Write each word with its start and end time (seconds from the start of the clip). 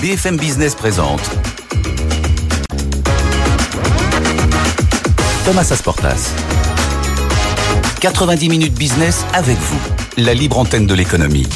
BFM 0.00 0.38
Business 0.38 0.74
présente 0.74 1.20
Thomas 5.44 5.70
Asportas. 5.70 6.32
90 8.00 8.48
minutes 8.48 8.74
business 8.78 9.26
avec 9.34 9.58
vous, 9.58 9.78
la 10.16 10.32
libre 10.32 10.58
antenne 10.58 10.86
de 10.86 10.94
l'économie. 10.94 11.46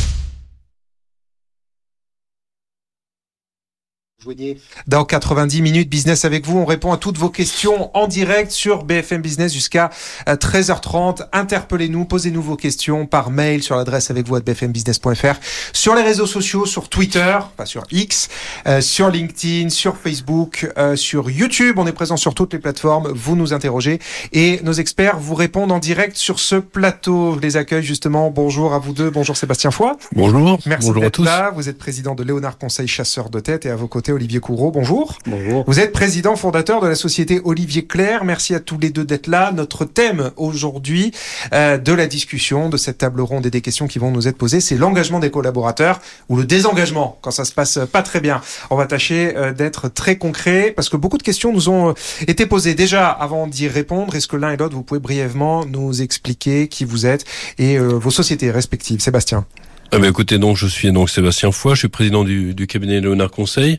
Dans 4.87 5.05
90 5.05 5.63
minutes 5.63 5.89
business 5.89 6.25
avec 6.25 6.47
vous, 6.47 6.59
on 6.59 6.65
répond 6.65 6.93
à 6.93 6.97
toutes 6.97 7.19
vos 7.19 7.31
questions 7.31 7.91
en 7.97 8.07
direct 8.07 8.51
sur 8.51 8.85
BFM 8.85 9.23
Business 9.23 9.53
jusqu'à 9.53 9.91
13h30. 10.27 11.23
Euh, 11.23 11.25
Interpellez-nous, 11.33 12.05
posez-nous 12.05 12.43
vos 12.43 12.57
questions 12.57 13.07
par 13.07 13.31
mail 13.31 13.63
sur 13.63 13.77
l'adresse 13.77 14.11
avec 14.11 14.27
vous 14.27 14.37
à 14.37 14.41
bfmbusiness.fr, 14.41 15.35
sur 15.73 15.95
les 15.95 16.03
réseaux 16.03 16.27
sociaux, 16.27 16.67
sur 16.67 16.89
Twitter, 16.89 17.39
pas 17.57 17.67
sur 17.67 17.85
X, 17.91 18.29
euh, 18.67 18.81
sur 18.81 19.11
LinkedIn, 19.11 19.69
sur 19.71 19.97
Facebook, 19.97 20.71
euh, 20.79 20.97
sur 20.97 21.31
YouTube. 21.31 21.79
On 21.79 21.87
est 21.87 21.93
présent 21.93 22.17
sur 22.17 22.35
toutes 22.35 22.53
les 22.53 22.59
plateformes. 22.59 23.09
Vous 23.15 23.37
nous 23.37 23.53
interrogez 23.53 23.99
et 24.33 24.61
nos 24.63 24.73
experts 24.73 25.19
vous 25.19 25.35
répondent 25.35 25.73
en 25.73 25.79
direct 25.79 26.17
sur 26.17 26.39
ce 26.41 26.57
plateau. 26.57 27.35
Je 27.37 27.41
les 27.41 27.57
accueille 27.57 27.83
justement. 27.85 28.31
Bonjour 28.31 28.75
à 28.75 28.79
vous 28.79 28.93
deux. 28.93 29.11
Bonjour 29.11 29.37
Sébastien 29.37 29.71
Foy. 29.71 29.93
Bonjour. 30.15 30.59
Merci 30.67 30.89
Bonjour 30.89 31.03
à 31.03 31.07
d'être 31.07 31.15
tous. 31.17 31.25
là. 31.25 31.51
Vous 31.55 31.69
êtes 31.69 31.79
président 31.79 32.15
de 32.15 32.23
Léonard 32.23 32.59
Conseil 32.59 32.87
Chasseur 32.89 33.31
de 33.31 33.41
tête 33.41 33.67
et 33.67 33.71
à 33.71 33.77
vos 33.77 33.89
côtés 33.89 34.13
Olivier 34.15 34.41
Courreau. 34.41 34.71
Bonjour. 34.71 35.19
Bonjour. 35.27 35.65
Vous 35.67 35.81
êtes 35.81 35.93
président 35.93 36.37
fondateur 36.37 36.81
de 36.81 36.87
la 36.87 36.95
société 36.95 37.41
Olivier 37.45 37.87
Claire. 37.87 38.25
Merci 38.25 38.55
à 38.55 38.61
tous 38.61 38.79
les 38.79 38.91
deux 38.91 39.05
d'être 39.05 39.27
là. 39.27 39.53
Notre 39.53 39.85
thème 39.85 40.31
aujourd'hui 40.37 41.13
euh, 41.53 41.79
de 41.79 41.93
la 41.93 42.07
discussion, 42.07 42.69
de 42.69 42.77
cette 42.77 42.99
table 42.99 43.21
ronde 43.21 43.47
et 43.47 43.51
des 43.51 43.61
questions 43.61 43.87
qui 43.87 43.99
vont 43.99 44.11
nous 44.11 44.29
être 44.29 44.39
posées, 44.39 44.61
c'est 44.61 44.77
l'engagement 44.77 45.21
des 45.21 45.31
collaborateurs 45.31 46.01
ou 46.29 46.37
le 46.37 46.45
désengagement 46.45 47.19
quand 47.21 47.31
ça 47.31 47.45
se 47.45 47.53
passe 47.53 47.79
pas 47.93 48.03
très 48.03 48.21
bien. 48.21 48.41
On 48.71 48.77
va 48.77 48.87
tâcher 48.87 49.37
euh, 49.37 49.53
d'être 49.53 49.89
très 49.89 50.17
concret 50.17 50.73
parce 50.75 50.89
que 50.89 50.97
beaucoup 50.97 51.19
de 51.19 51.23
questions 51.23 51.53
nous 51.53 51.69
ont 51.69 51.91
euh, 51.91 51.95
été 52.27 52.47
posées. 52.47 52.75
Déjà, 52.75 53.09
avant 53.11 53.47
d'y 53.47 53.69
répondre, 53.69 54.15
est-ce 54.15 54.29
que 54.29 54.37
l'un 54.37 54.53
et 54.53 54.57
l'autre, 54.57 54.75
vous 54.75 54.83
pouvez 54.83 55.01
brièvement 55.01 55.67
nous 55.67 56.03
expliquer 56.03 56.69
qui 56.69 56.85
vous 56.85 57.07
êtes 57.07 57.25
et 57.59 57.79
vos 57.79 58.11
sociétés 58.11 58.51
respectives? 58.51 59.01
Sébastien. 59.01 59.45
Ah 59.91 59.99
ben 59.99 60.11
écoutez, 60.11 60.39
donc 60.39 60.57
je 60.57 60.67
suis 60.67 60.91
donc 60.91 61.09
Sébastien 61.09 61.53
Foy, 61.53 61.75
je 61.75 61.81
suis 61.81 61.89
président 61.89 62.25
du, 62.25 62.67
cabinet 62.67 63.01
Léonard 63.01 63.31
Conseil, 63.31 63.79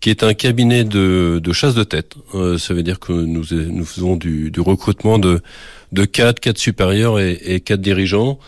qui 0.00 0.10
est 0.10 0.22
un 0.22 0.34
cabinet 0.34 0.84
de, 0.84 1.40
chasse 1.52 1.74
de 1.74 1.82
tête. 1.82 2.14
Euh, 2.34 2.58
ça 2.58 2.74
veut 2.74 2.82
dire 2.82 3.00
que 3.00 3.12
nous, 3.12 3.44
nous 3.50 3.84
faisons 3.84 4.16
du, 4.16 4.52
recrutement 4.58 5.18
de, 5.18 5.40
de 5.92 6.04
cadres, 6.04 6.38
cadres 6.38 6.58
supérieurs 6.58 7.18
et, 7.18 7.32
et 7.44 7.60
cadres 7.60 7.82
dirigeants 7.82 8.38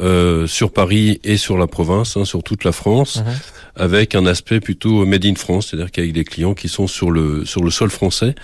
euh, 0.00 0.46
sur 0.46 0.72
Paris 0.72 1.20
et 1.24 1.36
sur 1.36 1.56
la 1.58 1.66
province, 1.66 2.16
hein, 2.16 2.24
sur 2.24 2.42
toute 2.42 2.64
la 2.64 2.72
France, 2.72 3.22
Mhm. 3.26 3.32
avec 3.76 4.14
un 4.14 4.26
aspect 4.26 4.60
plutôt 4.60 5.04
made 5.06 5.24
in 5.24 5.34
France, 5.34 5.68
c'est-à-dire 5.70 5.90
qu'avec 5.90 6.12
des 6.12 6.24
clients 6.24 6.54
qui 6.54 6.68
sont 6.68 6.86
sur 6.86 7.10
le 7.10 7.44
sur 7.44 7.62
le 7.64 7.70
sol 7.70 7.90
français 7.90 8.34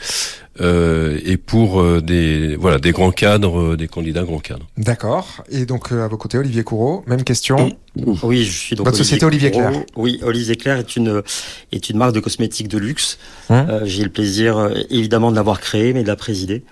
euh, 0.60 1.20
et 1.24 1.36
pour 1.36 1.80
euh, 1.80 2.00
des 2.00 2.56
voilà 2.56 2.78
des 2.78 2.90
grands 2.92 3.10
cadres, 3.10 3.60
euh, 3.72 3.76
des 3.76 3.88
candidats 3.88 4.22
grands 4.24 4.38
cadres. 4.40 4.66
D'accord. 4.78 5.44
Et 5.50 5.66
donc 5.66 5.92
euh, 5.92 6.04
à 6.04 6.08
vos 6.08 6.16
côtés, 6.16 6.38
Olivier 6.38 6.62
Courreau, 6.64 7.04
même 7.06 7.22
question. 7.24 7.70
Oui, 8.22 8.44
je 8.44 8.50
suis 8.50 8.76
donc 8.76 8.86
Votre 8.86 8.98
société 8.98 9.24
Olivier 9.24 9.50
Claire. 9.50 9.72
Oui, 9.96 10.18
Olivier 10.22 10.56
Claire 10.56 10.78
est 10.78 10.96
une 10.96 11.22
est 11.72 11.90
une 11.90 11.98
marque 11.98 12.12
de 12.14 12.20
cosmétiques 12.20 12.68
de 12.68 12.78
luxe. 12.78 13.18
Euh, 13.50 13.80
J'ai 13.84 14.02
le 14.04 14.10
plaisir 14.10 14.70
évidemment 14.90 15.30
de 15.30 15.36
l'avoir 15.36 15.60
créée, 15.60 15.92
mais 15.92 16.02
de 16.02 16.08
la 16.08 16.16
présider. 16.16 16.62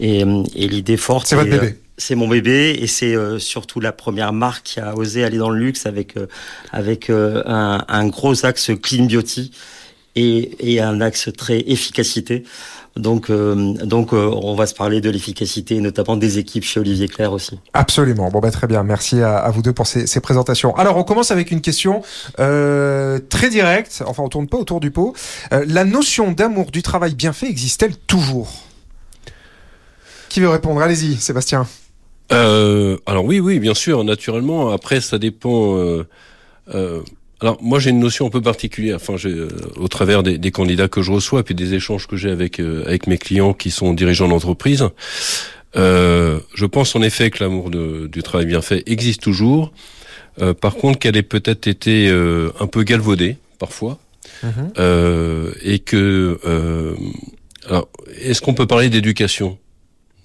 Et, 0.00 0.20
et 0.56 0.68
l'idée 0.68 0.96
forte. 0.96 1.26
C'est 1.28 1.36
votre 1.36 1.48
euh, 1.52 1.58
bébé. 1.60 1.74
C'est 1.96 2.16
mon 2.16 2.26
bébé 2.26 2.76
et 2.80 2.88
c'est 2.88 3.14
euh, 3.14 3.38
surtout 3.38 3.78
la 3.78 3.92
première 3.92 4.32
marque 4.32 4.64
qui 4.64 4.80
a 4.80 4.96
osé 4.96 5.22
aller 5.22 5.38
dans 5.38 5.50
le 5.50 5.60
luxe 5.60 5.86
avec 5.86 6.16
euh, 6.16 6.26
avec 6.72 7.08
euh, 7.08 7.42
un, 7.46 8.08
gros 8.08 8.44
axe 8.44 8.72
clean 8.82 9.04
beauty 9.04 9.52
et, 10.16 10.72
et 10.72 10.80
un 10.80 11.00
axe 11.00 11.30
très 11.36 11.60
efficacité. 11.60 12.42
Donc 12.96 13.30
donc 13.30 14.12
on 14.12 14.54
va 14.54 14.66
se 14.66 14.74
parler 14.74 15.00
de 15.00 15.10
l'efficacité, 15.10 15.80
notamment 15.80 16.16
des 16.16 16.38
équipes 16.38 16.64
chez 16.64 16.78
Olivier 16.78 17.08
Claire 17.08 17.32
aussi. 17.32 17.58
Absolument. 17.72 18.28
Bon, 18.30 18.38
bah, 18.38 18.52
très 18.52 18.68
bien. 18.68 18.84
Merci 18.84 19.20
à, 19.20 19.50
vous 19.50 19.62
deux 19.62 19.72
pour 19.72 19.88
ces, 19.88 20.06
ces 20.06 20.20
présentations. 20.20 20.76
Alors, 20.76 20.96
on 20.96 21.02
commence 21.02 21.32
avec 21.32 21.50
une 21.50 21.60
question 21.60 22.02
très 22.36 23.50
directe. 23.50 24.04
Enfin, 24.06 24.22
on 24.22 24.28
tourne 24.28 24.46
pas 24.46 24.58
autour 24.58 24.78
du 24.78 24.92
pot. 24.92 25.12
La 25.50 25.84
notion 25.84 26.30
d'amour 26.30 26.70
du 26.70 26.82
travail 26.82 27.16
bien 27.16 27.32
fait 27.32 27.48
existe-t-elle 27.48 27.96
toujours? 27.96 28.52
Qui 30.28 30.38
veut 30.38 30.48
répondre? 30.48 30.80
Allez-y, 30.80 31.16
Sébastien. 31.16 31.66
Euh, 32.32 32.96
alors 33.06 33.24
oui, 33.24 33.40
oui, 33.40 33.58
bien 33.60 33.74
sûr, 33.74 34.02
naturellement. 34.04 34.70
Après, 34.70 35.00
ça 35.00 35.18
dépend. 35.18 35.76
Euh, 35.78 36.06
euh, 36.74 37.00
alors 37.40 37.58
moi, 37.62 37.78
j'ai 37.78 37.90
une 37.90 38.00
notion 38.00 38.26
un 38.26 38.30
peu 38.30 38.40
particulière. 38.40 38.96
Enfin, 38.96 39.16
j'ai, 39.16 39.28
euh, 39.30 39.48
au 39.76 39.88
travers 39.88 40.22
des, 40.22 40.38
des 40.38 40.50
candidats 40.50 40.88
que 40.88 41.02
je 41.02 41.12
reçois, 41.12 41.42
puis 41.42 41.54
des 41.54 41.74
échanges 41.74 42.06
que 42.06 42.16
j'ai 42.16 42.30
avec 42.30 42.60
euh, 42.60 42.84
avec 42.86 43.06
mes 43.06 43.18
clients 43.18 43.52
qui 43.52 43.70
sont 43.70 43.92
dirigeants 43.92 44.28
d'entreprise. 44.28 44.84
Euh, 45.76 46.38
je 46.54 46.66
pense 46.66 46.94
en 46.94 47.02
effet 47.02 47.30
que 47.30 47.42
l'amour 47.42 47.68
de- 47.68 48.06
du 48.06 48.22
travail 48.22 48.46
bien 48.46 48.62
fait 48.62 48.82
existe 48.86 49.22
toujours. 49.22 49.72
Euh, 50.40 50.54
par 50.54 50.76
contre, 50.76 50.98
qu'elle 50.98 51.16
ait 51.16 51.22
peut-être 51.22 51.66
été 51.66 52.08
euh, 52.08 52.50
un 52.60 52.66
peu 52.66 52.82
galvaudée 52.84 53.36
parfois, 53.58 53.98
euh, 54.78 55.52
et 55.62 55.78
que 55.80 56.38
euh, 56.46 56.94
alors, 57.68 57.88
est-ce 58.22 58.40
qu'on 58.40 58.54
peut 58.54 58.66
parler 58.66 58.88
d'éducation? 58.88 59.58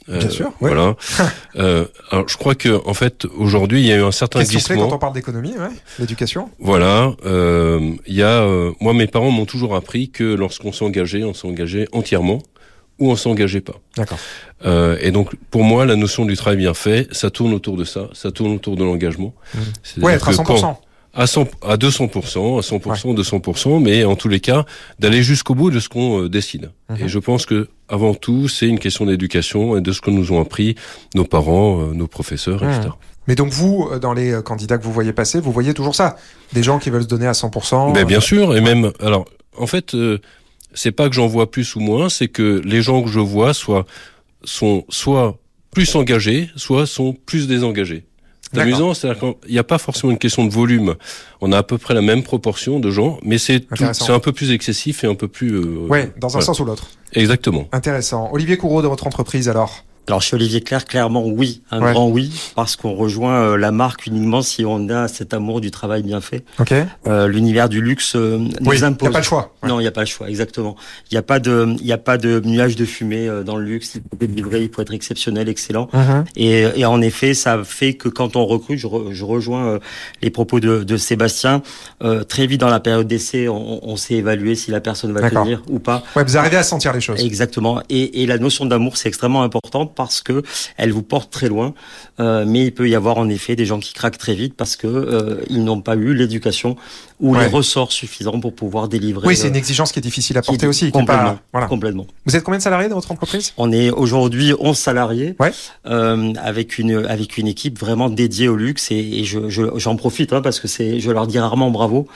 Euh, 0.09 0.17
Bien 0.19 0.29
sûr. 0.29 0.51
Voilà. 0.59 0.95
euh, 1.57 1.85
alors, 2.11 2.27
je 2.27 2.35
crois 2.37 2.55
que 2.55 2.81
en 2.87 2.93
fait, 2.93 3.25
aujourd'hui, 3.37 3.81
il 3.81 3.85
y 3.87 3.91
a 3.91 3.97
eu 3.97 4.03
un 4.03 4.11
certain 4.11 4.39
Question 4.39 4.57
glissement. 4.59 4.87
quand 4.89 4.95
on 4.95 4.99
parle 4.99 5.13
d'économie, 5.13 5.53
ouais. 5.57 5.69
L'éducation. 5.99 6.49
Voilà. 6.59 7.13
euh, 7.25 7.91
Il 8.07 8.15
y 8.15 8.23
a, 8.23 8.45
moi, 8.79 8.93
mes 8.93 9.07
parents 9.07 9.31
m'ont 9.31 9.45
toujours 9.45 9.75
appris 9.75 10.09
que 10.09 10.23
lorsqu'on 10.23 10.71
s'engageait, 10.71 11.23
on 11.23 11.33
s'engageait 11.33 11.87
entièrement 11.91 12.41
ou 12.97 13.11
on 13.11 13.15
s'engageait 13.15 13.61
pas. 13.61 13.75
D'accord. 13.95 14.17
Euh, 14.65 14.97
et 14.99 15.11
donc, 15.11 15.35
pour 15.51 15.63
moi, 15.63 15.85
la 15.85 15.95
notion 15.95 16.25
du 16.25 16.35
travail 16.35 16.57
bien 16.57 16.73
fait, 16.73 17.07
ça 17.13 17.29
tourne 17.29 17.53
autour 17.53 17.77
de 17.77 17.83
ça, 17.85 18.09
ça 18.13 18.31
tourne 18.31 18.51
autour 18.53 18.75
de 18.75 18.83
l'engagement. 18.83 19.33
C'est-à-dire 19.83 20.03
Ouais, 20.05 20.13
être 20.15 20.27
à 20.27 20.31
que 20.31 20.37
100%. 20.37 20.43
quand- 20.61 20.81
à 21.13 21.25
100, 21.27 21.47
à 21.63 21.75
200%, 21.77 22.57
à 22.57 22.61
100%, 22.61 23.15
200%, 23.15 23.81
mais 23.81 24.03
en 24.05 24.15
tous 24.15 24.27
les 24.29 24.39
cas, 24.39 24.65
d'aller 24.99 25.23
jusqu'au 25.23 25.55
bout 25.55 25.71
de 25.71 25.79
ce 25.79 25.89
qu'on 25.89 26.23
euh, 26.23 26.29
décide. 26.29 26.71
Mhm. 26.89 26.97
Et 27.05 27.07
je 27.07 27.19
pense 27.19 27.45
que, 27.45 27.67
avant 27.87 28.13
tout, 28.13 28.47
c'est 28.47 28.67
une 28.67 28.79
question 28.79 29.05
d'éducation 29.05 29.77
et 29.77 29.81
de 29.81 29.91
ce 29.91 30.01
que 30.01 30.11
nous 30.11 30.31
ont 30.31 30.41
appris 30.41 30.75
nos 31.15 31.25
parents, 31.25 31.81
euh, 31.81 31.93
nos 31.93 32.07
professeurs, 32.07 32.63
Mhm. 32.63 32.69
etc. 32.71 32.89
Mais 33.27 33.35
donc 33.35 33.49
vous, 33.51 33.89
euh, 33.91 33.99
dans 33.99 34.13
les 34.13 34.39
candidats 34.43 34.77
que 34.77 34.83
vous 34.83 34.93
voyez 34.93 35.13
passer, 35.13 35.39
vous 35.39 35.51
voyez 35.51 35.73
toujours 35.73 35.95
ça 35.95 36.15
Des 36.53 36.63
gens 36.63 36.79
qui 36.79 36.89
veulent 36.89 37.03
se 37.03 37.07
donner 37.07 37.27
à 37.27 37.33
100%. 37.33 37.91
Ben, 37.91 38.05
bien 38.05 38.21
sûr, 38.21 38.55
et 38.55 38.61
même, 38.61 38.91
alors, 38.99 39.25
en 39.57 39.67
fait, 39.67 39.93
euh, 39.95 40.19
c'est 40.73 40.91
pas 40.91 41.09
que 41.09 41.15
j'en 41.15 41.27
vois 41.27 41.49
plus 41.51 41.75
ou 41.75 41.79
moins, 41.79 42.09
c'est 42.09 42.27
que 42.27 42.61
les 42.63 42.81
gens 42.81 43.01
que 43.03 43.09
je 43.09 43.19
vois 43.19 43.53
soit, 43.53 43.85
sont 44.43 44.85
soit 44.89 45.37
plus 45.71 45.95
engagés, 45.95 46.49
soit 46.55 46.85
sont 46.87 47.13
plus 47.25 47.47
désengagés. 47.47 48.03
C'est 48.53 48.59
amusant, 48.61 48.93
c'est-à-dire 48.93 49.19
qu'il 49.41 49.51
n'y 49.51 49.59
a 49.59 49.63
pas 49.63 49.77
forcément 49.77 50.11
une 50.11 50.17
question 50.17 50.43
de 50.45 50.49
volume. 50.51 50.95
On 51.41 51.51
a 51.51 51.57
à 51.59 51.63
peu 51.63 51.77
près 51.77 51.93
la 51.93 52.01
même 52.01 52.23
proportion 52.23 52.79
de 52.79 52.89
gens, 52.89 53.19
mais 53.23 53.37
c'est 53.37 53.65
c'est 53.93 54.11
un 54.11 54.19
peu 54.19 54.31
plus 54.31 54.51
excessif 54.51 55.03
et 55.03 55.07
un 55.07 55.15
peu 55.15 55.27
plus. 55.27 55.51
euh, 55.53 55.85
Ouais, 55.87 56.11
dans 56.17 56.27
un 56.29 56.31
voilà. 56.31 56.45
sens 56.45 56.59
ou 56.59 56.65
l'autre. 56.65 56.87
Exactement. 57.13 57.67
Intéressant. 57.71 58.29
Olivier 58.31 58.57
Courreau 58.57 58.81
de 58.81 58.87
votre 58.87 59.05
entreprise 59.07 59.49
alors? 59.49 59.85
Alors 60.09 60.23
chez 60.23 60.35
Olivier 60.35 60.61
Claire, 60.61 60.85
clairement 60.85 61.23
oui, 61.23 61.61
un 61.69 61.81
Ouais. 61.83 61.93
grand 61.93 62.09
oui, 62.09 62.31
parce 62.55 62.75
qu'on 62.75 62.95
rejoint 62.95 63.41
euh, 63.43 63.57
la 63.57 63.71
marque 63.71 64.07
uniquement 64.07 64.41
si 64.41 64.65
on 64.65 64.89
a 64.89 65.07
cet 65.07 65.35
amour 65.35 65.61
du 65.61 65.69
travail 65.69 66.01
bien 66.01 66.19
fait. 66.19 66.43
Ok. 66.59 66.73
Euh, 67.05 67.27
L'univers 67.27 67.69
du 67.69 67.79
luxe 67.79 68.15
euh, 68.15 68.37
nous 68.39 68.49
Oui, 68.65 68.77
il 68.77 68.79
n'y 68.79 68.85
impose. 68.87 69.09
a 69.09 69.11
pas 69.11 69.19
le 69.19 69.23
choix. 69.23 69.53
Ouais. 69.61 69.69
Non, 69.69 69.79
il 69.79 69.83
n'y 69.83 69.87
a 69.87 69.91
pas 69.91 70.01
le 70.01 70.07
choix, 70.07 70.27
exactement. 70.27 70.75
Il 71.11 71.13
n'y 71.13 71.19
a 71.19 71.21
pas 71.21 71.39
de, 71.39 71.75
il 71.79 71.91
a 71.91 71.99
pas 71.99 72.17
de 72.17 72.41
nuage 72.43 72.75
de 72.75 72.85
fumée 72.85 73.27
euh, 73.27 73.43
dans 73.43 73.55
le 73.55 73.63
luxe. 73.65 73.93
Il 73.95 74.01
faut 74.01 74.17
délivrer, 74.25 74.63
il 74.63 74.71
faut 74.73 74.81
être 74.81 74.93
exceptionnel, 74.95 75.47
excellent. 75.47 75.89
Mhm. 75.93 76.25
Et, 76.35 76.65
et 76.75 76.85
en 76.85 77.01
effet, 77.01 77.35
ça 77.35 77.63
fait 77.63 77.93
que 77.93 78.09
quand 78.09 78.35
on 78.35 78.47
recrute, 78.47 78.79
je, 78.79 78.87
re- 78.87 79.11
je 79.13 79.23
rejoins 79.23 79.67
euh, 79.75 79.79
les 80.23 80.31
propos 80.31 80.59
de, 80.59 80.83
de 80.83 80.97
Sébastien. 80.97 81.61
euh, 82.03 82.23
très 82.23 82.47
vite 82.47 82.61
dans 82.61 82.69
la 82.69 82.79
période 82.79 83.07
d'essai, 83.07 83.47
on, 83.47 83.87
on 83.87 83.95
sait 83.95 84.15
évaluer 84.15 84.55
si 84.55 84.71
la 84.71 84.81
personne 84.81 85.11
va 85.13 85.29
tenir 85.29 85.61
ou 85.69 85.77
pas. 85.77 86.01
Ouais, 86.15 86.23
vous 86.23 86.35
arrivez 86.35 86.57
à 86.57 86.63
sentir 86.63 86.93
les 86.93 87.01
choses. 87.01 87.23
Exactement. 87.23 87.81
Et, 87.89 88.23
et 88.23 88.25
la 88.25 88.39
notion 88.39 88.65
d'amour, 88.65 88.97
c'est 88.97 89.07
extrêmement 89.07 89.43
important 89.43 89.85
parce 89.99 90.21
que 90.21 90.43
elle 90.77 90.93
vous 90.93 91.03
porte 91.03 91.29
très 91.29 91.49
loin. 91.49 91.73
Euh, 92.21 92.45
mais 92.47 92.61
il 92.67 92.73
peut 92.73 92.87
y 92.87 92.95
avoir 92.95 93.17
en 93.17 93.27
effet 93.27 93.57
des 93.57 93.65
gens 93.65 93.79
qui 93.79 93.93
craquent 93.93 94.17
très 94.17 94.33
vite 94.33 94.53
parce 94.55 94.77
que 94.77 94.87
euh, 94.87 95.41
ils 95.49 95.61
n'ont 95.63 95.81
pas 95.81 95.95
eu 95.97 96.13
l'éducation 96.13 96.77
ou 97.19 97.35
Ouais. 97.35 97.41
les 97.41 97.47
ressorts 97.47 97.91
suffisants 97.91 98.39
pour 98.39 98.53
pouvoir 98.55 98.87
délivrer. 98.87 99.27
Oui, 99.27 99.35
c'est 99.35 99.47
euh, 99.47 99.49
une 99.49 99.57
exigence 99.57 99.91
qui 99.91 99.99
est 99.99 100.01
difficile 100.11 100.37
à 100.37 100.41
porter 100.41 100.67
aussi. 100.67 100.85
qui 100.85 100.91
Complètement. 100.93 101.33
pas- 101.35 101.41
voilà. 101.51 101.67
complètement. 101.67 102.07
Vous 102.25 102.33
êtes 102.37 102.43
combien 102.45 102.59
de 102.59 102.63
salariés 102.63 102.87
dans 102.87 102.95
votre 102.95 103.11
entreprise? 103.11 103.51
On 103.57 103.73
est 103.73 103.89
aujourd'hui 103.89 104.53
11 104.57 104.77
salariés 104.77 105.35
Ouais. 105.37 105.51
euh, 105.85 106.33
avec 106.41 106.77
une 106.77 107.05
avec 107.15 107.37
une 107.37 107.47
équipe 107.47 107.77
vraiment 107.77 108.09
dédiée 108.09 108.47
au 108.47 108.55
luxe 108.55 108.89
et, 108.91 108.95
et 109.19 109.23
je 109.25 109.49
je- 109.49 109.77
j'en 109.83 109.97
profite 109.97 110.31
hein, 110.31 110.41
parce 110.41 110.61
que 110.61 110.69
c'est 110.69 111.01
je 111.01 111.11
leur 111.11 111.27
dis 111.27 111.39
rarement 111.39 111.71
bravo 111.71 112.07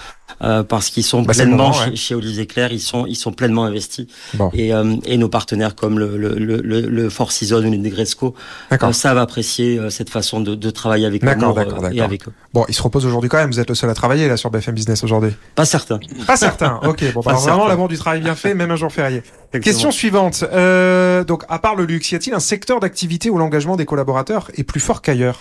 euh, 0.41 0.63
parce 0.63 0.89
qu'ils 0.89 1.03
sont 1.03 1.21
Bah, 1.21 1.33
pleinement 1.33 1.57
moment, 1.69 1.77
ouais. 1.79 1.89
chez, 1.91 1.95
chez 1.97 2.15
Olivier 2.15 2.45
Claire 2.47 2.71
ils 2.71 2.79
sont 2.79 3.05
ils 3.05 3.15
sont 3.25 3.33
pleinement 3.33 3.65
investis 3.65 4.07
Bon. 4.35 4.49
et 4.53 4.73
euh, 4.73 4.95
et 5.05 5.17
nos 5.17 5.29
partenaires 5.29 5.75
comme 5.75 5.99
le 5.99 6.15
le 6.17 6.29
le, 6.47 6.61
le, 6.61 6.79
le 6.81 7.09
Four 7.09 7.31
Seasons 7.33 7.61
le 7.77 7.83
Negresco 7.83 8.33
D'accord. 8.69 8.89
euh, 8.89 8.93
savent 8.93 9.17
apprécier 9.17 9.77
euh, 9.77 9.89
cette 9.89 10.09
façon 10.09 10.41
de, 10.41 10.55
de 10.55 10.69
travailler 10.69 11.05
avec 11.05 11.23
D'accord, 11.23 11.57
euh, 11.57 11.61
et 11.61 11.65
d'accord. 11.65 12.03
avec 12.03 12.27
eux. 12.27 12.31
Bon, 12.53 12.65
il 12.67 12.73
se 12.73 12.81
repose 12.81 13.05
aujourd'hui 13.05 13.29
quand 13.29 13.37
même. 13.37 13.51
Vous 13.51 13.59
êtes 13.59 13.69
le 13.69 13.75
seul 13.75 13.89
à 13.89 13.93
travailler 13.93 14.27
là 14.27 14.37
sur 14.37 14.49
BFM 14.49 14.75
Business 14.75 15.03
aujourd'hui. 15.03 15.31
Pas 15.55 15.65
certain. 15.65 15.99
Pas 16.27 16.37
certain. 16.37 16.79
Ok. 16.83 17.03
Bon, 17.13 17.21
bah, 17.21 17.31
alors, 17.31 17.41
vraiment 17.41 17.57
certain. 17.57 17.69
l'amour 17.69 17.87
du 17.87 17.97
travail 17.97 18.21
bien 18.21 18.35
fait, 18.35 18.53
même 18.53 18.71
un 18.71 18.75
jour 18.75 18.91
férié. 18.91 19.23
Question 19.61 19.91
suivante. 19.91 20.43
Euh, 20.51 21.23
donc, 21.23 21.43
à 21.49 21.59
part 21.59 21.75
le 21.75 21.85
luxe, 21.85 22.11
y 22.11 22.15
a-t-il 22.15 22.33
un 22.33 22.39
secteur 22.39 22.79
d'activité 22.79 23.29
où 23.29 23.37
l'engagement 23.37 23.75
des 23.75 23.85
collaborateurs 23.85 24.51
est 24.55 24.63
plus 24.63 24.79
fort 24.79 25.01
qu'ailleurs? 25.01 25.39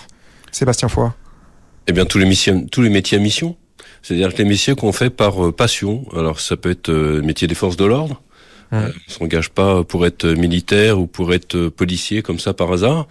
Sébastien 0.50 0.88
Foy. 0.88 1.10
Eh 1.88 1.92
bien, 1.92 2.04
tous 2.04 2.18
les 2.18 2.26
missions, 2.26 2.66
tous 2.70 2.82
les 2.82 2.90
métiers 2.90 3.18
à 3.18 3.20
mission. 3.20 3.56
C'est-à-dire 4.02 4.32
que 4.32 4.38
les 4.38 4.44
métiers 4.44 4.74
qu'on 4.74 4.92
fait 4.92 5.10
par 5.10 5.52
passion. 5.52 6.04
Alors, 6.16 6.40
ça 6.40 6.56
peut 6.56 6.70
être 6.70 6.88
le 6.88 7.22
métier 7.22 7.48
des 7.48 7.54
forces 7.54 7.76
de 7.76 7.84
l'ordre. 7.84 8.22
Ouais. 8.72 8.78
Euh, 8.78 8.88
on 9.08 9.12
s'engage 9.12 9.50
pas 9.50 9.84
pour 9.84 10.06
être 10.06 10.26
militaire 10.26 10.98
ou 10.98 11.06
pour 11.06 11.32
être 11.34 11.68
policier 11.68 12.22
comme 12.22 12.38
ça 12.38 12.54
par 12.54 12.72
hasard. 12.72 13.06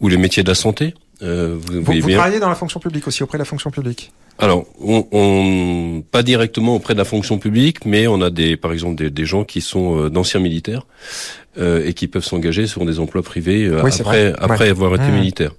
Ou 0.00 0.08
les 0.08 0.16
métiers 0.16 0.42
de 0.42 0.48
la 0.48 0.54
santé. 0.54 0.94
Euh, 1.22 1.56
vous, 1.58 1.80
Vous, 1.82 1.92
vous 2.00 2.10
travaillez 2.10 2.40
dans 2.40 2.48
la 2.48 2.54
fonction 2.56 2.80
publique 2.80 3.06
aussi, 3.06 3.22
auprès 3.22 3.38
de 3.38 3.42
la 3.42 3.44
fonction 3.46 3.70
publique 3.70 4.12
Alors, 4.38 4.64
on, 4.80 5.06
on- 5.12 6.02
pas 6.10 6.22
directement 6.22 6.74
auprès 6.74 6.92
de 6.94 6.98
la 6.98 7.04
fonction 7.04 7.38
publique, 7.38 7.84
mais 7.86 8.06
on 8.08 8.20
a 8.20 8.30
des, 8.30 8.56
par 8.56 8.72
exemple, 8.72 8.96
des, 8.96 9.10
des 9.10 9.24
gens 9.24 9.44
qui 9.44 9.60
sont 9.60 9.96
euh, 9.98 10.10
d'anciens 10.10 10.40
militaires 10.40 10.86
euh, 11.58 11.86
et 11.86 11.94
qui 11.94 12.08
peuvent 12.08 12.24
s'engager 12.24 12.66
sur 12.66 12.84
des 12.84 12.98
emplois 12.98 13.22
privés 13.22 13.64
euh, 13.66 13.80
Oui, 13.84 13.92
après, 14.00 14.32
après 14.38 14.68
avoir 14.70 14.94
été 14.96 15.04
Mmh. 15.06 15.14
militaire. 15.14 15.52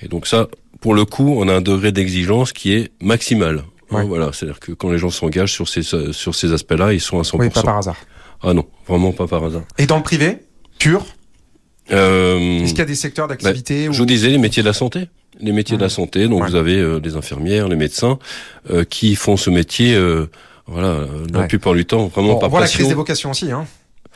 Et 0.00 0.08
donc 0.08 0.26
ça, 0.26 0.48
pour 0.80 0.94
le 0.94 1.04
coup, 1.04 1.34
on 1.38 1.48
a 1.48 1.54
un 1.54 1.60
degré 1.60 1.92
d'exigence 1.92 2.52
qui 2.52 2.72
est 2.72 2.90
maximal. 3.02 3.58
Hein, 3.90 3.96
Ouais. 3.98 4.04
voilà, 4.06 4.30
c'est-à-dire 4.32 4.58
que 4.58 4.72
quand 4.72 4.90
les 4.90 4.98
gens 4.98 5.10
s'engagent 5.10 5.52
sur 5.52 5.68
ces 5.68 5.82
sur 5.82 6.34
ces 6.34 6.52
aspects-là, 6.52 6.94
ils 6.94 7.00
sont 7.00 7.18
à 7.20 7.22
100%. 7.22 7.36
Oui, 7.38 7.50
pas 7.50 7.62
par 7.62 7.76
hasard. 7.76 7.96
Ah 8.44 8.52
non, 8.54 8.66
vraiment 8.86 9.12
pas 9.12 9.26
par 9.26 9.44
hasard. 9.44 9.62
Et 9.78 9.86
dans 9.86 9.96
le 9.96 10.02
privé 10.02 10.38
Pur 10.78 11.04
Euh, 11.92 12.38
Est-ce 12.62 12.70
qu'il 12.70 12.78
y 12.78 12.82
a 12.82 12.86
des 12.86 12.94
secteurs 12.94 13.28
d'activité 13.28 13.84
je 13.84 13.90
où... 13.90 13.94
vous 13.94 14.06
disais 14.06 14.28
les 14.30 14.38
métiers 14.38 14.62
de 14.62 14.68
la 14.68 14.72
santé. 14.74 15.08
Les 15.40 15.52
métiers 15.52 15.76
de 15.76 15.82
la 15.82 15.88
santé, 15.88 16.28
donc 16.28 16.42
Ouais. 16.42 16.48
vous 16.48 16.54
avez 16.56 16.76
euh, 16.76 17.00
les 17.02 17.16
infirmières, 17.16 17.68
les 17.68 17.76
médecins 17.76 18.18
euh, 18.70 18.84
qui 18.84 19.16
font 19.16 19.36
ce 19.36 19.50
métier, 19.50 19.94
euh, 19.94 20.30
voilà, 20.66 21.06
la 21.32 21.40
Ouais. 21.40 21.48
plupart 21.48 21.74
du 21.74 21.84
temps 21.84 22.06
vraiment 22.06 22.34
Bon, 22.34 22.38
par 22.38 22.48
on 22.48 22.50
voit 22.50 22.60
la 22.60 22.68
crise 22.68 22.88
des 22.88 22.94
vocations 22.94 23.30
aussi. 23.32 23.50
Hein. 23.50 23.66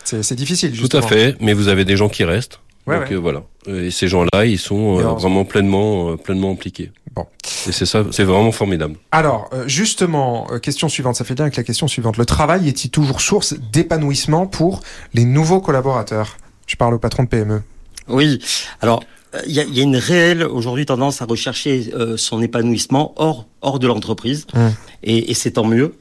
C'est 0.04 0.34
difficile, 0.36 0.70
Tout 0.70 0.76
justement. 0.76 1.04
à 1.04 1.08
fait, 1.08 1.36
mais 1.40 1.52
vous 1.52 1.68
avez 1.68 1.84
des 1.84 1.96
gens 1.96 2.08
qui 2.08 2.24
restent. 2.24 2.60
Ouais, 2.88 2.98
donc 3.00 3.08
ouais. 3.08 3.14
euh, 3.14 3.18
voilà, 3.18 3.42
et 3.66 3.90
ces 3.90 4.08
gens-là, 4.08 4.44
ils 4.46 4.58
sont 4.58 4.98
euh, 4.98 5.02
vraiment 5.02 5.44
pleinement, 5.44 6.10
euh, 6.12 6.16
pleinement 6.16 6.50
impliqués. 6.52 6.90
Bon. 7.14 7.26
Et 7.68 7.72
c'est 7.72 7.86
ça, 7.86 8.04
c'est 8.10 8.24
vraiment 8.24 8.52
formidable. 8.52 8.96
Alors, 9.12 9.48
euh, 9.52 9.64
justement, 9.66 10.46
euh, 10.50 10.58
question 10.58 10.88
suivante, 10.88 11.16
ça 11.16 11.24
fait 11.24 11.34
bien 11.34 11.44
avec 11.44 11.56
la 11.56 11.62
question 11.64 11.88
suivante. 11.88 12.16
Le 12.16 12.24
travail 12.26 12.68
est-il 12.68 12.90
toujours 12.90 13.20
source 13.20 13.54
d'épanouissement 13.72 14.46
pour 14.46 14.80
les 15.14 15.24
nouveaux 15.24 15.60
collaborateurs? 15.60 16.36
Je 16.66 16.76
parle 16.76 16.94
au 16.94 16.98
patron 16.98 17.24
de. 17.24 17.28
PME. 17.28 17.62
Oui. 18.08 18.38
Alors, 18.80 19.02
euh, 19.34 19.40
il 19.46 19.52
y 19.52 19.60
a, 19.60 19.64
il 19.64 19.76
y 19.76 19.80
a 19.80 19.82
une 19.82 19.96
réelle 19.96 20.42
aujourd'hui 20.44 20.86
tendance 20.86 21.20
à 21.20 21.24
rechercher 21.26 21.90
euh, 21.94 22.16
son 22.16 22.40
épanouissement 22.42 23.12
hors 23.16 23.46
hors 23.60 23.78
de 23.80 23.86
l'entreprise, 23.88 24.46
Mm. 24.54 24.68
et, 25.02 25.30
et 25.30 25.34
c'est 25.34 25.50
tant 25.52 25.64
mieux. 25.66 25.94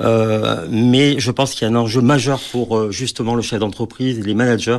Euh, 0.00 0.66
mais 0.70 1.18
je 1.18 1.30
pense 1.32 1.54
qu'il 1.54 1.66
y 1.66 1.70
a 1.70 1.74
un 1.74 1.76
enjeu 1.76 2.00
majeur 2.00 2.40
pour 2.52 2.76
euh, 2.76 2.90
justement 2.92 3.34
le 3.34 3.42
chef 3.42 3.58
d'entreprise 3.58 4.18
et 4.18 4.22
les 4.22 4.34
managers 4.34 4.78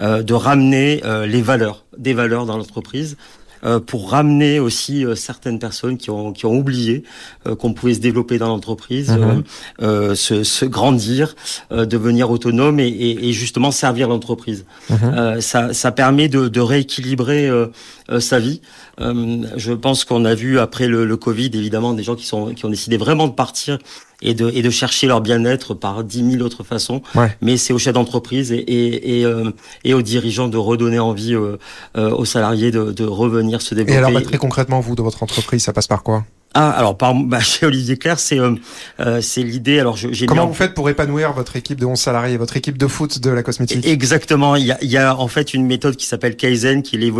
de 0.00 0.34
ramener 0.34 1.02
euh, 1.04 1.26
les 1.26 1.42
valeurs, 1.42 1.84
des 1.98 2.14
valeurs 2.14 2.46
dans 2.46 2.56
l'entreprise. 2.56 3.16
euh, 3.64 3.78
pour 3.78 4.10
ramener 4.10 4.58
aussi 4.58 5.06
euh, 5.06 5.14
certaines 5.14 5.60
personnes 5.60 5.96
qui 5.96 6.10
ont 6.10 6.32
qui 6.32 6.46
ont 6.46 6.56
oublié 6.62 7.04
euh, 7.46 7.54
qu'on 7.54 7.72
pouvait 7.74 7.94
se 7.94 8.00
développer 8.00 8.36
dans 8.36 8.48
l'entreprise, 8.48 9.10
Mhm. 9.12 9.22
euh, 9.22 9.42
euh, 9.86 10.14
se, 10.16 10.42
se 10.42 10.64
grandir, 10.64 11.36
euh, 11.70 11.86
devenir 11.86 12.28
autonome 12.32 12.80
et, 12.80 12.88
et, 12.88 13.28
et 13.28 13.32
justement 13.32 13.70
servir 13.70 14.08
l'entreprise. 14.08 14.64
Euh, 14.90 15.40
ça, 15.40 15.72
ça 15.74 15.92
permet 15.92 16.26
de, 16.28 16.48
de 16.48 16.60
rééquilibrer 16.60 17.46
euh, 17.48 17.54
euh, 17.56 18.01
sa 18.20 18.38
vie. 18.38 18.60
Euh, 19.00 19.44
je 19.56 19.72
pense 19.72 20.04
qu'on 20.04 20.24
a 20.24 20.34
vu 20.34 20.58
après 20.58 20.88
le, 20.88 21.04
le 21.04 21.16
Covid, 21.16 21.50
évidemment, 21.54 21.92
des 21.94 22.02
gens 22.02 22.16
qui 22.16 22.26
sont 22.26 22.54
qui 22.54 22.64
ont 22.64 22.70
décidé 22.70 22.96
vraiment 22.96 23.28
de 23.28 23.32
partir 23.32 23.78
et 24.20 24.34
de 24.34 24.50
et 24.54 24.62
de 24.62 24.70
chercher 24.70 25.06
leur 25.06 25.20
bien-être 25.20 25.74
par 25.74 26.04
dix 26.04 26.22
mille 26.22 26.42
autres 26.42 26.64
façons. 26.64 27.02
Ouais. 27.14 27.36
Mais 27.40 27.56
c'est 27.56 27.72
aux 27.72 27.78
chefs 27.78 27.94
d'entreprise 27.94 28.52
et 28.52 28.56
et, 28.56 29.20
et, 29.20 29.24
euh, 29.24 29.50
et 29.84 29.94
aux 29.94 30.02
dirigeants 30.02 30.48
de 30.48 30.58
redonner 30.58 30.98
envie 30.98 31.34
euh, 31.34 31.56
euh, 31.96 32.10
aux 32.10 32.24
salariés 32.24 32.70
de, 32.70 32.92
de 32.92 33.04
revenir 33.04 33.60
se 33.62 33.74
développer. 33.74 33.94
Et 33.94 33.98
alors, 33.98 34.12
bah, 34.12 34.22
très 34.22 34.38
concrètement, 34.38 34.80
vous, 34.80 34.94
de 34.94 35.02
votre 35.02 35.22
entreprise, 35.22 35.62
ça 35.62 35.72
passe 35.72 35.88
par 35.88 36.02
quoi? 36.02 36.24
Ah, 36.54 36.70
alors 36.70 36.96
par, 36.96 37.14
bah, 37.24 37.40
chez 37.40 37.66
Olivier 37.66 37.96
Claire, 37.96 38.18
c'est 38.18 38.38
euh, 38.38 38.54
euh, 39.00 39.20
c'est 39.20 39.42
l'idée. 39.42 39.78
Alors 39.80 39.96
j'ai 39.96 40.26
Comment 40.26 40.42
en 40.42 40.46
vous 40.48 40.54
faites 40.54 40.74
pour 40.74 40.88
épanouir 40.90 41.32
votre 41.32 41.56
équipe 41.56 41.78
de 41.80 41.86
11 41.86 41.98
salariés, 41.98 42.36
votre 42.36 42.56
équipe 42.56 42.78
de 42.78 42.86
foot 42.86 43.18
de 43.20 43.30
la 43.30 43.42
cosmétique? 43.42 43.86
Exactement. 43.86 44.56
Il 44.56 44.66
y 44.66 44.72
a, 44.72 44.78
il 44.82 44.90
y 44.90 44.96
a 44.98 45.16
en 45.16 45.28
fait 45.28 45.54
une 45.54 45.66
méthode 45.66 45.96
qui 45.96 46.06
s'appelle 46.06 46.36
Kaizen, 46.36 46.82
qui 46.82 46.96
est 46.96 47.12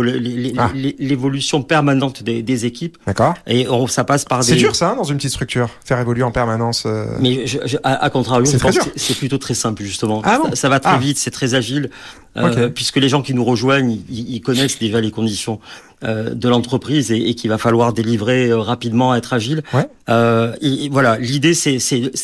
Ah. 0.57 0.71
l'é- 0.75 0.95
l'évolution 0.99 1.61
permanente 1.63 2.23
des, 2.23 2.41
des 2.41 2.65
équipes. 2.65 2.97
D'accord 3.07 3.33
Et 3.47 3.67
on, 3.69 3.87
ça 3.87 4.03
passe 4.03 4.25
par 4.25 4.39
des. 4.39 4.45
C'est 4.45 4.55
dur 4.55 4.75
ça, 4.75 4.91
hein, 4.91 4.95
dans 4.95 5.03
une 5.03 5.17
petite 5.17 5.31
structure, 5.31 5.69
faire 5.83 5.99
évoluer 5.99 6.23
en 6.23 6.31
permanence. 6.31 6.83
euh, 6.85 7.05
Mais 7.19 7.45
je, 7.47 7.59
je- 7.65 7.77
à, 7.83 8.03
à 8.03 8.09
contrario, 8.09 8.45
C'est 8.45 9.17
plutôt 9.17 9.37
très 9.37 9.53
simple 9.53 9.83
justement. 9.83 10.21
Ah 10.25 10.39
bon? 10.41 10.49
ça, 10.51 10.55
ça 10.55 10.69
va 10.69 10.79
très 10.79 10.91
Ah. 10.93 10.97
vite, 10.97 11.17
c'est 11.17 11.31
très 11.31 11.53
agile, 11.55 11.89
euh, 12.37 12.67
Ok. 12.67 12.73
puisque 12.73 12.97
les 12.97 13.09
gens 13.09 13.21
qui 13.21 13.33
nous 13.33 13.43
rejoignent, 13.45 13.97
ils, 14.09 14.35
ils 14.35 14.41
connaissent 14.41 14.79
déjà 14.79 14.99
les 15.01 15.11
conditions 15.11 15.59
euh, 16.03 16.33
de 16.33 16.49
l'entreprise 16.49 17.11
et, 17.11 17.29
et 17.29 17.35
qu'il 17.35 17.49
va 17.49 17.57
falloir 17.57 17.93
délivrer 17.93 18.47
euh, 18.49 18.57
rapidement, 18.59 19.15
être 19.15 19.33
agile. 19.33 19.61
Ouais. 19.73 19.87
Euh, 20.09 20.53
et- 20.61 20.85
et 20.85 20.89
voilà, 20.89 21.17
l'idée 21.17 21.53
c'est 21.53 21.77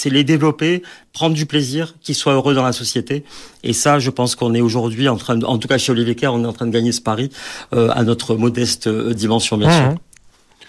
les 0.10 0.24
développer, 0.24 0.84
prendre 1.14 1.36
du 1.36 1.46
plaisir, 1.46 1.96
qu'ils 2.02 2.16
soient 2.16 2.34
heureux 2.34 2.54
dans 2.56 2.64
la 2.66 2.74
société. 2.74 3.24
Et 3.64 3.72
ça, 3.74 4.00
je 4.00 4.10
pense 4.10 4.36
qu'on 4.36 4.54
est 4.54 4.62
aujourd'hui 4.62 5.08
en 5.08 5.16
train, 5.18 5.38
de, 5.38 5.46
en 5.46 5.58
tout 5.58 5.68
cas 5.68 5.78
chez 5.78 5.92
Olivier 5.92 6.16
Kerr, 6.16 6.34
on 6.34 6.44
est 6.44 6.48
en 6.48 6.54
train 6.54 6.66
de 6.66 6.72
gagner 6.72 6.92
ce 6.92 7.02
pari 7.02 7.30
euh, 7.74 7.90
à 7.94 8.04
notre 8.04 8.36
modeste 8.36 8.90
dimension, 8.90 9.58
bien 9.58 9.72
sûr. 9.72 9.86
Mhm. 9.92 9.98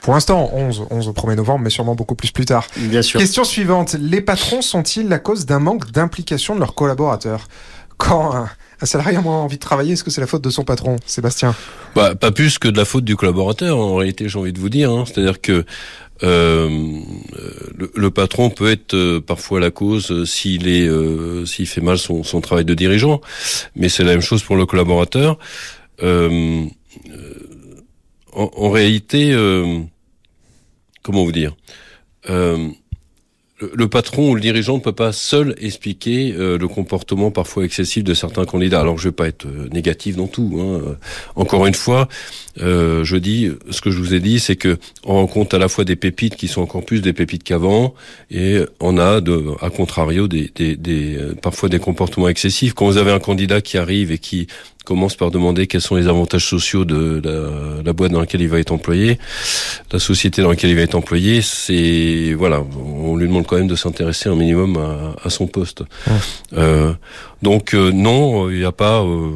Pour 0.02 0.14
l'instant, 0.14 0.48
11, 0.54 0.84
11 0.90 1.08
au 1.08 1.12
1er 1.12 1.34
novembre, 1.36 1.60
mais 1.64 1.68
sûrement 1.70 1.94
beaucoup 1.94 2.14
plus 2.14 2.30
plus 2.30 2.46
tard. 2.46 2.66
Bien 2.76 3.02
sûr. 3.02 3.20
Question 3.20 3.44
suivante. 3.44 3.96
Les 4.00 4.22
patrons 4.22 4.62
sont-ils 4.62 5.06
la 5.08 5.18
cause 5.18 5.44
d'un 5.44 5.58
manque 5.58 5.90
d'implication 5.90 6.54
de 6.54 6.60
leurs 6.60 6.74
collaborateurs? 6.74 7.48
Quand 7.98 8.46
un, 8.80 8.84
un 8.84 8.86
salarié 8.86 9.16
a 9.16 9.20
moins 9.20 9.38
envie 9.38 9.56
de 9.56 9.60
travailler, 9.60 9.92
est-ce 9.92 10.04
que 10.04 10.10
c'est 10.10 10.20
la 10.20 10.26
faute 10.26 10.42
de 10.42 10.50
son 10.50 10.64
patron 10.64 10.96
Sébastien? 11.06 11.54
Bah, 11.94 12.14
pas 12.14 12.30
plus 12.30 12.58
que 12.58 12.68
de 12.68 12.76
la 12.76 12.84
faute 12.84 13.04
du 13.04 13.16
collaborateur, 13.16 13.78
en 13.78 13.96
réalité, 13.96 14.28
j'ai 14.28 14.38
envie 14.38 14.52
de 14.52 14.58
vous 14.58 14.68
dire. 14.68 14.90
hein. 14.90 15.04
C'est-à-dire 15.06 15.40
que 15.40 15.64
euh, 16.22 17.00
le, 17.94 18.10
patron 18.10 18.50
peut 18.50 18.70
être 18.70 18.94
euh, 18.94 19.20
parfois 19.20 19.58
la 19.58 19.70
cause 19.70 20.12
euh, 20.12 20.26
s'il 20.26 20.68
est 20.68 20.86
s'il 21.46 21.66
fait 21.66 21.80
mal 21.80 21.96
son, 21.98 22.22
travail 22.40 22.64
de 22.64 22.74
dirigeant, 22.74 23.20
mais 23.74 23.88
c'est 23.88 24.04
la 24.04 24.12
même 24.12 24.20
chose 24.20 24.42
pour 24.42 24.56
le 24.56 24.66
collaborateur. 24.66 25.38
En, 28.32 28.70
réalité, 28.70 29.34
comment 31.02 31.24
vous 31.24 31.32
dire? 31.32 31.56
Le, 33.60 33.88
patron 33.88 34.30
ou 34.30 34.34
le 34.34 34.40
dirigeant 34.40 34.76
ne 34.76 34.80
peut 34.80 34.92
pas 34.92 35.12
seul 35.12 35.54
expliquer 35.58 36.32
euh, 36.32 36.58
le 36.58 36.68
comportement 36.68 37.30
parfois 37.30 37.64
excessif 37.64 38.04
de 38.04 38.14
certains 38.14 38.44
candidats. 38.44 38.80
Alors 38.80 38.98
je 38.98 39.08
vais 39.08 39.14
pas 39.14 39.28
être 39.28 39.46
euh, 39.46 39.68
négatif 39.72 40.16
dans 40.16 40.26
tout. 40.26 40.58
Hein. 40.60 40.96
Encore 41.36 41.66
une 41.66 41.74
fois, 41.74 42.08
euh, 42.60 43.04
je 43.04 43.16
dis 43.16 43.50
ce 43.70 43.80
que 43.80 43.90
je 43.90 43.98
vous 43.98 44.14
ai 44.14 44.20
dit, 44.20 44.40
c'est 44.40 44.56
que 44.56 44.78
on 45.04 45.14
rencontre 45.14 45.54
à 45.56 45.58
la 45.58 45.68
fois 45.68 45.84
des 45.84 45.96
pépites 45.96 46.36
qui 46.36 46.48
sont 46.48 46.62
encore 46.62 46.84
plus 46.84 47.00
des 47.00 47.12
pépites 47.12 47.42
qu'avant, 47.42 47.94
et 48.30 48.60
on 48.80 48.98
a 48.98 49.20
à 49.60 49.70
contrario 49.70 50.28
parfois 51.42 51.68
des 51.68 51.78
comportements 51.78 52.28
excessifs. 52.28 52.74
Quand 52.74 52.86
vous 52.86 52.96
avez 52.96 53.12
un 53.12 53.18
candidat 53.18 53.60
qui 53.60 53.78
arrive 53.78 54.10
et 54.10 54.18
qui 54.18 54.46
commence 54.84 55.14
par 55.14 55.30
demander 55.30 55.66
quels 55.66 55.80
sont 55.80 55.96
les 55.96 56.08
avantages 56.08 56.46
sociaux 56.46 56.84
de 56.84 57.20
la, 57.24 57.82
la 57.82 57.92
boîte 57.92 58.12
dans 58.12 58.20
laquelle 58.20 58.40
il 58.40 58.48
va 58.48 58.58
être 58.58 58.72
employé, 58.72 59.18
la 59.92 59.98
société 59.98 60.42
dans 60.42 60.50
laquelle 60.50 60.70
il 60.70 60.76
va 60.76 60.82
être 60.82 60.94
employé, 60.94 61.42
c'est 61.42 62.34
voilà, 62.36 62.62
on 62.82 63.16
lui 63.16 63.26
demande 63.28 63.46
quand 63.46 63.56
même 63.56 63.68
de 63.68 63.76
s'intéresser 63.76 64.28
un 64.28 64.36
minimum 64.36 64.76
à, 64.78 65.14
à 65.26 65.30
son 65.30 65.46
poste. 65.46 65.82
Euh, 66.54 66.92
donc 67.42 67.74
euh, 67.74 67.92
non, 67.92 68.50
il 68.50 68.58
n'y 68.58 68.64
a 68.64 68.72
pas. 68.72 69.02
euh, 69.02 69.30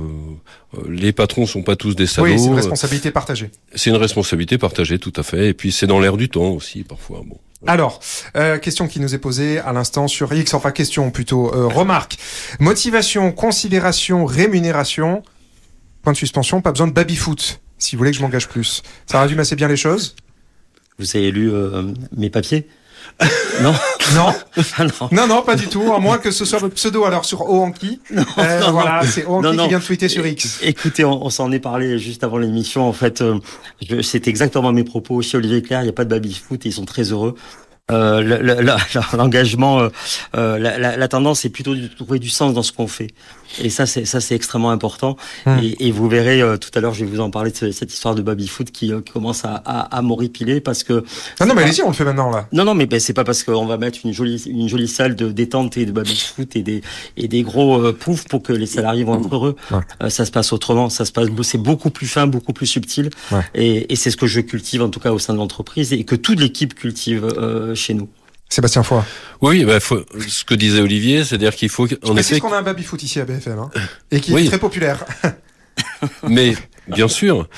les 0.88 1.12
patrons 1.12 1.46
sont 1.46 1.62
pas 1.62 1.76
tous 1.76 1.94
des 1.94 2.06
salauds. 2.06 2.32
Oui, 2.32 2.38
c'est 2.38 2.46
une 2.46 2.54
responsabilité 2.54 3.10
partagée. 3.12 3.50
C'est 3.74 3.90
une 3.90 3.96
responsabilité 3.96 4.58
partagée, 4.58 4.98
tout 4.98 5.12
à 5.16 5.22
fait. 5.22 5.48
Et 5.50 5.54
puis 5.54 5.70
c'est 5.70 5.86
dans 5.86 6.00
l'air 6.00 6.16
du 6.16 6.28
temps 6.28 6.50
aussi, 6.50 6.82
parfois. 6.82 7.22
Bon. 7.24 7.38
Alors, 7.66 8.00
euh, 8.36 8.58
question 8.58 8.88
qui 8.88 9.00
nous 9.00 9.14
est 9.14 9.18
posée 9.18 9.58
à 9.58 9.72
l'instant 9.72 10.06
sur 10.08 10.32
X, 10.34 10.52
enfin 10.52 10.70
question 10.70 11.10
plutôt, 11.10 11.54
euh, 11.54 11.66
remarque. 11.66 12.16
Motivation, 12.58 13.32
considération, 13.32 14.24
rémunération. 14.26 15.22
Point 16.04 16.12
de 16.12 16.18
suspension, 16.18 16.60
pas 16.60 16.70
besoin 16.70 16.86
de 16.86 16.92
baby-foot, 16.92 17.60
si 17.78 17.96
vous 17.96 17.98
voulez 18.00 18.10
que 18.12 18.16
je 18.18 18.22
m'engage 18.22 18.46
plus. 18.48 18.82
Ça 19.06 19.20
résume 19.22 19.40
assez 19.40 19.56
bien 19.56 19.68
les 19.68 19.76
choses 19.76 20.14
Vous 20.98 21.06
avez 21.16 21.30
lu 21.30 21.50
euh, 21.52 21.82
mes 22.16 22.30
papiers 22.30 22.68
non 23.62 23.74
non. 24.14 24.32
Ah 24.78 24.84
non. 24.84 25.08
non, 25.12 25.26
non, 25.26 25.42
pas 25.42 25.56
du 25.56 25.68
tout. 25.68 25.92
À 25.92 25.98
moins 26.00 26.16
que 26.18 26.30
ce 26.30 26.44
soit 26.46 26.58
votre 26.58 26.74
pseudo 26.74 27.04
alors 27.04 27.24
sur 27.24 27.42
Oanki. 27.48 28.00
Non, 28.10 28.24
Euh, 28.38 28.60
non, 28.60 28.72
voilà, 28.72 29.02
c'est 29.06 29.24
Oanki 29.26 29.56
qui 29.58 29.68
vient 29.68 29.78
de 29.78 29.84
tweeter 29.84 30.08
sur 30.08 30.26
X. 30.26 30.60
Écoutez, 30.62 31.04
on, 31.04 31.24
on 31.24 31.30
s'en 31.30 31.52
est 31.52 31.58
parlé 31.58 31.98
juste 31.98 32.24
avant 32.24 32.38
l'émission. 32.38 32.88
En 32.88 32.92
fait, 32.94 33.20
euh, 33.20 33.38
c'est 34.02 34.26
exactement 34.26 34.72
mes 34.72 34.84
propos. 34.84 35.20
Chez 35.22 35.36
Olivier 35.36 35.60
Claire, 35.62 35.80
il 35.80 35.84
n'y 35.84 35.90
a 35.90 35.92
pas 35.92 36.04
de 36.04 36.10
baby-foot 36.10 36.64
et 36.64 36.70
ils 36.70 36.72
sont 36.72 36.86
très 36.86 37.02
heureux. 37.12 37.34
Euh, 37.90 38.22
la- 38.22 38.62
la- 38.62 38.78
L'engagement, 39.16 39.80
euh, 40.34 40.58
la, 40.58 40.78
la- 40.78 40.96
la 40.96 41.08
tendance, 41.08 41.40
c'est 41.40 41.50
plutôt 41.50 41.74
de 41.74 41.86
trouver 41.86 42.18
du 42.18 42.30
sens 42.30 42.54
dans 42.54 42.62
ce 42.62 42.72
qu'on 42.72 42.88
fait. 42.88 43.08
Et 43.62 43.70
ça, 43.70 43.86
c'est 43.86 44.04
ça, 44.04 44.20
c'est 44.20 44.34
extrêmement 44.34 44.70
important. 44.70 45.16
Hmm. 45.46 45.58
Et, 45.62 45.86
et 45.88 45.90
vous 45.92 46.08
verrez 46.08 46.42
euh, 46.42 46.56
tout 46.56 46.70
à 46.74 46.80
l'heure, 46.80 46.94
je 46.94 47.04
vais 47.04 47.10
vous 47.10 47.20
en 47.20 47.30
parler 47.30 47.50
de 47.50 47.56
ce- 47.56 47.72
cette 47.72 47.92
histoire 47.92 48.14
de 48.14 48.22
baby-foot 48.22 48.70
qui, 48.70 48.92
euh, 48.92 49.00
qui 49.00 49.12
commence 49.12 49.44
à, 49.44 49.54
à, 49.64 49.96
à 49.96 50.02
m'horripiler 50.02 50.60
parce 50.60 50.82
que 50.84 51.04
Ah 51.40 51.46
non, 51.46 51.54
mais 51.54 51.62
c'est 51.62 51.68
allez-y, 51.68 51.82
on 51.82 51.88
le 51.88 51.94
fait 51.94 52.04
maintenant 52.04 52.30
là. 52.30 52.48
non, 52.52 52.64
non, 52.64 52.74
mais 52.74 52.86
ben, 52.86 52.98
c'est 53.00 53.12
pas 53.12 53.24
parce 53.24 53.42
qu'on 53.42 53.66
va 53.66 53.76
mettre 53.76 53.98
une 54.04 54.12
jolie, 54.12 54.42
une 54.46 54.68
jolie 54.68 54.88
salle 54.88 55.14
de 55.16 55.30
détente 55.30 55.76
et 55.76 55.86
de 55.86 55.92
baby-foot 55.92 56.56
et 56.56 56.62
des, 56.62 56.82
et 57.16 57.28
des 57.28 57.42
gros 57.42 57.78
euh, 57.80 57.92
poufs 57.92 58.24
pour 58.28 58.42
que 58.42 58.52
les 58.52 58.66
salariés 58.66 59.04
vont 59.04 59.20
être 59.20 59.32
heureux. 59.34 59.56
Ouais. 59.70 59.78
Euh, 60.02 60.08
ça 60.10 60.24
se 60.24 60.30
passe 60.30 60.52
autrement. 60.52 60.88
Ça 60.90 61.04
se 61.04 61.12
passe, 61.12 61.28
c'est 61.42 61.58
beaucoup 61.58 61.90
plus 61.90 62.06
fin, 62.06 62.26
beaucoup 62.26 62.52
plus 62.52 62.66
subtil. 62.66 63.10
Ouais. 63.30 63.40
Et, 63.54 63.92
et 63.92 63.96
c'est 63.96 64.10
ce 64.10 64.16
que 64.16 64.26
je 64.26 64.40
cultive 64.40 64.82
en 64.82 64.88
tout 64.88 65.00
cas 65.00 65.12
au 65.12 65.18
sein 65.18 65.32
de 65.32 65.38
l'entreprise 65.38 65.92
et 65.92 66.04
que 66.04 66.14
toute 66.16 66.40
l'équipe 66.40 66.74
cultive 66.74 67.24
euh, 67.24 67.74
chez 67.74 67.94
nous. 67.94 68.08
Sébastien 68.54 68.82
Foy. 68.82 69.00
Oui, 69.40 69.64
bah, 69.64 69.80
faut, 69.80 70.00
ce 70.28 70.44
que 70.44 70.54
disait 70.54 70.80
Olivier, 70.80 71.24
c'est-à-dire 71.24 71.54
qu'il 71.54 71.68
faut, 71.68 71.86
précise 71.86 72.32
effet, 72.32 72.40
qu'on 72.40 72.52
a 72.52 72.58
un 72.58 72.62
baby-foot 72.62 73.02
ici 73.02 73.20
à 73.20 73.24
BFM, 73.24 73.58
hein, 73.58 73.70
et 74.10 74.20
qui 74.20 74.32
Oui. 74.32 74.44
est 74.44 74.48
très 74.48 74.58
populaire. 74.58 75.04
mais 76.28 76.54
bien 76.88 77.08
sûr, 77.08 77.48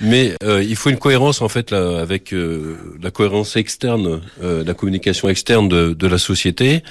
mais 0.00 0.34
euh, 0.42 0.62
il 0.62 0.76
faut 0.76 0.90
une 0.90 0.98
cohérence 0.98 1.42
en 1.42 1.48
fait 1.48 1.70
là, 1.70 2.00
avec 2.00 2.32
euh, 2.32 2.76
la 3.02 3.10
cohérence 3.10 3.56
externe, 3.56 4.22
euh, 4.42 4.64
la 4.64 4.74
communication 4.74 5.28
externe 5.28 5.68
de, 5.68 5.92
de 5.92 6.06
la 6.06 6.18
société, 6.18 6.82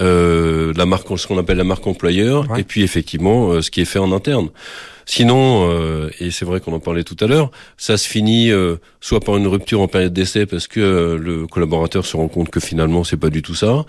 euh, 0.00 0.72
la 0.76 0.84
marque, 0.84 1.06
ce 1.18 1.26
qu'on 1.26 1.38
appelle 1.38 1.56
la 1.56 1.64
marque 1.64 1.86
employeur, 1.86 2.50
Ouais. 2.50 2.60
et 2.60 2.64
puis 2.64 2.82
effectivement 2.82 3.50
euh, 3.52 3.62
ce 3.62 3.70
qui 3.70 3.80
est 3.80 3.86
fait 3.86 3.98
en 3.98 4.12
interne. 4.12 4.48
Sinon, 5.08 5.70
euh, 5.70 6.10
et 6.18 6.32
c'est 6.32 6.44
vrai 6.44 6.58
qu'on 6.60 6.72
en 6.72 6.80
parlait 6.80 7.04
tout 7.04 7.16
à 7.20 7.28
l'heure, 7.28 7.52
ça 7.76 7.96
se 7.96 8.08
finit 8.08 8.50
euh, 8.50 8.76
soit 9.00 9.20
par 9.20 9.36
une 9.36 9.46
rupture 9.46 9.80
en 9.80 9.86
période 9.86 10.12
d'essai 10.12 10.46
parce 10.46 10.66
que 10.66 10.80
euh, 10.80 11.16
le 11.16 11.46
collaborateur 11.46 12.04
se 12.04 12.16
rend 12.16 12.26
compte 12.26 12.50
que 12.50 12.58
finalement 12.58 13.04
c'est 13.04 13.16
pas 13.16 13.30
du 13.30 13.40
tout 13.40 13.54
ça, 13.54 13.84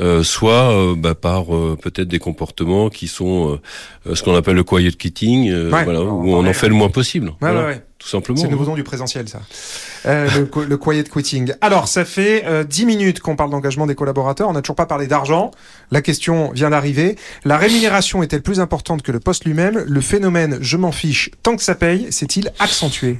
euh, 0.00 0.22
soit 0.22 0.70
euh, 0.70 0.94
bah, 0.94 1.14
par 1.14 1.54
euh, 1.56 1.78
peut-être 1.80 2.08
des 2.08 2.18
comportements 2.18 2.90
qui 2.90 3.08
sont 3.08 3.58
euh, 4.06 4.14
ce 4.14 4.22
qu'on 4.22 4.34
appelle 4.34 4.56
le 4.56 4.64
quiet 4.64 4.92
quitting, 4.92 5.50
euh, 5.50 5.70
Ouais, 5.70 5.84
voilà, 5.84 6.02
on 6.02 6.22
où 6.24 6.34
on 6.34 6.46
en 6.46 6.52
fait 6.52 6.68
le 6.68 6.74
moins 6.74 6.90
possible, 6.90 7.28
Ouais, 7.28 7.34
voilà, 7.40 7.60
ouais, 7.60 7.66
ouais. 7.68 7.82
Tout 8.00 8.08
simplement. 8.08 8.38
C'est 8.38 8.46
le 8.46 8.52
nouveau 8.52 8.64
nom 8.64 8.74
du 8.74 8.82
présentiel, 8.82 9.28
ça. 9.28 9.42
Euh, 10.06 10.26
le, 10.34 10.64
le 10.64 10.76
quiet 10.78 11.04
quitting. 11.04 11.52
Alors, 11.60 11.86
ça 11.86 12.06
fait 12.06 12.44
euh, 12.46 12.64
10 12.64 12.86
minutes 12.86 13.20
qu'on 13.20 13.36
parle 13.36 13.50
d'engagement 13.50 13.86
des 13.86 13.94
collaborateurs. 13.94 14.48
On 14.48 14.54
n'a 14.54 14.62
toujours 14.62 14.74
pas 14.74 14.86
parlé 14.86 15.06
d'argent. 15.06 15.50
La 15.90 16.00
question 16.00 16.50
vient 16.52 16.70
d'arriver. 16.70 17.16
La 17.44 17.58
rémunération 17.58 18.22
est-elle 18.22 18.40
plus 18.40 18.58
importante 18.58 19.02
que 19.02 19.12
le 19.12 19.20
poste 19.20 19.44
lui-même? 19.44 19.84
Le 19.86 20.00
phénomène 20.00 20.56
«je 20.62 20.78
m'en 20.78 20.92
fiche 20.92 21.30
tant 21.42 21.56
que 21.56 21.62
ça 21.62 21.74
paye» 21.74 22.06
s'est-il 22.10 22.50
accentué? 22.58 23.18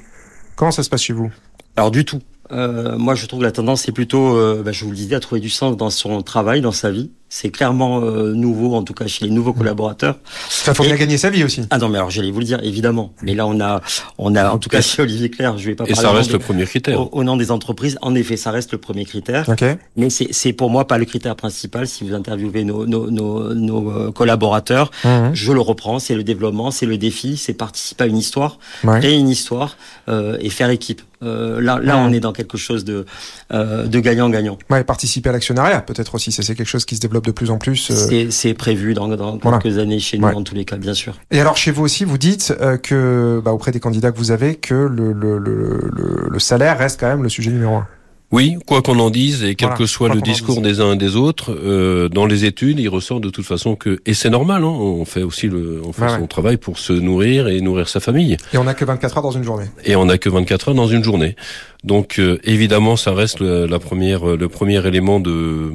Comment 0.56 0.70
ça 0.70 0.82
se 0.82 0.88
passe 0.88 1.02
chez 1.02 1.12
vous? 1.12 1.30
Alors 1.76 1.90
du 1.90 2.06
tout. 2.06 2.20
Euh, 2.50 2.96
moi, 2.96 3.14
je 3.14 3.26
trouve 3.26 3.40
que 3.40 3.44
la 3.44 3.52
tendance 3.52 3.82
c'est 3.82 3.92
plutôt, 3.92 4.34
euh, 4.36 4.62
bah, 4.64 4.72
je 4.72 4.84
vous 4.84 4.90
le 4.90 4.96
disais, 4.96 5.14
à 5.14 5.20
trouver 5.20 5.42
du 5.42 5.50
sens 5.50 5.76
dans 5.76 5.90
son 5.90 6.22
travail, 6.22 6.62
dans 6.62 6.72
sa 6.72 6.90
vie. 6.90 7.12
C'est 7.32 7.50
clairement 7.50 8.00
euh, 8.02 8.34
nouveau, 8.34 8.74
en 8.74 8.82
tout 8.82 8.92
cas 8.92 9.06
chez 9.06 9.24
les 9.24 9.30
nouveaux 9.30 9.52
collaborateurs. 9.52 10.16
Ça 10.48 10.74
faut 10.74 10.82
bien 10.82 10.96
gagner 10.96 11.16
sa 11.16 11.30
vie 11.30 11.44
aussi. 11.44 11.62
Ah 11.70 11.78
non, 11.78 11.88
mais 11.88 11.98
alors 11.98 12.10
j'allais 12.10 12.32
vous 12.32 12.40
le 12.40 12.44
dire, 12.44 12.58
évidemment. 12.64 13.12
Mais 13.22 13.34
là, 13.34 13.46
on 13.46 13.60
a, 13.60 13.80
on 14.18 14.34
a, 14.34 14.50
en 14.50 14.58
tout 14.58 14.68
cas 14.68 14.80
chez 14.80 15.00
Olivier 15.00 15.30
Claire, 15.30 15.56
je 15.56 15.66
vais 15.66 15.76
pas 15.76 15.84
Et 15.84 15.92
parler 15.92 16.08
ça 16.08 16.10
reste 16.12 16.30
des- 16.30 16.32
le 16.34 16.38
premier 16.40 16.64
critère. 16.66 17.00
au, 17.00 17.08
au 17.12 17.22
nom 17.22 17.36
des 17.36 17.52
entreprises. 17.52 17.98
En 18.02 18.16
effet, 18.16 18.36
ça 18.36 18.50
reste 18.50 18.72
le 18.72 18.78
premier 18.78 19.04
critère. 19.04 19.48
Ok. 19.48 19.64
Mais 19.96 20.10
c'est 20.10 20.26
c'est 20.32 20.52
pour 20.52 20.70
moi 20.70 20.88
pas 20.88 20.98
le 20.98 21.04
critère 21.04 21.36
principal. 21.36 21.86
Si 21.86 22.02
vous 22.02 22.14
interviewez 22.14 22.64
nos, 22.64 22.84
nos, 22.84 23.08
nos, 23.12 23.54
nos, 23.54 23.90
euh, 23.92 24.10
collaborateurs, 24.10 24.90
Mhm. 25.04 25.30
je 25.32 25.52
le 25.52 25.60
reprends. 25.60 26.00
C'est 26.00 26.16
le 26.16 26.24
développement, 26.24 26.72
c'est 26.72 26.86
le 26.86 26.98
défi, 26.98 27.36
c'est 27.36 27.54
participer 27.54 28.04
à 28.04 28.06
une 28.08 28.18
histoire, 28.18 28.58
Ouais. 28.82 28.98
créer 28.98 29.16
une 29.16 29.28
histoire 29.28 29.76
euh, 30.08 30.36
et 30.40 30.50
faire 30.50 30.70
équipe. 30.70 31.00
Euh, 31.22 31.60
là, 31.60 31.78
là, 31.82 31.98
on 31.98 32.12
est 32.12 32.20
dans 32.20 32.32
quelque 32.32 32.56
chose 32.56 32.84
de 32.84 33.04
euh, 33.52 33.86
de 33.86 34.00
gagnant-gagnant. 34.00 34.58
Ouais, 34.70 34.84
participer 34.84 35.28
à 35.28 35.32
l'actionnariat, 35.32 35.80
peut-être 35.82 36.14
aussi. 36.14 36.32
Ça, 36.32 36.42
c'est 36.42 36.54
quelque 36.54 36.66
chose 36.68 36.84
qui 36.84 36.96
se 36.96 37.00
développe 37.00 37.26
de 37.26 37.30
plus 37.32 37.50
en 37.50 37.58
plus. 37.58 37.90
euh. 37.90 37.94
C'est 37.94 38.30
c'est 38.30 38.54
prévu 38.54 38.94
dans, 38.94 39.08
dans 39.08 39.36
Voilà. 39.38 39.58
quelques 39.58 39.78
années 39.78 39.98
chez 39.98 40.16
nous, 40.18 40.26
Ouais. 40.26 40.34
en 40.34 40.42
tous 40.42 40.54
les 40.54 40.64
cas, 40.64 40.76
bien 40.76 40.94
sûr. 40.94 41.14
Et 41.30 41.40
alors, 41.40 41.56
chez 41.56 41.70
vous 41.72 41.82
aussi, 41.82 42.04
vous 42.04 42.18
dites 42.18 42.54
euh, 42.60 42.76
que, 42.78 43.40
bah, 43.44 43.52
auprès 43.52 43.70
des 43.72 43.80
candidats 43.80 44.12
que 44.12 44.18
vous 44.18 44.30
avez, 44.30 44.54
que 44.56 44.74
le, 44.74 45.12
le, 45.12 45.38
le, 45.38 45.90
le, 45.94 46.28
le 46.30 46.38
salaire 46.38 46.78
reste 46.78 46.98
quand 47.00 47.08
même 47.08 47.22
le 47.22 47.28
sujet 47.28 47.50
numéro 47.50 47.76
un. 47.76 47.86
Oui, 48.32 48.56
quoi 48.64 48.80
qu'on 48.80 48.98
en 49.00 49.10
dise 49.10 49.42
et 49.42 49.56
quel 49.56 49.68
Voilà, 49.68 49.78
que 49.78 49.86
soit 49.86 50.08
le 50.14 50.20
discours 50.20 50.60
des 50.60 50.80
uns 50.80 50.92
et 50.92 50.96
des 50.96 51.16
autres, 51.16 51.50
euh, 51.52 52.08
dans 52.08 52.26
les 52.26 52.44
études, 52.44 52.78
il 52.78 52.88
ressort 52.88 53.20
de 53.20 53.28
toute 53.28 53.44
façon 53.44 53.74
que 53.74 54.00
et 54.06 54.14
c'est 54.14 54.30
normal, 54.30 54.62
hein, 54.62 54.68
on 54.68 55.04
fait 55.04 55.22
aussi 55.22 55.48
le, 55.48 55.82
on 55.84 55.92
fait 55.92 56.02
Ouais, 56.02 56.18
son 56.18 56.26
travail 56.28 56.56
pour 56.56 56.78
se 56.78 56.92
nourrir 56.92 57.48
et 57.48 57.60
nourrir 57.60 57.88
sa 57.88 57.98
famille. 57.98 58.36
Et 58.52 58.58
on 58.58 58.64
n'a 58.64 58.74
que 58.74 58.84
24 58.84 59.16
heures 59.16 59.22
dans 59.24 59.30
une 59.32 59.42
journée. 59.42 59.66
Et 59.84 59.96
on 59.96 60.04
n'a 60.04 60.16
que 60.16 60.28
24 60.28 60.68
heures 60.68 60.74
dans 60.76 60.86
une 60.86 61.02
journée. 61.02 61.34
Donc 61.82 62.20
euh, 62.20 62.38
évidemment, 62.44 62.96
ça 62.96 63.12
reste 63.12 63.40
le, 63.40 63.66
la 63.66 63.78
première, 63.80 64.24
le 64.24 64.48
premier 64.48 64.86
élément 64.86 65.18
de 65.18 65.72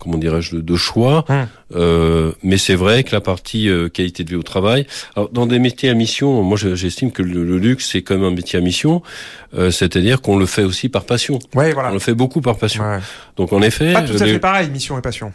comment 0.00 0.18
dirais-je 0.18 0.56
de, 0.56 0.60
de 0.60 0.76
choix. 0.76 1.24
Hum. 1.28 1.46
Euh, 1.74 2.32
mais 2.42 2.56
c'est 2.56 2.74
vrai 2.74 3.04
que 3.04 3.14
la 3.14 3.20
partie 3.20 3.68
euh, 3.68 3.88
qualité 3.88 4.24
de 4.24 4.30
vie 4.30 4.36
au 4.36 4.42
travail, 4.42 4.86
alors, 5.16 5.28
dans 5.28 5.46
des 5.46 5.58
métiers 5.58 5.90
à 5.90 5.94
mission, 5.94 6.42
moi 6.42 6.56
je- 6.56 6.74
j'estime 6.74 7.12
que 7.12 7.22
le, 7.22 7.44
le 7.44 7.58
luxe 7.58 7.90
c'est 7.92 8.00
quand 8.02 8.14
même 8.14 8.24
un 8.24 8.30
métier 8.34 8.58
à 8.58 8.62
mission, 8.62 9.02
euh, 9.54 9.70
c'est-à-dire 9.70 10.22
qu'on 10.22 10.38
le 10.38 10.46
fait 10.46 10.64
aussi 10.64 10.88
par 10.88 11.04
passion. 11.04 11.38
Ouais, 11.54 11.70
On 11.70 11.74
voilà. 11.74 11.90
le 11.92 11.98
fait 11.98 12.14
beaucoup 12.14 12.40
par 12.40 12.56
passion. 12.56 12.82
Ouais. 12.82 13.00
Donc 13.36 13.52
en 13.52 13.60
effet, 13.62 13.92
Pas 13.92 14.02
tout 14.02 14.16
à 14.20 14.24
les- 14.24 14.32
fait 14.34 14.38
pareil, 14.38 14.70
mission 14.70 14.98
et 14.98 15.02
passion. 15.02 15.32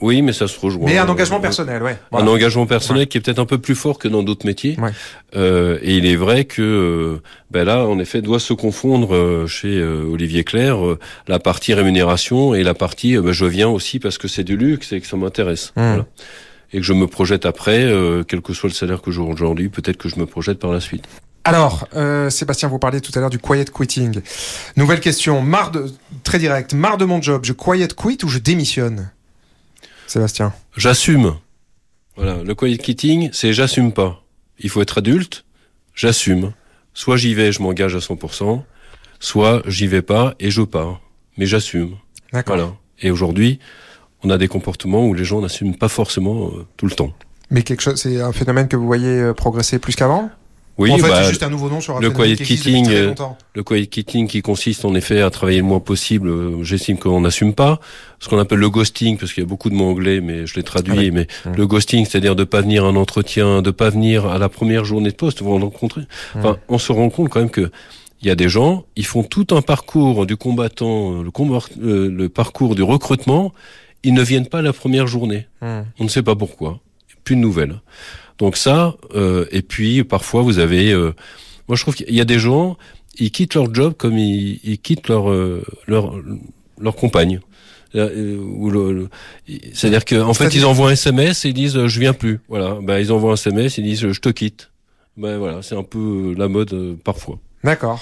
Oui, 0.00 0.22
mais 0.22 0.32
ça 0.32 0.46
se 0.46 0.58
rejoint. 0.58 0.86
Mais 0.86 0.98
un 0.98 1.08
engagement 1.08 1.40
personnel, 1.40 1.82
ouais. 1.82 1.98
Un 2.12 2.26
engagement 2.26 2.66
personnel 2.66 3.08
qui 3.08 3.18
est 3.18 3.20
peut-être 3.20 3.40
un 3.40 3.46
peu 3.46 3.58
plus 3.58 3.74
fort 3.74 3.98
que 3.98 4.06
dans 4.06 4.22
d'autres 4.22 4.46
métiers. 4.46 4.76
Ouais. 4.78 4.90
Euh, 5.34 5.78
et 5.82 5.96
il 5.96 6.06
est 6.06 6.16
vrai 6.16 6.44
que 6.44 6.62
euh, 6.62 7.22
ben 7.50 7.64
là, 7.64 7.84
en 7.84 7.98
effet, 7.98 8.22
doit 8.22 8.38
se 8.38 8.52
confondre 8.52 9.14
euh, 9.14 9.46
chez 9.46 9.76
euh, 9.76 10.04
Olivier 10.04 10.44
Claire 10.44 10.84
euh, 10.84 10.98
la 11.26 11.40
partie 11.40 11.74
rémunération 11.74 12.54
et 12.54 12.62
la 12.62 12.74
partie 12.74 13.16
ben, 13.16 13.32
je 13.32 13.44
viens 13.44 13.68
aussi 13.68 13.98
parce 13.98 14.18
que 14.18 14.28
c'est 14.28 14.44
du 14.44 14.56
luxe 14.56 14.92
et 14.92 15.00
que 15.00 15.06
ça 15.06 15.16
m'intéresse. 15.16 15.72
Mmh. 15.74 15.82
Voilà. 15.82 16.06
Et 16.72 16.78
que 16.78 16.84
je 16.84 16.92
me 16.92 17.06
projette 17.06 17.46
après, 17.46 17.82
euh, 17.82 18.22
quel 18.22 18.40
que 18.40 18.52
soit 18.52 18.68
le 18.68 18.74
salaire 18.74 19.00
que 19.02 19.10
j'aurai 19.10 19.32
aujourd'hui, 19.32 19.68
peut-être 19.68 19.96
que 19.96 20.08
je 20.08 20.18
me 20.18 20.26
projette 20.26 20.58
par 20.58 20.70
la 20.70 20.80
suite. 20.80 21.04
Alors, 21.44 21.88
euh, 21.96 22.28
Sébastien, 22.28 22.68
vous 22.68 22.78
parliez 22.78 23.00
tout 23.00 23.12
à 23.14 23.20
l'heure 23.20 23.30
du 23.30 23.38
quiet 23.38 23.64
quitting. 23.64 24.20
Nouvelle 24.76 25.00
question, 25.00 25.40
marre 25.40 25.70
de, 25.70 25.86
très 26.22 26.38
direct, 26.38 26.74
marre 26.74 26.98
de 26.98 27.06
mon 27.06 27.22
job, 27.22 27.44
je 27.44 27.54
quiet 27.54 27.88
quit 27.96 28.18
ou 28.22 28.28
je 28.28 28.38
démissionne? 28.38 29.10
Sébastien. 30.10 30.52
J'assume. 30.76 31.36
Voilà, 32.16 32.42
le 32.42 32.54
quiet 32.54 32.78
quitting, 32.78 33.30
c'est 33.32 33.52
j'assume 33.52 33.92
pas. 33.92 34.24
Il 34.58 34.70
faut 34.70 34.82
être 34.82 34.98
adulte, 34.98 35.44
j'assume. 35.94 36.52
Soit 36.94 37.16
j'y 37.16 37.34
vais, 37.34 37.52
je 37.52 37.62
m'engage 37.62 37.94
à 37.94 38.00
100%, 38.00 38.62
soit 39.20 39.62
j'y 39.66 39.86
vais 39.86 40.02
pas 40.02 40.34
et 40.40 40.50
je 40.50 40.62
pars. 40.62 41.00
Mais 41.36 41.46
j'assume. 41.46 41.96
D'accord. 42.32 42.56
Voilà. 42.56 42.72
Et 43.00 43.12
aujourd'hui, 43.12 43.60
on 44.24 44.30
a 44.30 44.38
des 44.38 44.48
comportements 44.48 45.06
où 45.06 45.14
les 45.14 45.24
gens 45.24 45.40
n'assument 45.40 45.76
pas 45.76 45.88
forcément 45.88 46.48
euh, 46.48 46.66
tout 46.76 46.86
le 46.86 46.92
temps. 46.92 47.12
Mais 47.50 47.62
quelque 47.62 47.82
chose, 47.82 48.00
c'est 48.00 48.20
un 48.20 48.32
phénomène 48.32 48.68
que 48.68 48.76
vous 48.76 48.86
voyez 48.86 49.20
euh, 49.20 49.32
progresser 49.32 49.78
plus 49.78 49.94
qu'avant? 49.94 50.30
Oui, 50.78 50.92
En 50.92 50.96
fait, 50.98 51.08
bah, 51.08 51.22
c'est 51.24 51.30
juste 51.30 51.42
un 51.42 51.50
nouveau 51.50 51.68
nom 51.68 51.80
sur 51.80 51.96
un 51.96 52.00
le 52.00 52.08
quiet 52.10 52.36
très 52.36 52.44
euh, 52.88 53.12
le 53.54 53.62
quiet 53.64 53.86
quitting 53.86 54.28
qui 54.28 54.42
consiste 54.42 54.84
en 54.84 54.94
effet 54.94 55.20
à 55.20 55.28
travailler 55.30 55.58
le 55.58 55.64
moins 55.64 55.80
possible, 55.80 56.28
euh, 56.28 56.62
j'estime 56.62 56.98
qu'on 56.98 57.20
n'assume 57.22 57.52
pas. 57.52 57.80
Ce 58.20 58.28
qu'on 58.28 58.38
appelle 58.38 58.60
le 58.60 58.70
ghosting, 58.70 59.18
parce 59.18 59.32
qu'il 59.32 59.42
y 59.42 59.46
a 59.46 59.48
beaucoup 59.48 59.70
de 59.70 59.74
mots 59.74 59.90
anglais, 59.90 60.20
mais 60.20 60.46
je 60.46 60.54
l'ai 60.54 60.62
traduit, 60.62 61.08
Ah 61.08 61.12
mais 61.12 61.26
Mmh. 61.46 61.56
le 61.56 61.66
ghosting, 61.66 62.06
c'est-à-dire 62.06 62.36
de 62.36 62.44
pas 62.44 62.60
venir 62.60 62.84
à 62.84 62.88
un 62.88 62.96
entretien, 62.96 63.60
de 63.60 63.70
pas 63.72 63.90
venir 63.90 64.26
à 64.26 64.38
la 64.38 64.48
première 64.48 64.84
journée 64.84 65.10
de 65.10 65.16
poste, 65.16 65.42
vous 65.42 65.58
rencontrez. 65.58 66.02
Enfin, 66.36 66.52
Mmh. 66.52 66.56
on 66.68 66.78
se 66.78 66.92
rend 66.92 67.10
compte 67.10 67.28
quand 67.28 67.40
même 67.40 67.50
que 67.50 67.70
il 68.22 68.28
y 68.28 68.30
a 68.30 68.34
des 68.36 68.48
gens, 68.48 68.84
ils 68.96 69.06
font 69.06 69.22
tout 69.24 69.46
un 69.52 69.62
parcours 69.62 70.26
du 70.26 70.36
combattant, 70.36 71.18
euh, 71.18 71.22
le, 71.24 71.30
combat- 71.30 71.58
euh, 71.82 72.08
le 72.10 72.28
parcours 72.28 72.74
du 72.76 72.82
recrutement, 72.84 73.52
ils 74.04 74.14
ne 74.14 74.22
viennent 74.22 74.46
pas 74.48 74.62
la 74.62 74.72
première 74.72 75.06
journée. 75.08 75.46
Hmm. 75.60 75.82
On 75.98 76.04
ne 76.04 76.08
sait 76.08 76.22
pas 76.22 76.36
pourquoi. 76.36 76.78
Plus 77.24 77.34
de 77.36 77.40
nouvelles. 77.40 77.80
Donc 78.38 78.56
ça, 78.56 78.96
euh, 79.14 79.46
et 79.50 79.62
puis 79.62 80.04
parfois 80.04 80.42
vous 80.42 80.58
avez, 80.58 80.92
euh, 80.92 81.12
moi 81.68 81.76
je 81.76 81.82
trouve 81.82 81.94
qu'il 81.96 82.14
y 82.14 82.20
a 82.20 82.24
des 82.24 82.38
gens, 82.38 82.76
ils 83.18 83.30
quittent 83.32 83.54
leur 83.54 83.72
job 83.74 83.94
comme 83.96 84.16
ils, 84.16 84.60
ils 84.62 84.78
quittent 84.78 85.08
leur 85.08 85.30
euh, 85.30 85.62
leur 85.86 86.14
leur 86.80 86.94
compagne. 86.96 87.40
Euh, 87.94 88.36
ou 88.38 88.68
le- 88.70 88.92
le- 88.92 89.08
C'est-à-dire 89.72 90.04
qu'en 90.04 90.34
fait 90.34 90.54
ils 90.54 90.66
envoient 90.66 90.90
un 90.90 90.92
SMS 90.92 91.44
et 91.44 91.48
ils 91.48 91.54
disent 91.54 91.76
euh, 91.76 91.88
je 91.88 91.98
viens 92.00 92.12
plus. 92.12 92.38
Voilà, 92.48 92.78
ben 92.82 92.98
ils 92.98 93.10
envoient 93.12 93.32
un 93.32 93.34
SMS 93.34 93.78
et 93.78 93.80
ils 93.80 93.84
disent 93.84 94.04
euh, 94.04 94.12
je 94.12 94.20
te 94.20 94.28
quitte. 94.28 94.70
Ben 95.16 95.38
voilà, 95.38 95.62
c'est 95.62 95.74
un 95.74 95.82
peu 95.82 95.98
euh, 95.98 96.34
la 96.38 96.48
mode 96.48 96.72
euh, 96.74 96.94
parfois. 97.02 97.38
D'accord. 97.64 98.00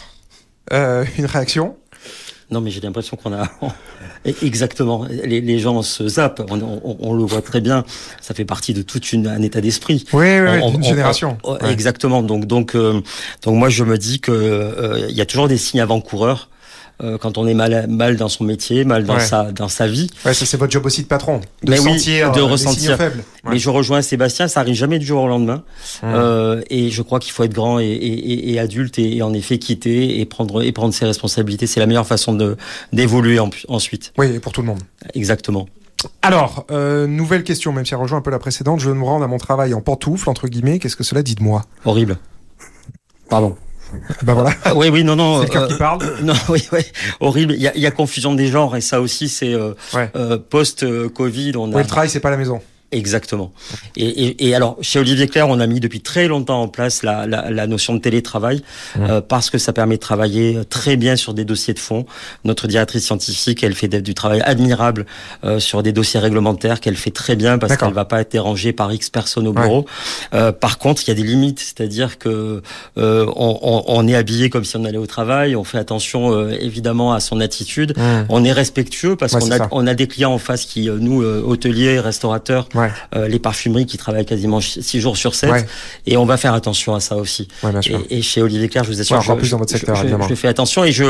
Euh, 0.72 1.04
une 1.18 1.24
réaction? 1.26 1.76
Non, 2.50 2.60
mais 2.60 2.70
j'ai 2.70 2.80
l'impression 2.80 3.16
qu'on 3.16 3.32
a 3.32 3.50
exactement. 4.42 5.04
Les, 5.10 5.40
les, 5.40 5.58
gens 5.58 5.82
se 5.82 6.06
zappent. 6.06 6.42
On, 6.48 6.60
on, 6.60 6.96
on, 7.00 7.14
le 7.14 7.24
voit 7.24 7.42
très 7.42 7.60
bien. 7.60 7.84
Ça 8.20 8.34
fait 8.34 8.44
partie 8.44 8.72
de 8.72 8.82
toute 8.82 9.12
une 9.12 9.26
un 9.26 9.42
état 9.42 9.60
d'esprit. 9.60 10.04
Oui, 10.12 10.38
oui, 10.40 10.74
une 10.74 10.84
génération. 10.84 11.38
Ouais. 11.44 11.58
Exactement. 11.70 12.22
Donc, 12.22 12.46
donc, 12.46 12.76
euh, 12.76 13.00
donc, 13.42 13.56
moi, 13.56 13.68
je 13.68 13.82
me 13.82 13.98
dis 13.98 14.20
que 14.20 14.30
euh, 14.30 15.06
il 15.08 15.16
y 15.16 15.20
a 15.20 15.26
toujours 15.26 15.48
des 15.48 15.58
signes 15.58 15.80
avant-coureurs. 15.80 16.48
Euh, 17.02 17.18
quand 17.18 17.36
on 17.36 17.46
est 17.46 17.52
mal, 17.52 17.86
mal 17.90 18.16
dans 18.16 18.30
son 18.30 18.44
métier, 18.44 18.84
mal 18.86 19.04
dans 19.04 19.16
Ouais. 19.16 19.20
sa 19.20 19.52
dans 19.52 19.68
sa 19.68 19.86
vie. 19.86 20.08
Ouais, 20.24 20.32
ça 20.32 20.46
c'est 20.46 20.56
votre 20.56 20.72
job 20.72 20.86
aussi 20.86 21.02
de 21.02 21.06
patron, 21.08 21.42
de 21.62 21.70
Mais 21.70 21.78
oui, 21.78 21.98
sentir 21.98 22.32
de 22.32 22.38
euh, 22.38 22.42
les 22.44 22.48
ressentir. 22.50 22.96
faibles. 22.96 23.18
Ouais. 23.44 23.50
Mais 23.52 23.58
je 23.58 23.68
rejoins 23.68 24.00
Sébastien, 24.00 24.48
ça 24.48 24.60
arrive 24.60 24.74
jamais 24.76 24.98
du 24.98 25.04
jour 25.04 25.22
au 25.22 25.28
lendemain. 25.28 25.62
Hum. 26.02 26.08
Euh, 26.14 26.62
et 26.70 26.88
je 26.88 27.02
crois 27.02 27.20
qu'il 27.20 27.32
faut 27.32 27.42
être 27.44 27.52
grand 27.52 27.78
et, 27.80 27.84
et, 27.84 28.32
et- 28.32 28.52
et 28.54 28.58
adulte 28.58 28.98
et, 28.98 29.16
et 29.18 29.22
en 29.22 29.34
effet 29.34 29.58
quitter 29.58 30.20
et 30.20 30.24
prendre 30.24 30.62
et 30.62 30.72
prendre 30.72 30.94
ses 30.94 31.04
responsabilités. 31.04 31.66
C'est 31.66 31.80
la 31.80 31.86
meilleure 31.86 32.06
façon 32.06 32.32
de 32.32 32.56
d'évoluer 32.94 33.40
en- 33.40 33.50
ensuite. 33.68 34.14
Oui, 34.16 34.28
et 34.34 34.40
pour 34.40 34.52
tout 34.52 34.62
le 34.62 34.68
monde. 34.68 34.80
Exactement. 35.14 35.68
Alors, 36.22 36.64
euh, 36.70 37.06
nouvelle 37.06 37.44
question, 37.44 37.72
même 37.72 37.84
si 37.84 37.92
elle 37.92 38.00
rejoint 38.00 38.18
un 38.18 38.22
peu 38.22 38.30
la 38.30 38.38
précédente. 38.38 38.80
Je 38.80 38.88
veux 38.88 38.94
me 38.94 39.04
rendre 39.04 39.24
à 39.24 39.28
mon 39.28 39.38
travail 39.38 39.74
en 39.74 39.80
pantoufles, 39.82 40.30
entre 40.30 40.48
guillemets. 40.48 40.78
Qu'est-ce 40.78 40.96
que 40.96 41.04
cela 41.04 41.22
dit 41.22 41.34
de 41.34 41.42
moi? 41.42 41.64
Horrible. 41.84 42.16
Pardon. 43.28 43.56
Ben 44.22 44.34
voilà, 44.34 44.50
Ah, 44.64 44.74
oui, 44.74 44.88
oui, 44.88 45.04
non, 45.04 45.16
non. 45.16 45.40
c'est 45.40 45.46
le 45.46 45.52
cœur 45.52 45.62
euh, 45.64 45.68
qui 45.68 45.74
parle. 45.78 46.00
non, 46.22 46.34
oui, 46.48 46.66
oui, 46.72 46.80
horrible. 47.20 47.54
Il 47.54 47.60
y 47.74 47.80
y 47.80 47.86
a 47.86 47.90
confusion 47.90 48.34
des 48.34 48.48
genres 48.48 48.76
et 48.76 48.80
ça 48.80 49.00
aussi, 49.00 49.28
c'est 49.28 49.54
euh, 49.54 49.74
Ouais. 49.94 50.10
euh, 50.16 50.38
post-Covid. 50.38 51.52
On 51.56 51.72
a 51.72 51.76
Oui, 51.76 51.82
le 51.82 51.88
travail, 51.88 52.08
c'est 52.08 52.20
pas 52.20 52.30
la 52.30 52.36
maison. 52.36 52.60
Exactement. 52.92 53.52
Et, 53.96 54.06
et, 54.06 54.46
et 54.48 54.54
alors, 54.54 54.76
chez 54.80 54.98
Olivier 54.98 55.26
Claire, 55.26 55.48
on 55.48 55.58
a 55.60 55.66
mis 55.66 55.80
depuis 55.80 56.00
très 56.00 56.28
longtemps 56.28 56.62
en 56.62 56.68
place 56.68 57.02
la, 57.02 57.26
la, 57.26 57.50
la 57.50 57.66
notion 57.66 57.94
de 57.94 57.98
télétravail 58.00 58.62
euh, 58.98 59.20
parce 59.20 59.50
que 59.50 59.58
ça 59.58 59.72
permet 59.72 59.96
de 59.96 60.00
travailler 60.00 60.60
très 60.70 60.96
bien 60.96 61.16
sur 61.16 61.34
des 61.34 61.44
dossiers 61.44 61.74
de 61.74 61.78
fond. 61.80 62.06
Notre 62.44 62.68
directrice 62.68 63.04
scientifique, 63.04 63.62
elle 63.64 63.74
fait 63.74 63.88
du 63.88 64.14
travail 64.14 64.40
admirable 64.42 65.06
euh, 65.44 65.58
sur 65.58 65.82
des 65.82 65.92
dossiers 65.92 66.20
réglementaires 66.20 66.80
qu'elle 66.80 66.96
fait 66.96 67.10
très 67.10 67.34
bien 67.36 67.58
parce 67.58 67.76
qu'elle 67.76 67.92
va 67.92 68.04
pas 68.04 68.20
être 68.20 68.32
dérangée 68.32 68.72
par 68.72 68.92
X 68.92 69.10
personnes 69.10 69.48
au 69.48 69.52
Ouais. 69.52 69.62
bureau. 69.62 69.86
Euh, 70.34 70.52
par 70.52 70.78
contre, 70.78 71.02
il 71.04 71.08
y 71.08 71.10
a 71.10 71.14
des 71.14 71.22
limites, 71.22 71.60
c'est-à-dire 71.60 72.18
que 72.18 72.62
euh, 72.98 73.26
on, 73.36 73.58
on, 73.62 73.84
on 73.86 74.06
est 74.08 74.14
habillé 74.14 74.48
comme 74.50 74.64
si 74.64 74.76
on 74.76 74.84
allait 74.84 74.96
au 74.98 75.06
travail, 75.06 75.56
on 75.56 75.64
fait 75.64 75.78
attention 75.78 76.32
euh, 76.32 76.56
évidemment 76.60 77.12
à 77.14 77.20
son 77.20 77.40
attitude, 77.40 77.94
on 78.28 78.44
est 78.44 78.52
respectueux 78.52 79.16
parce 79.16 79.32
Ouais, 79.32 79.40
qu'on 79.40 79.50
a, 79.52 79.68
on 79.72 79.86
a 79.86 79.94
des 79.94 80.06
clients 80.06 80.32
en 80.32 80.38
face 80.38 80.64
qui, 80.66 80.88
euh, 80.88 80.98
nous, 81.00 81.22
euh, 81.22 81.42
hôteliers, 81.44 81.98
restaurateurs, 82.00 82.68
Ouais, 82.76 82.90
euh, 83.14 83.28
les 83.28 83.38
parfumeries 83.38 83.86
qui 83.86 83.96
travaillent 83.98 84.26
quasiment 84.26 84.60
ch- 84.60 84.84
six 84.84 85.00
jours 85.00 85.16
sur 85.16 85.34
7 85.34 85.50
ouais, 85.50 85.66
et 86.06 86.16
on 86.16 86.26
va 86.26 86.36
faire 86.36 86.54
attention 86.54 86.94
à 86.94 87.00
ça 87.00 87.16
aussi. 87.16 87.48
ouais, 87.62 87.70
bien 87.72 87.82
sûr. 87.82 88.00
Et, 88.10 88.18
et 88.18 88.22
chez 88.22 88.42
Olivier 88.42 88.68
Claire, 88.68 88.84
je 88.84 88.90
vous 88.90 89.00
assure, 89.00 89.20
je, 89.20 89.32
plus 89.32 89.50
dans 89.50 89.58
votre 89.58 89.70
secteur, 89.72 89.96
je, 89.96 90.02
évidemment. 90.02 90.28
je 90.28 90.34
fais 90.34 90.48
attention 90.48 90.84
et 90.84 90.92
je, 90.92 91.04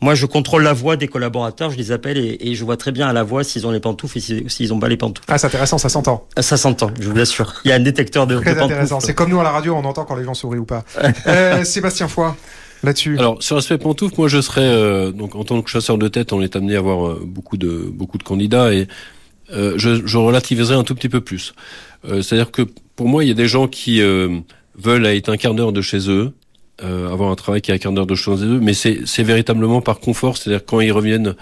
moi, 0.00 0.14
je 0.14 0.26
contrôle 0.26 0.62
la 0.62 0.72
voix 0.72 0.96
des 0.96 1.08
collaborateurs, 1.08 1.70
je 1.70 1.76
les 1.76 1.92
appelle 1.92 2.18
et, 2.18 2.38
et 2.40 2.54
je 2.54 2.64
vois 2.64 2.76
très 2.76 2.92
bien 2.92 3.08
à 3.08 3.12
la 3.12 3.22
voix 3.22 3.44
s'ils 3.44 3.66
ont 3.66 3.70
les 3.70 3.80
pantoufles 3.80 4.18
et 4.18 4.20
s'ils 4.20 4.50
s'ils 4.50 4.72
ont 4.72 4.78
pas 4.80 4.88
les 4.88 4.96
pantoufles. 4.96 5.26
Ah, 5.30 5.38
c'est 5.38 5.46
intéressant, 5.46 5.78
ça 5.78 5.88
s'entend. 5.88 6.26
Ah, 6.36 6.42
Ça 6.42 6.56
s'entend, 6.56 6.90
je 7.00 7.08
vous 7.08 7.18
assure. 7.18 7.54
Il 7.64 7.68
y 7.68 7.72
a 7.72 7.76
un 7.76 7.80
détecteur 7.80 8.26
de, 8.26 8.34
de 8.36 8.40
Très 8.40 8.50
intéressant. 8.52 8.96
pantoufles. 8.96 9.06
C'est 9.06 9.14
comme 9.14 9.30
nous 9.30 9.40
à 9.40 9.44
la 9.44 9.50
radio, 9.50 9.74
on 9.74 9.84
entend 9.84 10.04
quand 10.04 10.16
les 10.16 10.24
gens 10.24 10.34
sourient 10.34 10.58
ou 10.58 10.64
pas. 10.64 10.84
Euh, 11.26 11.64
Sébastien 11.64 12.08
Foy, 12.08 12.34
là-dessus. 12.82 13.18
Alors 13.18 13.42
sur 13.42 13.56
l'aspect 13.56 13.78
pantoufle, 13.78 14.14
moi 14.18 14.28
je 14.28 14.40
serais 14.40 14.60
euh, 14.62 15.10
donc 15.12 15.34
en 15.34 15.44
tant 15.44 15.60
que 15.62 15.70
chasseur 15.70 15.98
de 15.98 16.08
tête, 16.08 16.32
on 16.32 16.40
est 16.42 16.54
amené 16.56 16.76
à 16.76 16.78
avoir 16.78 17.06
euh, 17.06 17.22
beaucoup 17.24 17.56
de 17.56 17.88
beaucoup 17.92 18.18
de 18.18 18.22
candidats 18.22 18.72
et 18.72 18.86
euh, 19.52 19.74
je, 19.76 20.06
je 20.06 20.18
relativiserai 20.18 20.74
un 20.74 20.84
tout 20.84 20.94
petit 20.94 21.08
peu 21.08 21.20
plus. 21.20 21.54
Euh, 22.08 22.22
C'est-à-dire 22.22 22.50
que 22.50 22.62
pour 22.96 23.08
moi, 23.08 23.24
il 23.24 23.28
y 23.28 23.30
a 23.30 23.34
des 23.34 23.48
gens 23.48 23.68
qui 23.68 24.00
euh, 24.00 24.40
veulent 24.76 25.06
être 25.06 25.28
un 25.28 25.36
quart 25.36 25.54
d'heure 25.54 25.72
de 25.72 25.82
chez 25.82 26.10
eux, 26.10 26.32
euh, 26.82 27.10
avoir 27.10 27.30
un 27.30 27.34
travail 27.34 27.60
qui 27.60 27.70
est 27.70 27.74
un 27.74 27.78
quart 27.78 27.92
d'heure 27.92 28.06
de 28.06 28.14
chez 28.14 28.30
eux, 28.30 28.58
mais 28.60 28.74
c'est 28.74 29.22
véritablement 29.22 29.80
par 29.80 30.00
confort. 30.00 30.36
C'est-à-dire 30.36 30.64
quand 30.64 30.80
ils 30.80 30.92
reviennent, 30.92 31.34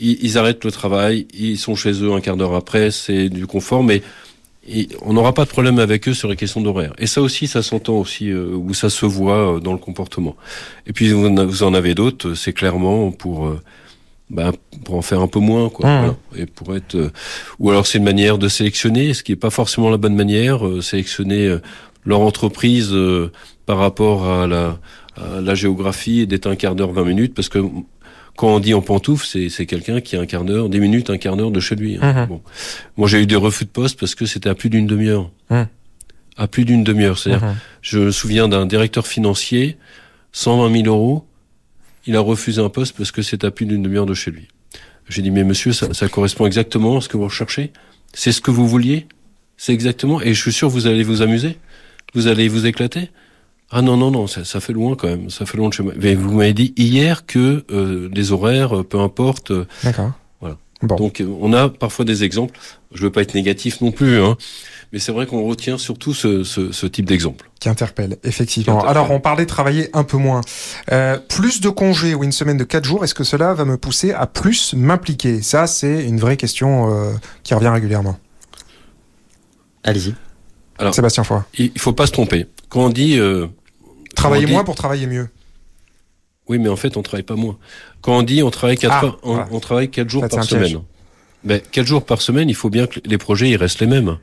ils, 0.00 0.38
arrêtent 0.38 0.64
le 0.64 0.70
travail, 0.70 1.26
ils 1.34 1.58
sont 1.58 1.74
chez 1.74 1.92
eux 2.02 2.12
un 2.12 2.20
quart 2.20 2.36
d'heure 2.36 2.54
après, 2.54 2.90
c'est 2.90 3.28
du 3.28 3.46
confort, 3.46 3.82
mais 3.82 4.02
on 5.02 5.14
n'aura 5.14 5.32
pas 5.32 5.44
de 5.44 5.48
problème 5.48 5.78
avec 5.78 6.08
eux 6.08 6.14
sur 6.14 6.28
les 6.28 6.36
questions 6.36 6.60
d'horaire. 6.60 6.92
Et 6.98 7.06
ça 7.06 7.22
aussi, 7.22 7.46
ça 7.46 7.62
s'entend 7.62 7.94
aussi, 7.94 8.30
euh, 8.30 8.54
ou 8.54 8.74
ça 8.74 8.90
se 8.90 9.06
voit 9.06 9.60
dans 9.60 9.72
le 9.72 9.78
comportement. 9.78 10.36
Et 10.86 10.92
puis 10.92 11.10
vous 11.12 11.62
en 11.62 11.74
avez 11.74 11.94
d'autres, 11.94 12.34
c'est 12.34 12.52
clairement 12.52 13.10
pour 13.10 13.46
euh, 13.46 13.60
ben, 14.30 14.52
pour 14.84 14.96
en 14.96 15.02
faire 15.02 15.20
un 15.20 15.26
peu 15.28 15.38
moins, 15.40 15.68
quoi. 15.70 15.86
Mmh. 15.88 15.98
Voilà. 15.98 16.16
Et 16.36 16.46
pour 16.46 16.76
être, 16.76 16.94
euh, 16.94 17.10
ou 17.58 17.70
alors 17.70 17.86
c'est 17.86 17.98
une 17.98 18.04
manière 18.04 18.38
de 18.38 18.48
sélectionner, 18.48 19.14
ce 19.14 19.22
qui 19.22 19.32
est 19.32 19.36
pas 19.36 19.50
forcément 19.50 19.90
la 19.90 19.96
bonne 19.96 20.14
manière, 20.14 20.66
euh, 20.66 20.80
sélectionner 20.82 21.46
euh, 21.46 21.60
leur 22.04 22.20
entreprise 22.20 22.90
euh, 22.92 23.30
par 23.66 23.78
rapport 23.78 24.26
à 24.28 24.46
la, 24.46 24.78
à 25.16 25.40
la 25.40 25.54
géographie 25.54 26.20
et 26.20 26.26
d'être 26.26 26.46
un 26.46 26.56
quart 26.56 26.74
d'heure, 26.74 26.92
20 26.92 27.04
minutes, 27.04 27.34
parce 27.34 27.48
que 27.48 27.58
quand 28.36 28.54
on 28.54 28.60
dit 28.60 28.72
en 28.72 28.82
pantoufle, 28.82 29.26
c'est 29.26 29.48
c'est 29.48 29.66
quelqu'un 29.66 30.00
qui 30.00 30.14
a 30.14 30.20
un 30.20 30.26
quart 30.26 30.44
d'heure, 30.44 30.68
des 30.68 30.78
minutes, 30.78 31.10
un 31.10 31.18
quart 31.18 31.36
d'heure 31.36 31.50
de 31.50 31.58
chez 31.60 31.74
lui. 31.74 31.98
hein. 32.00 32.12
Mhm. 32.12 32.26
Bon. 32.26 32.40
Moi, 32.96 33.08
j'ai 33.08 33.20
eu 33.20 33.26
des 33.26 33.34
refus 33.36 33.64
de 33.64 33.70
poste 33.70 33.98
parce 33.98 34.14
que 34.14 34.26
c'était 34.26 34.48
à 34.48 34.54
plus 34.54 34.70
d'une 34.70 34.86
demi-heure. 34.86 35.30
Mhm. 35.50 35.66
À 36.36 36.46
plus 36.46 36.64
d'une 36.64 36.84
demi-heure. 36.84 37.18
C'est-à-dire, 37.18 37.54
je 37.82 37.98
me 37.98 38.10
souviens 38.12 38.46
d'un 38.46 38.64
directeur 38.64 39.08
financier, 39.08 39.76
120 40.32 40.82
000 40.84 40.86
euros, 40.86 41.24
il 42.08 42.16
a 42.16 42.20
refusé 42.20 42.60
un 42.60 42.70
poste 42.70 42.96
parce 42.96 43.12
que 43.12 43.22
c'est 43.22 43.44
à 43.44 43.50
plus 43.52 43.66
d'une 43.66 43.82
demi-heure 43.82 44.06
de 44.06 44.14
chez 44.14 44.30
lui. 44.32 44.48
J'ai 45.08 45.22
dit, 45.22 45.30
mais 45.30 45.44
monsieur, 45.44 45.72
ça, 45.72 45.94
ça 45.94 46.08
correspond 46.08 46.46
exactement 46.46 46.98
à 46.98 47.00
ce 47.00 47.08
que 47.08 47.16
vous 47.16 47.24
recherchez? 47.24 47.72
C'est 48.12 48.32
ce 48.32 48.40
que 48.40 48.50
vous 48.50 48.66
vouliez? 48.66 49.06
C'est 49.56 49.72
exactement 49.72 50.20
Et 50.20 50.34
je 50.34 50.40
suis 50.40 50.52
sûr 50.52 50.68
vous 50.68 50.86
allez 50.86 51.02
vous 51.02 51.22
amuser 51.22 51.56
Vous 52.14 52.26
allez 52.26 52.48
vous 52.48 52.66
éclater? 52.66 53.10
Ah 53.70 53.82
non, 53.82 53.96
non, 53.98 54.10
non, 54.10 54.26
ça, 54.26 54.44
ça 54.44 54.60
fait 54.60 54.72
loin 54.72 54.96
quand 54.96 55.08
même, 55.08 55.28
ça 55.28 55.44
fait 55.44 55.58
loin 55.58 55.68
de 55.68 55.74
chez 55.74 55.82
moi. 55.82 55.92
Mais 56.00 56.14
vous 56.14 56.32
m'avez 56.32 56.54
dit 56.54 56.72
hier 56.76 57.26
que 57.26 57.64
euh, 57.70 58.08
les 58.14 58.32
horaires, 58.32 58.78
euh, 58.78 58.82
peu 58.82 58.98
importe... 58.98 59.50
euh, 59.50 59.66
D'accord. 59.84 60.12
Voilà. 60.40 60.56
Bon. 60.80 60.96
donc 60.96 61.20
euh, 61.20 61.26
on 61.40 61.52
a 61.52 61.68
parfois 61.68 62.04
des 62.06 62.24
exemples. 62.24 62.58
Je 62.94 63.02
veux 63.02 63.10
pas 63.10 63.20
être 63.22 63.34
négatif 63.34 63.80
non 63.82 63.90
plus, 63.92 64.20
hein, 64.20 64.38
mais 64.92 64.98
c'est 64.98 65.12
vrai 65.12 65.26
qu'on 65.26 65.44
retient 65.46 65.76
surtout 65.78 66.14
ce, 66.14 66.44
ce, 66.44 66.72
ce 66.72 66.86
type 66.86 67.04
d'exemple. 67.06 67.50
Qui 67.60 67.68
interpelle, 67.68 68.16
effectivement. 68.24 68.64
Qui 68.78 68.86
interpelle. 68.86 68.96
Alors, 68.96 69.10
on 69.10 69.20
parlait 69.20 69.44
de 69.44 69.48
travailler 69.50 69.90
un 69.92 70.04
peu 70.04 70.16
moins. 70.16 70.40
Euh, 70.92 71.18
plus 71.18 71.60
de 71.60 71.68
congés 71.68 72.14
ou 72.14 72.24
une 72.24 72.32
semaine 72.32 72.56
de 72.56 72.64
quatre 72.64 72.84
jours, 72.84 73.04
est-ce 73.04 73.14
que 73.14 73.24
cela 73.24 73.52
va 73.54 73.64
me 73.64 73.76
pousser 73.76 74.12
à 74.12 74.26
plus 74.26 74.74
m'impliquer? 74.74 75.42
Ça, 75.42 75.66
c'est 75.66 76.04
une 76.04 76.18
vraie 76.18 76.36
question 76.36 76.92
euh, 76.92 77.12
qui 77.42 77.54
revient 77.54 77.68
régulièrement. 77.68 78.18
Allez-y. 79.84 80.14
Alors- 80.78 80.94
Sébastien 80.94 81.24
Foy. 81.24 81.40
Il 81.58 81.78
faut 81.78 81.92
pas 81.92 82.06
se 82.06 82.12
tromper. 82.12 82.46
Quand 82.68 82.84
on 82.84 82.90
dit 82.90 83.18
euh, 83.18 83.46
Travailler 84.14 84.44
on 84.44 84.48
dit- 84.48 84.52
moins 84.54 84.64
pour 84.64 84.74
travailler 84.74 85.06
mieux. 85.06 85.28
oui, 86.48 86.58
mais 86.58 86.68
en 86.68 86.76
fait 86.76 86.96
on 86.96 87.02
travaille 87.02 87.22
pas 87.24 87.36
moins. 87.36 87.56
Quand 88.00 88.16
on 88.18 88.22
dit 88.22 88.42
on 88.42 88.50
travaille 88.50 88.76
quatre, 88.76 88.94
Ah, 89.00 89.04
heures- 89.06 89.18
on, 89.22 89.34
voilà. 89.34 89.48
on 89.52 89.60
travaille 89.60 89.90
quatre 89.90 90.08
jours 90.10 90.26
par 90.28 90.44
semaine. 90.44 90.80
Ben 91.44 91.60
quatre 91.60 91.86
jours 91.86 92.04
par 92.04 92.20
semaine, 92.20 92.48
il 92.48 92.54
faut 92.54 92.70
bien 92.70 92.86
que 92.86 93.00
les 93.04 93.18
projets 93.18 93.48
ils 93.50 93.56
restent 93.56 93.80
les 93.80 93.86
mêmes. 93.86 94.18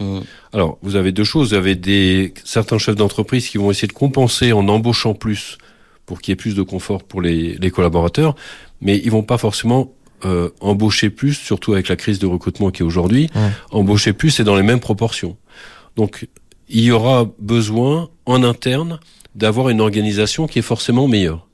Mm. 0.00 0.20
Alors, 0.52 0.78
vous 0.82 0.96
avez 0.96 1.12
deux 1.12 1.24
choses. 1.24 1.50
Vous 1.50 1.54
avez 1.54 1.74
des 1.74 2.34
certains 2.44 2.78
chefs 2.78 2.96
d'entreprise 2.96 3.48
qui 3.48 3.58
vont 3.58 3.70
essayer 3.70 3.88
de 3.88 3.92
compenser 3.92 4.52
en 4.52 4.68
embauchant 4.68 5.14
plus 5.14 5.58
pour 6.06 6.20
qu'il 6.20 6.32
y 6.32 6.34
ait 6.34 6.36
plus 6.36 6.54
de 6.54 6.62
confort 6.62 7.04
pour 7.04 7.20
les, 7.20 7.56
les 7.56 7.70
collaborateurs, 7.70 8.34
mais 8.80 8.96
ils 8.96 9.10
vont 9.10 9.22
pas 9.22 9.36
forcément 9.36 9.92
euh, 10.24 10.50
embaucher 10.60 11.10
plus, 11.10 11.34
surtout 11.34 11.74
avec 11.74 11.88
la 11.88 11.96
crise 11.96 12.18
de 12.18 12.26
recrutement 12.26 12.70
qui 12.70 12.82
est 12.82 12.84
aujourd'hui. 12.84 13.28
Embaucher 13.70 14.12
plus 14.12 14.40
et 14.40 14.44
dans 14.44 14.56
les 14.56 14.62
mêmes 14.62 14.80
proportions. 14.80 15.36
Donc, 15.96 16.28
il 16.68 16.80
y 16.82 16.90
aura 16.90 17.26
besoin 17.38 18.08
en 18.26 18.42
interne 18.42 19.00
d'avoir 19.34 19.68
une 19.68 19.80
organisation 19.80 20.46
qui 20.46 20.58
est 20.58 20.62
forcément 20.62 21.08
meilleure. 21.08 21.46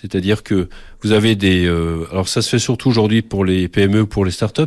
C'est-à-dire 0.00 0.42
que 0.42 0.68
vous 1.02 1.12
avez 1.12 1.36
des... 1.36 1.64
euh, 1.64 2.06
alors 2.10 2.28
ça 2.28 2.42
se 2.42 2.48
fait 2.48 2.58
surtout 2.58 2.88
aujourd'hui 2.88 3.22
pour 3.22 3.44
les 3.44 3.68
PME, 3.68 4.06
pour 4.06 4.24
les 4.24 4.32
startups, 4.32 4.62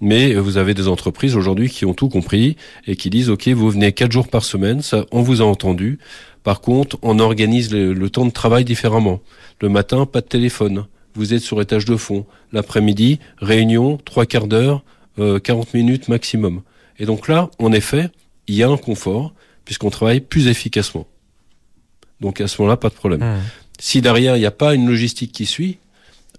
mais 0.00 0.34
vous 0.34 0.56
avez 0.56 0.74
des 0.74 0.88
entreprises 0.88 1.36
aujourd'hui 1.36 1.68
qui 1.68 1.84
ont 1.84 1.94
tout 1.94 2.08
compris 2.08 2.56
et 2.86 2.96
qui 2.96 3.10
disent, 3.10 3.30
OK, 3.30 3.48
vous 3.48 3.70
venez 3.70 3.92
quatre 3.92 4.12
jours 4.12 4.28
par 4.28 4.44
semaine, 4.44 4.82
ça, 4.82 5.04
on 5.10 5.22
vous 5.22 5.42
a 5.42 5.44
entendu. 5.44 5.98
Par 6.44 6.60
contre, 6.60 6.98
on 7.02 7.18
organise 7.18 7.72
le, 7.72 7.92
le 7.92 8.10
temps 8.10 8.24
de 8.24 8.30
travail 8.30 8.64
différemment. 8.64 9.20
Le 9.60 9.68
matin, 9.68 10.06
pas 10.06 10.20
de 10.20 10.26
téléphone. 10.26 10.86
Vous 11.14 11.34
êtes 11.34 11.42
sur 11.42 11.60
étage 11.60 11.84
de 11.84 11.96
fond. 11.96 12.26
L'après-midi, 12.52 13.18
réunion, 13.38 13.98
trois 14.04 14.24
quarts 14.24 14.46
d'heure, 14.46 14.84
euh, 15.18 15.40
40 15.40 15.74
minutes 15.74 16.08
maximum. 16.08 16.62
Et 16.98 17.06
donc 17.06 17.26
là, 17.28 17.50
en 17.58 17.72
effet, 17.72 18.08
il 18.46 18.54
y 18.54 18.62
a 18.62 18.68
un 18.68 18.76
confort 18.76 19.34
puisqu'on 19.64 19.90
travaille 19.90 20.20
plus 20.20 20.46
efficacement. 20.46 21.06
Donc 22.20 22.40
à 22.40 22.48
ce 22.48 22.60
moment-là, 22.62 22.76
pas 22.76 22.88
de 22.88 22.94
problème. 22.94 23.20
Mmh. 23.20 23.40
Si 23.80 24.00
derrière, 24.00 24.36
il 24.36 24.40
n'y 24.40 24.46
a 24.46 24.52
pas 24.52 24.74
une 24.74 24.88
logistique 24.88 25.32
qui 25.32 25.46
suit, 25.46 25.78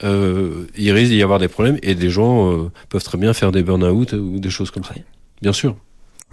euh, 0.03 0.65
il 0.77 0.91
risque 0.91 1.11
d'y 1.11 1.21
avoir 1.21 1.39
des 1.39 1.47
problèmes 1.47 1.77
et 1.83 1.95
des 1.95 2.09
gens 2.09 2.51
euh, 2.51 2.71
peuvent 2.89 3.03
très 3.03 3.17
bien 3.17 3.33
faire 3.33 3.51
des 3.51 3.63
burn-out 3.63 4.13
ou 4.13 4.39
des 4.39 4.49
choses 4.49 4.71
comme 4.71 4.83
ça. 4.83 4.93
Bien 5.41 5.53
sûr. 5.53 5.75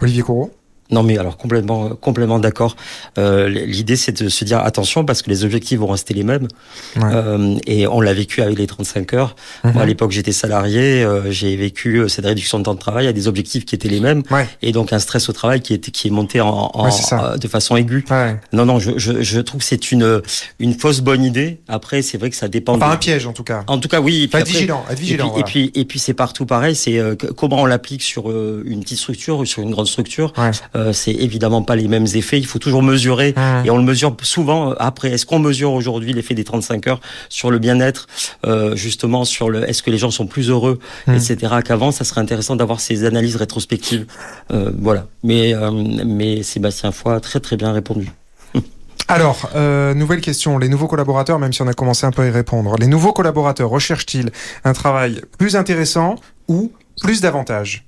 Olivier 0.01 0.21
Courreau 0.21 0.51
Non, 0.89 1.03
mais 1.03 1.17
alors 1.17 1.37
complètement, 1.37 1.89
complètement 1.89 2.39
d'accord. 2.39 2.75
Euh, 3.17 3.47
L'idée, 3.49 3.95
c'est 3.95 4.21
de 4.23 4.29
se 4.29 4.45
dire 4.45 4.59
attention 4.59 5.03
parce 5.05 5.21
que 5.21 5.29
les 5.29 5.43
objectifs 5.43 5.79
vont 5.79 5.87
rester 5.87 6.13
les 6.13 6.23
mêmes. 6.23 6.47
Ouais. 6.95 7.03
Euh, 7.13 7.55
et 7.67 7.87
on 7.87 7.99
l'a 8.01 8.13
vécu 8.13 8.41
avec 8.41 8.57
les 8.57 8.67
35 8.67 9.13
heures. 9.13 9.35
Mhm. 9.63 9.73
Moi, 9.73 9.83
à 9.83 9.85
l'époque, 9.85 10.11
j'étais 10.11 10.31
salarié. 10.31 11.03
euh, 11.03 11.29
J'ai 11.31 11.55
vécu 11.55 11.97
euh, 11.97 12.07
cette 12.07 12.25
réduction 12.25 12.59
de 12.59 12.63
temps 12.63 12.73
de 12.73 12.79
travail 12.79 13.07
à 13.07 13.13
des 13.13 13.27
objectifs 13.27 13.65
qui 13.65 13.75
étaient 13.75 13.89
les 13.89 13.99
mêmes 13.99 14.23
Ouais. 14.31 14.47
et 14.61 14.71
donc 14.71 14.93
un 14.93 14.99
stress 14.99 15.27
au 15.29 15.33
travail 15.33 15.61
qui 15.61 15.73
était 15.73 15.91
qui 15.91 16.07
est 16.07 16.11
monté 16.11 16.39
en, 16.41 16.71
en- 16.73 16.85
Ouais, 16.85 16.91
euh, 17.13 17.37
de 17.37 17.47
façon 17.47 17.75
aiguë. 17.75 18.05
Ouais. 18.09 18.39
Non, 18.53 18.65
non, 18.65 18.79
je, 18.79 18.91
je, 18.97 19.21
je 19.21 19.39
trouve 19.41 19.59
que 19.59 19.65
c'est 19.65 19.91
une 19.91 20.21
une 20.59 20.73
fausse 20.73 21.01
bonne 21.01 21.23
idée. 21.23 21.59
Après, 21.67 22.01
c'est 22.01 22.17
vrai 22.17 22.29
que 22.29 22.35
ça 22.35 22.47
dépend. 22.47 22.75
Enfin, 22.75 22.87
de- 22.89 22.93
un 22.93 22.97
piège 22.97 23.25
en 23.27 23.33
tout 23.33 23.43
cas. 23.43 23.63
En 23.67 23.77
tout 23.79 23.87
cas, 23.89 23.99
oui. 23.99 24.23
être 24.25 24.35
après- 24.35 24.49
vigilant, 24.51 24.83
être 24.89 24.97
et 24.97 25.01
vigilant. 25.01 25.25
puis, 25.25 25.41
voilà. 25.41 25.47
et 25.47 25.51
puis, 25.71 25.71
et 25.81 25.85
puis 25.85 25.99
c'est 25.99 26.13
partout 26.13 26.45
pareil. 26.45 26.75
C'est 26.75 26.97
euh, 26.97 27.15
comment 27.15 27.61
on 27.61 27.65
l'applique 27.65 28.01
sur 28.03 28.29
euh, 28.29 28.63
une 28.65 28.81
petite 28.81 28.99
structure 28.99 29.37
ou 29.39 29.45
sur 29.45 29.61
une 29.63 29.71
grande 29.71 29.87
structure. 29.87 30.31
Euh, 30.77 30.93
c'est 30.93 31.11
évidemment 31.11 31.63
pas 31.63 31.75
les 31.75 31.87
mêmes 31.87 32.05
effets. 32.13 32.37
Il 32.37 32.45
faut 32.45 32.59
toujours 32.59 32.83
mesurer. 32.83 33.33
Mmh. 33.35 33.65
Et 33.65 33.69
on 33.71 33.77
le 33.77 33.83
mesure 33.83 34.15
souvent 34.21 34.71
euh, 34.71 34.75
après. 34.79 35.09
Est-ce 35.11 35.25
qu'on 35.25 35.39
mesure 35.39 35.73
aujourd'hui 35.73 36.13
l'effet 36.13 36.35
des 36.35 36.43
35 36.43 36.87
heures 36.87 37.01
sur 37.29 37.49
le 37.51 37.57
bien-être, 37.59 38.07
euh, 38.45 38.75
justement 38.75 39.25
sur 39.25 39.49
le. 39.49 39.67
Est-ce 39.69 39.81
que 39.83 39.89
les 39.91 39.97
gens 39.97 40.11
sont 40.11 40.27
plus 40.27 40.49
heureux, 40.49 40.79
Mm. 41.07 41.13
etc. 41.15 41.37
Qu'avant, 41.65 41.91
ça 41.91 42.03
serait 42.03 42.21
intéressant 42.21 42.55
d'avoir 42.55 42.79
ces 42.79 43.03
analyses 43.05 43.35
rétrospectives. 43.37 44.05
Euh, 44.51 44.71
voilà. 44.77 45.07
Mais 45.23 45.53
euh, 45.53 45.71
mais 46.05 46.43
Sébastien 46.43 46.91
Foy 46.91 47.15
a 47.15 47.19
très 47.19 47.39
très 47.39 47.57
bien 47.57 47.71
répondu. 47.71 48.11
Alors, 49.07 49.49
euh, 49.55 49.93
nouvelle 49.93 50.21
question. 50.21 50.57
Les 50.57 50.69
nouveaux 50.69 50.87
collaborateurs, 50.87 51.39
même 51.39 51.53
si 51.53 51.61
on 51.61 51.67
a 51.67 51.73
commencé 51.73 52.05
un 52.05 52.11
peu 52.11 52.23
à 52.23 52.27
y 52.27 52.29
répondre, 52.29 52.75
les 52.79 52.87
nouveaux 52.87 53.13
collaborateurs 53.13 53.69
recherchent-ils 53.69 54.29
un 54.63 54.73
travail 54.73 55.21
plus 55.37 55.55
intéressant 55.55 56.15
ou 56.47 56.71
plus 57.01 57.21
d'avantages? 57.21 57.85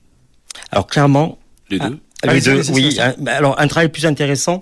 Alors 0.72 0.88
clairement, 0.88 1.38
Les 1.70 1.78
Ah, 1.82 1.90
deux. 1.90 2.00
Oui. 2.74 2.98
Un- 3.00 3.16
bah, 3.18 3.34
alors, 3.36 3.60
un 3.60 3.68
travail 3.68 3.90
plus 3.90 4.06
intéressant. 4.06 4.62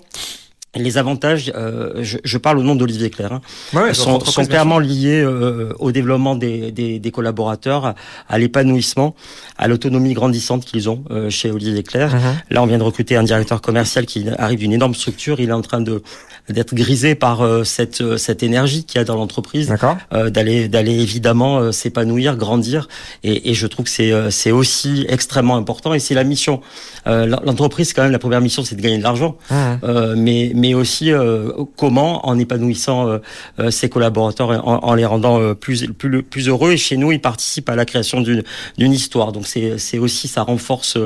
Les 0.76 0.98
avantages, 0.98 1.50
euh, 1.56 1.94
je, 2.02 2.18
je 2.22 2.38
parle 2.38 2.58
au 2.58 2.62
nom 2.62 2.74
d'Olivier 2.74 3.08
Claire, 3.08 3.32
hein, 3.32 3.40
Ouais, 3.72 3.94
sont, 3.94 4.20
sont 4.20 4.44
clairement 4.44 4.78
liés 4.78 5.22
euh, 5.22 5.72
au 5.78 5.92
développement 5.92 6.34
des, 6.34 6.70
des, 6.72 6.98
des 6.98 7.10
collaborateurs, 7.10 7.86
à, 7.86 7.94
à 8.28 8.38
l'épanouissement, 8.38 9.14
à 9.56 9.66
l'autonomie 9.66 10.12
grandissante 10.12 10.66
qu'ils 10.66 10.90
ont 10.90 11.02
euh, 11.10 11.30
chez 11.30 11.50
Olivier 11.50 11.82
Claire. 11.82 12.14
Mhm. 12.14 12.20
Là, 12.50 12.62
on 12.62 12.66
vient 12.66 12.76
de 12.78 12.82
recruter 12.82 13.16
un 13.16 13.22
directeur 13.22 13.62
commercial 13.62 14.04
qui 14.04 14.26
arrive 14.36 14.58
d'une 14.58 14.72
énorme 14.74 14.94
structure. 14.94 15.40
Il 15.40 15.48
est 15.48 15.52
en 15.52 15.62
train 15.62 15.80
de 15.80 16.02
d'être 16.50 16.74
grisé 16.74 17.14
par 17.14 17.42
euh, 17.42 17.62
cette 17.62 18.00
euh, 18.00 18.16
cette 18.16 18.42
énergie 18.42 18.84
qu'il 18.84 18.98
y 18.98 19.02
a 19.02 19.04
dans 19.04 19.16
l'entreprise 19.16 19.70
euh, 20.14 20.30
d'aller 20.30 20.66
d'aller 20.68 20.92
évidemment 20.98 21.72
s'épanouir, 21.72 22.36
grandir 22.38 22.88
et, 23.22 23.50
et 23.50 23.54
je 23.54 23.66
trouve 23.66 23.84
que 23.84 23.90
c'est 23.90 24.12
euh, 24.12 24.30
c'est 24.30 24.50
aussi 24.50 25.04
extrêmement 25.10 25.56
important 25.56 25.92
et 25.92 25.98
c'est 25.98 26.14
la 26.14 26.24
mission. 26.24 26.60
Euh, 27.06 27.26
L'entreprise 27.26 27.92
quand 27.92 28.02
même 28.02 28.12
la 28.12 28.18
première 28.18 28.40
mission 28.40 28.64
c'est 28.64 28.76
de 28.76 28.80
gagner 28.80 28.96
de 28.98 29.02
l'argent, 29.02 29.36
euh, 29.52 30.14
mais 30.16 30.52
mais 30.58 30.74
aussi 30.74 31.12
euh, 31.12 31.50
comment 31.76 32.26
en 32.28 32.38
épanouissant 32.38 33.08
euh, 33.08 33.18
euh, 33.58 33.70
ses 33.70 33.88
collaborateurs 33.88 34.50
en, 34.66 34.78
en 34.84 34.94
les 34.94 35.06
rendant 35.06 35.40
euh, 35.40 35.54
plus 35.54 35.86
plus 36.00 36.22
plus 36.22 36.48
heureux 36.48 36.72
et 36.72 36.76
chez 36.76 36.96
nous 36.96 37.12
ils 37.12 37.20
participent 37.20 37.68
à 37.70 37.76
la 37.76 37.84
création 37.84 38.20
d'une 38.20 38.42
d'une 38.78 38.92
histoire 38.92 39.32
donc 39.32 39.46
c'est 39.46 39.78
c'est 39.78 39.98
aussi 39.98 40.28
ça 40.28 40.42
renforce 40.42 40.98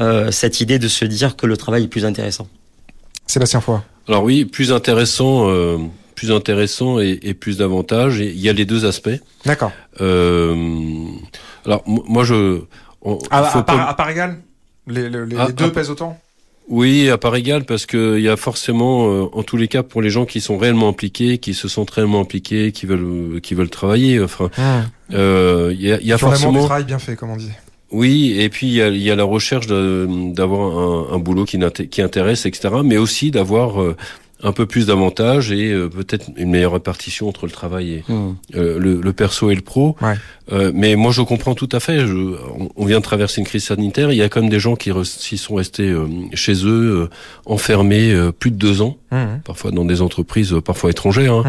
euh, 0.00 0.30
cette 0.30 0.60
idée 0.60 0.78
de 0.78 0.88
se 0.88 1.04
dire 1.04 1.36
que 1.36 1.46
le 1.46 1.56
travail 1.56 1.84
est 1.84 1.88
plus 1.88 2.04
intéressant. 2.04 2.46
Sébastien 3.26 3.60
Foy. 3.60 3.78
Alors 4.08 4.22
oui, 4.22 4.44
plus 4.44 4.70
intéressant, 4.72 5.48
euh, 5.48 5.78
plus 6.14 6.30
intéressant 6.30 7.00
et, 7.00 7.18
et 7.22 7.34
plus 7.34 7.56
d'avantages. 7.58 8.18
Il 8.18 8.38
y 8.38 8.48
a 8.48 8.52
les 8.52 8.64
deux 8.66 8.84
aspects. 8.84 9.18
D'accord. 9.44 9.72
Euh, 10.00 10.54
alors 11.64 11.82
moi 11.86 12.24
je. 12.24 12.60
on- 13.02 13.18
À, 13.30 13.42
faut 13.44 13.58
à 13.60 13.62
pas- 13.64 13.84
à 13.84 13.94
part 13.94 14.10
égale 14.10 14.36
les, 14.86 15.08
les- 15.10 15.26
les 15.26 15.36
Ah, 15.38 15.50
deux 15.50 15.64
ah. 15.66 15.70
pèsent 15.70 15.90
autant? 15.90 16.18
Oui, 16.68 17.08
à 17.10 17.16
part 17.18 17.36
égale, 17.36 17.64
parce 17.64 17.86
que 17.86 18.16
il 18.18 18.24
y 18.24 18.28
a 18.28 18.36
forcément, 18.36 19.08
euh, 19.08 19.26
en 19.32 19.42
tous 19.44 19.56
les 19.56 19.68
cas, 19.68 19.84
pour 19.84 20.02
les 20.02 20.10
gens 20.10 20.24
qui 20.24 20.40
sont 20.40 20.58
réellement 20.58 20.88
impliqués, 20.88 21.38
qui 21.38 21.54
se 21.54 21.68
sentent 21.68 21.90
réellement 21.90 22.20
impliqués, 22.20 22.72
qui 22.72 22.86
veulent, 22.86 23.40
qui 23.40 23.54
veulent 23.54 23.70
travailler. 23.70 24.20
Enfin, 24.20 24.50
euh, 25.12 25.70
il 25.72 25.80
y 25.80 25.92
a, 25.92 26.00
il 26.00 26.06
y 26.06 26.12
a 26.12 26.16
Qui 26.18 26.24
ont 26.24 26.28
vraiment 26.28 26.36
du 26.38 26.42
forcément. 26.42 26.64
travail 26.66 26.84
bien 26.84 26.98
fait, 26.98 27.14
comme 27.14 27.30
on 27.30 27.36
dit. 27.36 27.50
Oui, 27.92 28.34
et 28.36 28.48
puis 28.48 28.66
il 28.66 28.72
y 28.74 28.82
a, 28.82 28.88
il 28.88 29.00
y 29.00 29.12
a 29.12 29.14
la 29.16 29.22
recherche 29.22 29.68
d'avoir 29.68 30.76
un, 30.76 31.14
un 31.14 31.18
boulot 31.20 31.44
qui, 31.44 31.56
qui 31.88 32.02
intéresse, 32.02 32.44
etc. 32.46 32.68
Mais 32.84 32.96
aussi 32.96 33.30
d'avoir 33.30 33.80
euh, 33.80 33.96
un 34.42 34.52
peu 34.52 34.66
plus 34.66 34.86
d'avantages 34.86 35.50
et 35.50 35.72
euh, 35.72 35.88
peut-être 35.88 36.26
une 36.36 36.50
meilleure 36.50 36.72
répartition 36.74 37.26
entre 37.28 37.46
le 37.46 37.52
travail 37.52 37.90
et 37.92 38.04
euh, 38.10 38.78
le, 38.78 39.00
le 39.00 39.12
perso 39.12 39.50
et 39.50 39.54
le 39.54 39.62
pro. 39.62 39.96
Ouais. 40.02 40.14
Euh, 40.52 40.70
mais 40.74 40.94
moi, 40.94 41.10
je 41.10 41.22
comprends 41.22 41.54
tout 41.54 41.68
à 41.72 41.80
fait. 41.80 42.06
Je, 42.06 42.14
on, 42.14 42.68
on 42.76 42.84
vient 42.84 42.98
de 42.98 43.02
traverser 43.04 43.40
une 43.40 43.46
crise 43.46 43.64
sanitaire. 43.64 44.12
Il 44.12 44.16
y 44.18 44.22
a 44.22 44.28
quand 44.28 44.40
même 44.42 44.50
des 44.50 44.60
gens 44.60 44.76
qui, 44.76 44.90
re- 44.90 45.36
sont 45.36 45.54
restés 45.54 45.88
euh, 45.88 46.06
chez 46.34 46.52
eux, 46.66 47.04
euh, 47.04 47.10
enfermés 47.46 48.12
euh, 48.12 48.30
plus 48.32 48.50
de 48.50 48.56
deux 48.56 48.82
ans, 48.82 48.96
Mhm. 49.10 49.40
parfois 49.44 49.70
dans 49.70 49.84
des 49.84 50.02
entreprises, 50.02 50.52
euh, 50.52 50.60
parfois 50.60 50.90
étrangères. 50.90 51.32
hein. 51.34 51.44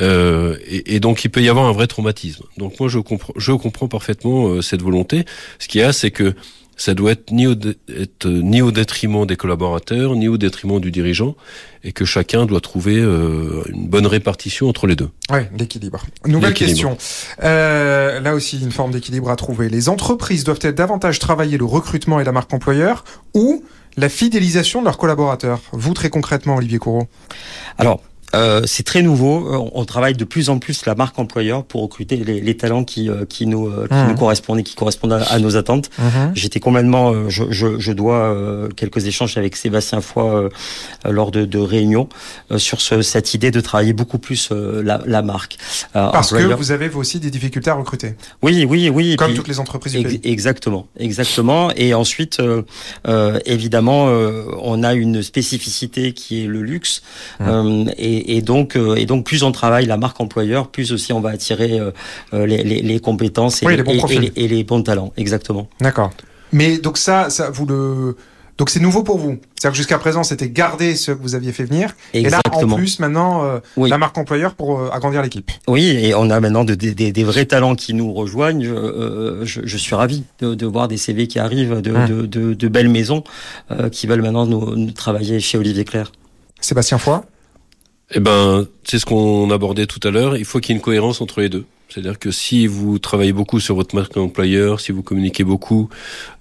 Euh, 0.00 0.56
et, 0.66 0.96
et 0.96 1.00
donc 1.00 1.24
il 1.24 1.28
peut 1.28 1.42
y 1.42 1.48
avoir 1.48 1.66
un 1.66 1.72
vrai 1.72 1.86
traumatisme. 1.86 2.44
Donc 2.56 2.80
moi 2.80 2.88
je 2.88 2.98
comprends, 2.98 3.32
je 3.36 3.52
comprends 3.52 3.86
parfaitement 3.86 4.48
euh, 4.48 4.62
cette 4.62 4.82
volonté. 4.82 5.24
Ce 5.60 5.68
qu'il 5.68 5.80
y 5.82 5.84
a, 5.84 5.92
c'est 5.92 6.10
que 6.10 6.34
ça 6.76 6.94
doit 6.94 7.12
être 7.12 7.30
ni 7.30 7.46
au, 7.46 7.54
dé- 7.54 7.76
être, 7.88 8.26
euh, 8.26 8.40
ni 8.42 8.62
au 8.62 8.70
détriment 8.70 9.26
des 9.26 9.36
collaborateurs, 9.36 10.14
ni 10.16 10.28
au 10.28 10.36
détriment 10.38 10.80
du 10.80 10.90
dirigeant, 10.90 11.36
et 11.82 11.92
que 11.92 12.04
chacun 12.04 12.46
doit 12.46 12.60
trouver 12.60 12.98
euh, 12.98 13.62
une 13.68 13.88
bonne 13.88 14.06
répartition 14.06 14.68
entre 14.68 14.86
les 14.86 14.96
deux. 14.96 15.10
Ouais, 15.30 15.50
l'équilibre. 15.58 16.04
Nouvelle 16.26 16.54
question. 16.54 16.96
Euh, 17.42 18.20
là 18.20 18.34
aussi, 18.34 18.60
une 18.60 18.72
forme 18.72 18.92
d'équilibre 18.92 19.30
à 19.30 19.36
trouver. 19.36 19.68
Les 19.68 19.88
entreprises 19.88 20.44
doivent-elles 20.44 20.74
davantage 20.74 21.18
travailler 21.18 21.58
le 21.58 21.64
recrutement 21.64 22.20
et 22.20 22.24
la 22.24 22.32
marque 22.32 22.52
employeur 22.52 23.04
ou 23.34 23.64
la 23.96 24.08
fidélisation 24.08 24.80
de 24.80 24.86
leurs 24.86 24.98
collaborateurs? 24.98 25.60
Vous, 25.72 25.94
très 25.94 26.10
concrètement, 26.10 26.56
Olivier 26.56 26.78
Courreau. 26.78 27.06
Alors, 27.78 28.02
euh, 28.34 28.62
c'est 28.66 28.82
très 28.82 29.02
nouveau. 29.02 29.34
Euh, 29.54 29.70
On 29.74 29.84
travaille 29.84 30.14
de 30.14 30.24
plus 30.24 30.48
en 30.50 30.58
plus 30.58 30.84
la 30.86 30.94
marque 30.94 31.18
employeur 31.18 31.64
pour 31.64 31.82
recruter 31.82 32.16
les, 32.16 32.40
les 32.40 32.56
talents 32.56 32.84
qui, 32.84 33.08
euh, 33.08 33.24
qui, 33.26 33.46
nous, 33.46 33.70
qui 33.70 33.94
nous 34.08 34.14
correspondent 34.16 34.58
et 34.58 34.62
qui 34.62 34.74
correspondent 34.74 35.12
à, 35.14 35.22
à 35.24 35.38
nos 35.38 35.56
attentes. 35.56 35.90
J'étais 36.34 36.60
complètement, 36.60 37.12
euh, 37.12 37.28
je, 37.28 37.44
je, 37.50 37.78
je 37.78 37.92
dois 37.92 38.16
euh, 38.16 38.68
quelques 38.68 39.06
échanges 39.06 39.36
avec 39.38 39.56
Sébastien 39.56 40.00
Foy 40.00 40.48
lors 41.08 41.30
de, 41.30 41.44
de 41.44 41.58
réunions 41.58 42.08
euh, 42.50 42.58
sur 42.58 42.80
ce, 42.80 43.02
cette 43.02 43.34
idée 43.34 43.50
de 43.50 43.60
travailler 43.60 43.92
beaucoup 43.92 44.18
plus 44.18 44.48
euh, 44.52 44.82
la, 44.82 45.00
la 45.06 45.22
marque. 45.22 45.56
Euh, 45.96 46.10
Parce 46.10 46.32
que 46.32 46.42
vous 46.54 46.70
avez 46.72 46.88
vous 46.88 47.00
aussi 47.00 47.20
des 47.20 47.30
difficultés 47.30 47.70
à 47.70 47.74
recruter, 47.74 48.14
oui, 48.42 48.66
oui, 48.68 48.88
oui. 48.88 49.16
comme 49.16 49.28
puis- 49.28 49.36
toutes 49.36 49.48
les 49.48 49.60
entreprises 49.60 49.92
du 49.92 49.98
Ex- 50.00 50.08
pays. 50.18 50.20
Exactement, 50.24 50.86
exactement. 50.98 51.70
Et 51.76 51.94
ensuite, 51.94 52.40
euh, 52.40 52.62
euh, 53.08 53.38
évidemment, 53.46 54.08
euh, 54.08 54.44
on 54.62 54.82
a 54.82 54.94
une 54.94 55.22
spécificité 55.22 56.12
qui 56.12 56.44
est 56.44 56.46
le 56.46 56.62
luxe, 56.62 57.02
Euh, 57.40 57.84
et, 57.98 58.23
et 58.26 58.42
donc, 58.42 58.76
euh, 58.76 58.94
et 58.96 59.06
donc, 59.06 59.24
plus 59.24 59.42
on 59.42 59.52
travaille 59.52 59.86
la 59.86 59.96
marque 59.96 60.20
employeur, 60.20 60.68
plus 60.68 60.92
aussi 60.92 61.12
on 61.12 61.20
va 61.20 61.30
attirer 61.30 61.78
euh, 61.80 61.90
euh, 62.32 62.46
les, 62.46 62.62
les, 62.62 62.82
les 62.82 63.00
compétences 63.00 63.62
et, 63.62 63.66
Oui, 63.66 63.76
les, 63.76 63.82
bons 63.82 63.92
et- 63.92 63.94
et 63.94 63.98
profils. 63.98 64.20
les, 64.36 64.44
et 64.44 64.48
les 64.48 64.64
bons 64.64 64.82
talents. 64.82 65.12
Exactement. 65.16 65.68
D'accord. 65.80 66.10
Mais 66.52 66.78
donc 66.78 66.98
ça, 66.98 67.30
ça 67.30 67.50
vous 67.50 67.66
le. 67.66 68.16
Donc 68.56 68.70
c'est 68.70 68.78
nouveau 68.78 69.02
pour 69.02 69.18
vous. 69.18 69.38
C'est-à-dire 69.56 69.72
que 69.72 69.76
jusqu'à 69.76 69.98
présent, 69.98 70.22
c'était 70.22 70.48
garder 70.48 70.94
ceux 70.94 71.16
que 71.16 71.20
vous 71.22 71.34
aviez 71.34 71.50
fait 71.50 71.64
venir. 71.64 71.90
Et 72.12 72.22
là, 72.22 72.36
en 72.36 72.50
Exactement. 72.50 72.76
plus, 72.76 73.00
maintenant, 73.00 73.42
euh, 73.44 73.58
Oui. 73.76 73.90
la 73.90 73.98
marque 73.98 74.16
employeur 74.16 74.54
pour 74.54 74.78
euh, 74.78 74.90
agrandir 74.92 75.22
l'équipe. 75.22 75.50
Oui, 75.66 75.88
et 75.88 76.14
on 76.14 76.30
a 76.30 76.38
maintenant 76.38 76.62
de- 76.64 76.74
des- 76.74 77.24
vrais 77.24 77.46
talents 77.46 77.74
qui 77.74 77.94
nous 77.94 78.12
rejoignent. 78.12 78.64
Euh, 78.64 79.44
je, 79.44 79.62
je 79.64 79.76
suis 79.76 79.96
ravi 79.96 80.22
de, 80.40 80.66
voir 80.66 80.86
des 80.86 80.98
CV 80.98 81.26
qui 81.26 81.40
arrivent 81.40 81.80
de, 81.80 81.90
Hum. 81.92 82.26
de, 82.28 82.68
belles 82.68 82.88
maisons 82.88 83.24
qui 83.90 84.06
veulent 84.06 84.22
maintenant 84.22 84.46
nous, 84.46 84.76
nous 84.76 84.92
travailler 84.92 85.40
chez 85.40 85.58
Olivier 85.58 85.84
Claire. 85.84 86.12
Sébastien 86.60 86.98
Foy. 86.98 87.18
Eh 88.14 88.20
ben, 88.20 88.66
c'est 88.84 88.98
ce 88.98 89.06
qu'on 89.06 89.50
abordait 89.50 89.86
tout 89.86 90.00
à 90.06 90.10
l'heure. 90.10 90.36
Il 90.36 90.44
faut 90.44 90.60
qu'il 90.60 90.70
y 90.70 90.72
ait 90.74 90.78
une 90.78 90.82
cohérence 90.84 91.20
entre 91.20 91.40
les 91.40 91.48
deux. 91.48 91.64
C'est-à-dire 91.88 92.18
que 92.18 92.30
si 92.30 92.66
vous 92.66 92.98
travaillez 92.98 93.32
beaucoup 93.32 93.60
sur 93.60 93.74
votre 93.74 93.94
marque 93.94 94.16
employeur, 94.16 94.80
si 94.80 94.92
vous 94.92 95.02
communiquez 95.02 95.44
beaucoup 95.44 95.88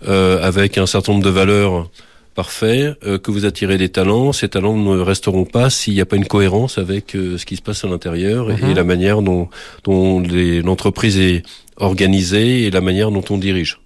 euh, 0.07 0.41
avec 0.41 0.77
un 0.77 0.85
certain 0.85 1.13
nombre 1.13 1.25
de 1.25 1.29
valeurs 1.29 1.89
parfaites, 2.35 2.97
euh, 3.05 3.17
que 3.19 3.29
vous 3.31 3.45
attirez 3.45 3.77
des 3.77 3.89
talents, 3.89 4.31
ces 4.33 4.49
talents 4.49 4.77
ne 4.77 4.99
resteront 4.99 5.45
pas 5.45 5.69
s'il 5.69 5.93
n'y 5.93 6.01
a 6.01 6.05
pas 6.05 6.15
une 6.15 6.25
cohérence 6.27 6.77
avec 6.77 7.15
euh, 7.15 7.37
ce 7.37 7.45
qui 7.45 7.55
se 7.55 7.61
passe 7.61 7.83
à 7.83 7.87
l'intérieur 7.87 8.51
et- 8.51 8.55
Mhm. 8.61 8.69
et 8.71 8.73
la 8.73 8.83
manière 8.83 9.21
dont, 9.21 9.49
dont 9.83 10.23
l'entreprise 10.63 11.17
est 11.19 11.43
organisée 11.77 12.63
et 12.63 12.71
la 12.71 12.81
manière 12.81 13.11
dont 13.11 13.23
on 13.29 13.37
dirige. 13.37 13.79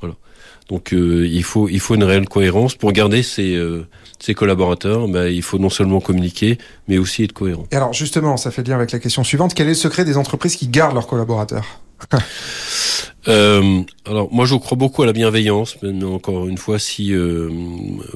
Voilà. 0.00 0.14
Donc 0.70 0.92
euh, 0.94 1.26
il 1.30 1.42
faut 1.42 1.68
il 1.68 1.80
faut 1.80 1.94
une 1.94 2.04
réelle 2.04 2.28
cohérence 2.28 2.74
pour 2.74 2.92
garder 2.92 3.22
ses 3.22 3.54
euh, 3.56 3.86
ses 4.22 4.34
collaborateurs. 4.34 5.08
Ben, 5.08 5.26
il 5.26 5.42
faut 5.42 5.58
non 5.58 5.68
seulement 5.70 6.00
communiquer, 6.00 6.56
mais 6.86 6.96
aussi 6.98 7.24
être 7.24 7.32
cohérent. 7.32 7.64
Et 7.72 7.76
alors 7.76 7.92
justement, 7.92 8.36
ça 8.36 8.50
fait 8.52 8.66
lien 8.66 8.76
avec 8.76 8.92
la 8.92 9.00
question 9.00 9.24
suivante. 9.24 9.52
Quel 9.52 9.66
est 9.66 9.70
le 9.70 9.74
secret 9.74 10.04
des 10.04 10.16
entreprises 10.16 10.54
qui 10.56 10.68
gardent 10.68 10.94
leurs 10.94 11.06
collaborateurs 11.08 11.80
Euh, 13.28 13.82
alors 14.04 14.32
moi 14.32 14.46
je 14.46 14.56
crois 14.56 14.76
beaucoup 14.76 15.04
à 15.04 15.06
la 15.06 15.12
bienveillance, 15.12 15.76
mais 15.80 16.02
encore 16.04 16.48
une 16.48 16.58
fois 16.58 16.80
si 16.80 17.14
euh, 17.14 17.48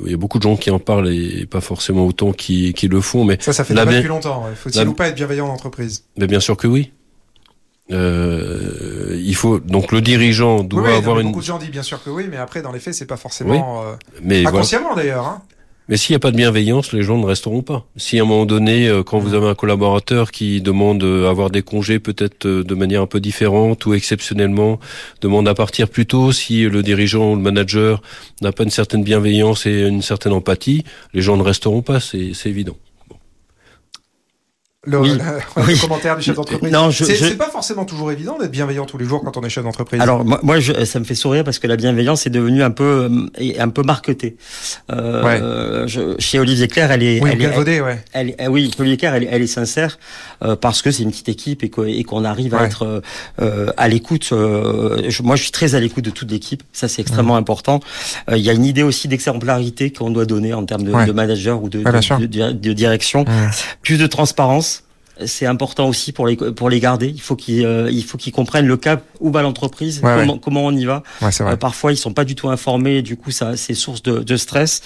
il 0.05 0.11
y 0.11 0.15
a 0.15 0.17
beaucoup 0.17 0.39
de 0.39 0.43
gens 0.43 0.57
qui 0.57 0.69
en 0.73 0.81
parlent 0.81 1.09
et 1.09 1.47
pas 1.47 1.61
forcément 1.61 2.05
autant 2.05 2.33
qui, 2.33 2.73
qui 2.75 2.89
le 2.89 3.01
font, 3.01 3.25
mais, 3.25 3.37
Ça, 3.41 3.53
ça 3.53 3.63
fait 3.63 3.73
La 3.73 3.85
depuis 3.87 4.09
longtemps. 4.09 4.45
Faut-il 4.57 4.81
la- 4.83 4.85
ou 4.89 4.95
pas 4.95 5.07
être 5.07 5.15
bienveillant 5.15 5.47
en 5.47 5.53
entreprise 5.53 6.07
mais 6.17 6.27
bien 6.27 6.41
sûr 6.41 6.57
que 6.57 6.67
oui. 6.67 6.91
Euh, 7.93 9.17
il 9.23 9.37
faut 9.37 9.61
donc 9.61 9.93
le 9.93 10.01
dirigeant 10.01 10.65
doit 10.65 10.81
Oui, 10.83 10.87
oui, 10.89 10.93
non, 10.93 10.99
avoir 10.99 11.21
une 11.21 11.29
Beaucoup 11.29 11.41
de 11.41 11.45
gens 11.47 11.59
disent 11.59 11.71
bien 11.71 11.85
sûr 11.85 12.03
que 12.03 12.11
oui, 12.11 12.27
mais 12.29 12.37
après, 12.37 12.61
dans 12.63 12.73
les 12.73 12.81
faits, 12.81 12.95
c'est 12.95 13.07
pas 13.07 13.17
forcément... 13.17 13.83
euh, 13.85 13.95
mais 14.23 14.43
voilà. 14.43 14.59
inconsciemment 14.59 14.97
d'ailleurs. 14.97 15.25
Hein. 15.27 15.43
Mais 15.89 15.97
s'il 15.97 16.15
n'y 16.15 16.17
a 16.17 16.21
pas 16.21 16.33
de 16.33 16.37
bienveillance, 16.37 16.93
les 16.93 17.03
gens 17.03 17.17
ne 17.17 17.25
resteront 17.25 17.63
pas. 17.63 17.87
Si 17.97 18.19
à 18.19 18.23
un 18.23 18.25
moment 18.25 18.45
donné, 18.45 18.89
euh, 18.89 19.05
quand 19.05 19.19
vous 19.19 19.35
avez 19.35 19.47
un 19.47 19.55
collaborateur 19.55 20.33
qui 20.33 20.61
demande 20.61 21.05
à 21.05 21.31
avoir 21.31 21.51
des 21.51 21.63
congés 21.63 22.01
peut-être 22.01 22.47
de 22.47 22.75
manière 22.75 23.03
un 23.03 23.07
peu 23.07 23.21
différente 23.21 23.87
ou 23.87 23.95
exceptionnellement 23.95 24.81
demande 25.21 25.47
à 25.47 25.55
partir 25.55 25.89
plus 25.89 26.07
tôt, 26.07 26.33
si 26.33 26.65
le 26.65 26.83
dirigeant 26.83 27.33
ou 27.33 27.37
le 27.37 27.43
manager 27.43 28.03
n'a 28.43 28.51
pas 28.51 28.65
une 28.65 28.71
certaine 28.71 29.05
bienveillance 29.05 29.67
et 29.67 29.83
une 29.83 30.03
certaine 30.03 30.33
empathie, 30.33 30.83
les 31.15 31.23
gens 31.23 31.37
ne 31.37 31.43
resteront 31.43 31.83
pas, 31.83 32.01
c'est 32.01 32.35
évident 32.47 32.77
le, 34.87 35.01
oui. 35.01 35.19
le, 35.57 35.81
commentaire 35.81 36.17
du 36.17 36.23
chef 36.23 36.37
d'entreprise. 36.37 36.73
Non, 36.73 36.91
je, 36.91 37.05
c'est 37.05 37.37
pas 37.37 37.51
forcément 37.51 37.85
toujours 37.85 38.11
évident 38.13 38.39
d'être 38.39 38.51
bienveillant 38.51 38.87
tous 38.87 38.99
les 38.99 39.05
jours 39.05 39.23
quand 39.23 39.37
on 39.37 39.43
est 39.43 39.49
chef 39.49 39.65
d'entreprise. 39.65 40.01
Alors 40.01 40.25
moi, 40.25 40.41
moi 40.43 40.61
je, 40.61 40.85
ça 40.85 41.01
me 41.01 41.05
fait 41.05 41.15
sourire 41.15 41.45
parce 41.45 41.59
que 41.59 41.67
la 41.67 41.77
bienveillance 41.77 42.27
est 42.27 42.31
devenue 42.31 42.63
un 42.63 42.71
peu 42.71 43.11
un 43.59 43.69
peu 43.69 43.83
marketée. 43.83 44.37
Euh, 44.93 45.87
chez 46.19 46.39
Olivier 46.39 46.69
Claire, 46.69 46.91
elle 46.93 47.03
est, 47.03 47.21
oui, 47.21 47.31
elle, 47.33 47.43
est, 47.43 47.81
ouais. 47.81 48.05
elle, 48.13 48.35
elle, 48.39 48.49
oui, 48.49 48.71
Olivier 48.79 48.97
Claire, 48.97 49.15
elle, 49.15 49.29
elle 49.31 49.43
est 49.43 49.47
sincère 49.47 49.99
euh, 50.43 50.57
parce 50.57 50.83
que 50.83 50.91
c'est 50.91 51.03
une 51.03 51.11
petite 51.11 51.29
équipe 51.29 51.65
et 51.65 51.71
qu'on 51.71 52.25
arrive 52.25 52.55
à 52.55 52.65
être 52.65 53.03
euh, 53.41 53.73
à 53.77 53.89
l'écoute. 53.89 54.29
Euh, 54.33 55.11
moi, 55.23 55.37
je 55.37 55.43
suis 55.43 55.53
très 55.53 55.75
à 55.75 55.81
l'écoute 55.81 56.05
de 56.05 56.11
toute 56.11 56.31
l'équipe. 56.31 56.63
Ça, 56.73 56.89
c'est 56.89 57.03
extrêmement 57.03 57.37
important. 57.37 57.81
Il 58.31 58.39
y 58.39 58.51
a 58.51 58.53
une 58.53 58.65
idée 58.65 58.83
aussi 58.83 59.09
d'exemplarité 59.09 59.93
qu'on 59.93 60.11
doit 60.11 60.27
donner 60.27 60.55
en 60.55 60.65
termes 60.65 60.85
de, 60.85 61.07
de 61.07 61.13
manager 61.13 61.63
ou 61.63 61.69
de, 61.69 61.83
de, 61.83 62.27
de, 62.27 62.53
de 62.53 62.73
direction. 62.73 63.25
Plus 63.83 63.99
de 63.99 64.07
transparence 64.07 64.76
c'est 65.25 65.47
important 65.47 65.89
aussi 65.89 66.13
pour 66.13 66.27
les 66.27 66.37
pour 66.37 66.69
les 66.69 66.81
garder. 66.81 67.09
Il 67.09 67.21
faut 67.21 67.37
qu'ils 67.37 67.65
euh, 67.65 67.91
il 67.91 68.05
faut 68.05 68.19
qu'ils 68.19 68.33
comprennent 68.33 68.67
le 68.67 68.77
cap 68.77 69.03
où 69.21 69.31
va 69.31 69.43
l'entreprise, 69.43 70.01
comment, 70.03 70.39
comment 70.39 70.65
on 70.65 70.73
y 70.73 70.85
va. 70.85 71.03
Euh, 71.23 71.57
parfois 71.57 71.93
ils 71.93 71.97
sont 71.97 72.13
pas 72.13 72.25
du 72.25 72.35
tout 72.35 72.49
informés, 72.49 73.03
du 73.03 73.17
coup 73.17 73.31
ça 73.31 73.57
c'est 73.57 73.75
source 73.75 74.03
de, 74.03 74.19
de 74.19 74.37
stress. 74.37 74.83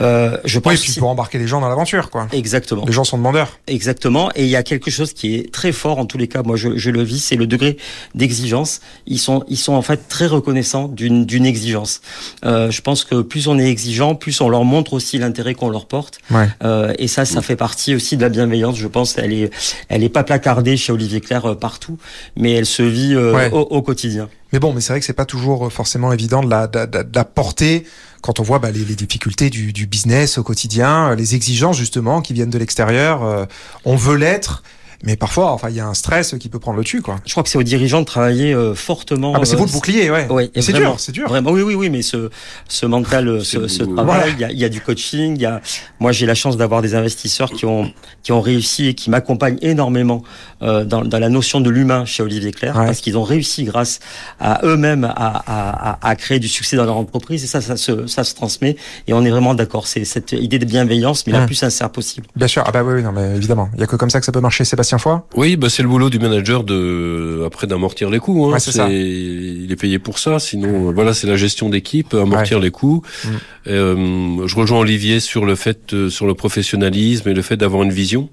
Euh, 0.00 0.36
je 0.44 0.58
pense. 0.58 0.72
Oui, 0.72 0.78
puis 0.78 0.92
pour 0.98 1.08
embarquer 1.08 1.38
les 1.38 1.46
gens 1.46 1.60
dans 1.60 1.68
l'aventure, 1.68 2.10
quoi. 2.10 2.26
Exactement. 2.32 2.84
Les 2.86 2.92
gens 2.92 3.04
sont 3.04 3.18
demandeurs. 3.18 3.58
Exactement. 3.66 4.30
Et 4.34 4.44
il 4.44 4.50
y 4.50 4.56
a 4.56 4.62
quelque 4.62 4.90
chose 4.90 5.12
qui 5.12 5.36
est 5.36 5.52
très 5.52 5.72
fort 5.72 5.98
en 5.98 6.06
tous 6.06 6.18
les 6.18 6.28
cas. 6.28 6.42
Moi 6.42 6.56
je, 6.56 6.76
je 6.76 6.90
le 6.90 7.02
vis, 7.02 7.20
c'est 7.20 7.36
le 7.36 7.46
degré 7.46 7.76
d'exigence. 8.14 8.80
Ils 9.06 9.18
sont 9.18 9.44
ils 9.48 9.56
sont 9.56 9.74
en 9.74 9.82
fait 9.82 10.08
très 10.08 10.26
reconnaissants 10.26 10.88
d'une 10.88 11.24
d'une 11.24 11.46
exigence. 11.46 12.00
Euh, 12.44 12.70
je 12.70 12.80
pense 12.80 13.04
que 13.04 13.22
plus 13.22 13.46
on 13.48 13.58
est 13.58 13.70
exigeant, 13.70 14.14
plus 14.14 14.40
on 14.40 14.48
leur 14.48 14.64
montre 14.64 14.92
aussi 14.94 15.18
l'intérêt 15.18 15.54
qu'on 15.54 15.70
leur 15.70 15.86
porte. 15.86 16.18
Euh, 16.64 16.92
et 16.98 17.08
ça 17.08 17.24
ça 17.24 17.42
fait 17.42 17.56
partie 17.56 17.94
aussi 17.94 18.16
de 18.16 18.22
la 18.22 18.28
bienveillance. 18.28 18.76
Je 18.76 18.88
pense 18.88 19.16
elle 19.18 19.32
est 19.32 19.50
elle 19.88 20.00
n'est 20.00 20.08
pas 20.08 20.24
placardée 20.24 20.76
chez 20.76 20.92
Olivier 20.92 21.20
Claire 21.20 21.46
euh, 21.46 21.54
partout, 21.54 21.98
mais 22.36 22.52
elle 22.52 22.66
se 22.66 22.82
vit 22.82 23.14
euh, 23.14 23.50
au, 23.50 23.82
quotidien. 23.82 24.28
Mais 24.52 24.58
bon, 24.58 24.72
mais 24.72 24.80
c'est 24.80 24.92
vrai 24.92 25.00
que 25.00 25.06
c'est 25.06 25.12
pas 25.12 25.24
toujours 25.24 25.66
euh, 25.66 25.70
forcément 25.70 26.12
évident 26.12 26.42
de 26.42 26.50
la, 26.50 26.66
de, 26.66 27.22
porter 27.22 27.84
quand 28.20 28.40
on 28.40 28.42
voit 28.42 28.58
bah, 28.58 28.70
les, 28.70 28.84
difficultés 28.84 29.50
du, 29.50 29.86
business 29.86 30.38
au 30.38 30.42
quotidien, 30.42 31.14
les 31.14 31.34
exigences 31.34 31.76
justement 31.76 32.20
qui 32.20 32.32
viennent 32.32 32.50
de 32.50 32.58
l'extérieur. 32.58 33.46
on 33.84 33.94
veut 33.94 34.16
l'être, 34.16 34.62
mais 35.04 35.14
parfois, 35.14 35.52
enfin, 35.52 35.70
il 35.70 35.76
y 35.76 35.80
a 35.80 35.86
un 35.86 35.94
stress 35.94 36.34
qui 36.40 36.48
peut 36.48 36.58
prendre 36.58 36.76
le 36.76 36.82
dessus, 36.82 37.02
quoi. 37.02 37.20
Je 37.24 37.30
crois 37.30 37.44
que 37.44 37.48
c'est 37.48 37.58
aux 37.58 37.62
dirigeants 37.62 38.00
de 38.00 38.04
travailler 38.04 38.52
euh, 38.52 38.74
fortement. 38.74 39.32
Ah, 39.36 39.38
bah 39.38 39.44
c'est 39.44 39.54
vous 39.54 39.66
le 39.66 39.70
bouclier, 39.70 40.10
ouais. 40.10 40.26
ouais 40.28 40.50
c'est 40.60 40.72
dur, 40.72 40.96
c'est 40.98 41.12
dur. 41.12 41.28
Vraiment, 41.28 41.52
oui, 41.52 41.62
oui, 41.62 41.74
oui, 41.74 41.88
mais 41.88 42.02
ce, 42.02 42.30
ce 42.66 42.84
mental, 42.84 43.28
euh, 43.28 43.44
ce, 43.44 43.68
ce 43.68 43.84
travail, 43.84 44.32
il 44.36 44.40
y, 44.40 44.44
a, 44.44 44.50
y, 44.50 44.64
a, 44.64 44.68
du 44.68 44.80
coaching. 44.80 45.36
Il 45.36 45.42
y 45.42 45.46
a, 45.46 45.60
moi, 46.00 46.10
j'ai 46.10 46.26
la 46.26 46.34
chance 46.34 46.56
d'avoir 46.56 46.82
des 46.82 46.96
investisseurs 46.96 47.50
qui 47.50 47.64
ont, 47.64 47.92
qui 48.24 48.32
ont 48.32 48.40
réussi 48.40 48.88
et 48.88 48.94
qui 48.94 49.08
m'accompagnent 49.08 49.58
énormément 49.62 50.24
euh, 50.62 50.84
dans, 50.84 51.04
dans, 51.04 51.20
la 51.20 51.28
notion 51.28 51.60
de 51.60 51.70
l'humain 51.70 52.04
chez 52.04 52.24
Olivier 52.24 52.50
Claire, 52.50 52.74
parce 52.74 53.00
qu'ils 53.00 53.16
ont 53.16 53.22
réussi 53.22 53.62
grâce 53.62 54.00
à 54.40 54.60
eux-mêmes 54.64 55.04
à, 55.04 55.42
à, 55.46 56.08
à, 56.08 56.16
créer 56.16 56.40
du 56.40 56.48
succès 56.48 56.76
dans 56.76 56.84
leur 56.84 56.96
entreprise. 56.96 57.44
Et 57.44 57.46
ça, 57.46 57.60
ça 57.60 57.76
se, 57.76 58.08
ça 58.08 58.24
se 58.24 58.34
transmet. 58.34 58.74
Et 59.06 59.12
on 59.12 59.24
est 59.24 59.30
vraiment 59.30 59.54
d'accord. 59.54 59.86
C'est 59.86 60.04
cette 60.04 60.32
idée 60.32 60.58
de 60.58 60.64
bienveillance, 60.64 61.24
mais 61.28 61.34
la 61.34 61.46
plus 61.46 61.54
sincère 61.54 61.90
possible. 61.90 62.26
Bien 62.34 62.48
sûr. 62.48 62.64
Ah 62.66 62.72
bah 62.72 62.82
oui, 62.82 63.00
non, 63.00 63.12
mais 63.12 63.36
évidemment. 63.36 63.68
Il 63.74 63.80
y 63.80 63.84
a 63.84 63.86
que 63.86 63.94
comme 63.94 64.10
ça 64.10 64.18
que 64.18 64.26
ça 64.26 64.32
peut 64.32 64.40
marcher, 64.40 64.64
Sébastien 64.88 64.98
Foy. 64.98 65.18
Oui, 65.36 65.56
bah 65.56 65.68
c'est 65.68 65.82
le 65.82 65.88
boulot 65.88 66.08
du 66.08 66.18
manager 66.18 66.64
de 66.64 67.42
après 67.46 67.66
d'amortir 67.66 68.10
les 68.10 68.18
coûts. 68.18 68.50
Hein. 68.52 68.58
c'est 68.58 68.72
Il 68.90 69.70
est 69.70 69.76
payé 69.76 69.98
pour 69.98 70.18
ça. 70.18 70.38
Sinon, 70.38 70.92
voilà, 70.92 71.12
c'est 71.12 71.26
la 71.26 71.36
gestion 71.36 71.68
d'équipe, 71.68 72.14
amortir 72.14 72.58
les 72.58 72.70
coûts. 72.70 73.02
Mm. 73.24 73.28
Euh, 73.66 74.46
je 74.46 74.56
rejoins 74.56 74.78
Olivier 74.78 75.20
sur 75.20 75.44
le 75.44 75.54
fait, 75.54 75.92
euh, 75.92 76.08
sur 76.08 76.26
le 76.26 76.34
professionnalisme 76.34 77.28
et 77.28 77.34
le 77.34 77.42
fait 77.42 77.56
d'avoir 77.56 77.82
une 77.82 77.92
vision. 77.92 78.30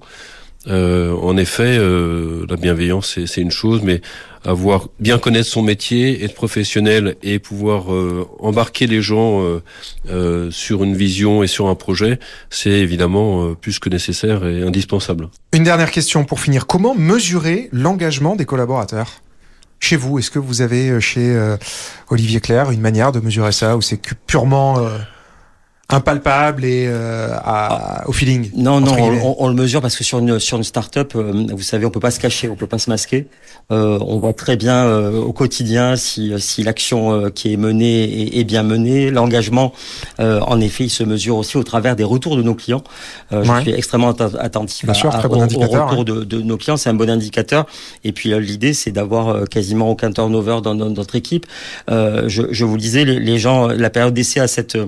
Euh, 0.68 1.14
en 1.14 1.36
effet, 1.36 1.78
euh, 1.78 2.44
la 2.48 2.56
bienveillance, 2.56 3.18
c'est 3.24 3.40
une 3.40 3.50
chose, 3.50 3.82
mais 3.82 4.00
avoir 4.44 4.88
bien 5.00 5.18
connaître 5.18 5.48
son 5.48 5.62
métier, 5.62 6.24
être 6.24 6.34
professionnel 6.34 7.16
et 7.22 7.38
pouvoir 7.38 7.92
euh, 7.92 8.26
embarquer 8.40 8.86
les 8.86 9.02
gens 9.02 9.42
euh, 10.08 10.50
sur 10.50 10.84
une 10.84 10.96
vision 10.96 11.42
et 11.42 11.46
sur 11.46 11.68
un 11.68 11.74
projet, 11.74 12.18
c'est 12.50 12.70
évidemment 12.70 13.54
plus 13.54 13.78
que 13.78 13.88
nécessaire 13.88 14.46
et 14.46 14.62
indispensable. 14.62 15.28
Une 15.52 15.64
dernière 15.64 15.90
question 15.90 16.24
pour 16.24 16.40
finir. 16.40 16.66
Comment 16.66 16.94
mesurer 16.94 17.68
l'engagement 17.72 18.36
des 18.36 18.44
collaborateurs? 18.44 19.22
Chez 19.78 19.96
vous 19.96 20.18
Est-ce 20.18 20.30
que 20.30 20.38
vous 20.38 20.62
avez 20.62 21.00
chez 21.00 21.38
Olivier 22.08 22.40
Claire 22.40 22.70
une 22.70 22.80
manière 22.80 23.12
de 23.12 23.20
mesurer 23.20 23.52
ça 23.52 23.76
ou 23.76 23.82
c'est 23.82 24.00
purement 24.26 24.78
impalpable 25.88 26.64
et 26.64 26.86
euh, 26.88 27.36
à, 27.44 28.08
au 28.08 28.12
feeling. 28.12 28.50
Non, 28.56 28.80
non, 28.80 28.96
on, 28.98 29.36
on, 29.38 29.48
le 29.48 29.54
mesure 29.54 29.80
parce 29.80 29.96
que 29.96 30.02
sur 30.02 30.18
une 30.18 30.40
sur 30.40 30.58
une 30.58 30.64
start-up, 30.64 31.12
euh, 31.14 31.46
vous 31.52 31.62
savez, 31.62 31.86
on 31.86 31.90
peut 31.90 32.00
pas 32.00 32.10
se 32.10 32.18
cacher, 32.18 32.48
on 32.48 32.56
peut 32.56 32.66
pas 32.66 32.78
se 32.78 32.90
masquer. 32.90 33.28
Euh, 33.70 33.98
on 34.00 34.18
voit 34.18 34.32
très 34.32 34.56
bien 34.56 34.84
euh, 34.84 35.20
au 35.20 35.32
quotidien 35.32 35.96
si 35.96 36.32
si 36.38 36.62
l'action 36.64 37.12
euh, 37.12 37.30
qui 37.30 37.52
est 37.52 37.56
menée 37.56 38.04
est, 38.04 38.40
est 38.40 38.44
bien 38.44 38.64
menée. 38.64 39.10
L'engagement, 39.10 39.72
en 40.18 40.60
effet, 40.60 40.84
il 40.84 40.90
se 40.90 41.04
mesure 41.04 41.36
aussi 41.36 41.56
au 41.56 41.62
travers 41.62 41.94
des 41.94 42.04
retours 42.04 42.36
de 42.36 42.42
nos 42.42 42.54
clients. 42.54 42.82
Je 43.30 43.60
suis 43.60 43.72
extrêmement 43.72 44.10
attentif 44.10 44.86
bien 44.86 44.94
sûr, 44.94 45.10
très 45.10 45.28
bon 45.28 45.42
au, 45.42 45.68
retour 45.68 46.04
de, 46.04 46.24
de, 46.24 46.40
nos 46.42 46.56
clients, 46.56 46.76
c'est 46.76 46.90
un 46.90 46.94
bon 46.94 47.08
indicateur. 47.08 47.66
Et 48.04 48.12
puis 48.12 48.38
l'idée, 48.40 48.72
c'est 48.72 48.90
d'avoir 48.90 49.48
quasiment 49.48 49.90
aucun 49.90 50.10
turnover 50.10 50.58
dans, 50.62 50.74
dans 50.74 50.90
notre 50.90 51.14
équipe. 51.14 51.46
je, 51.88 52.42
je 52.50 52.64
vous 52.64 52.74
le 52.74 52.80
disais, 52.80 53.04
les, 53.04 53.20
les 53.20 53.38
gens, 53.38 53.68
la 53.68 53.90
période 53.90 54.14
d'essai 54.14 54.40
à 54.40 54.48
cette 54.48 54.78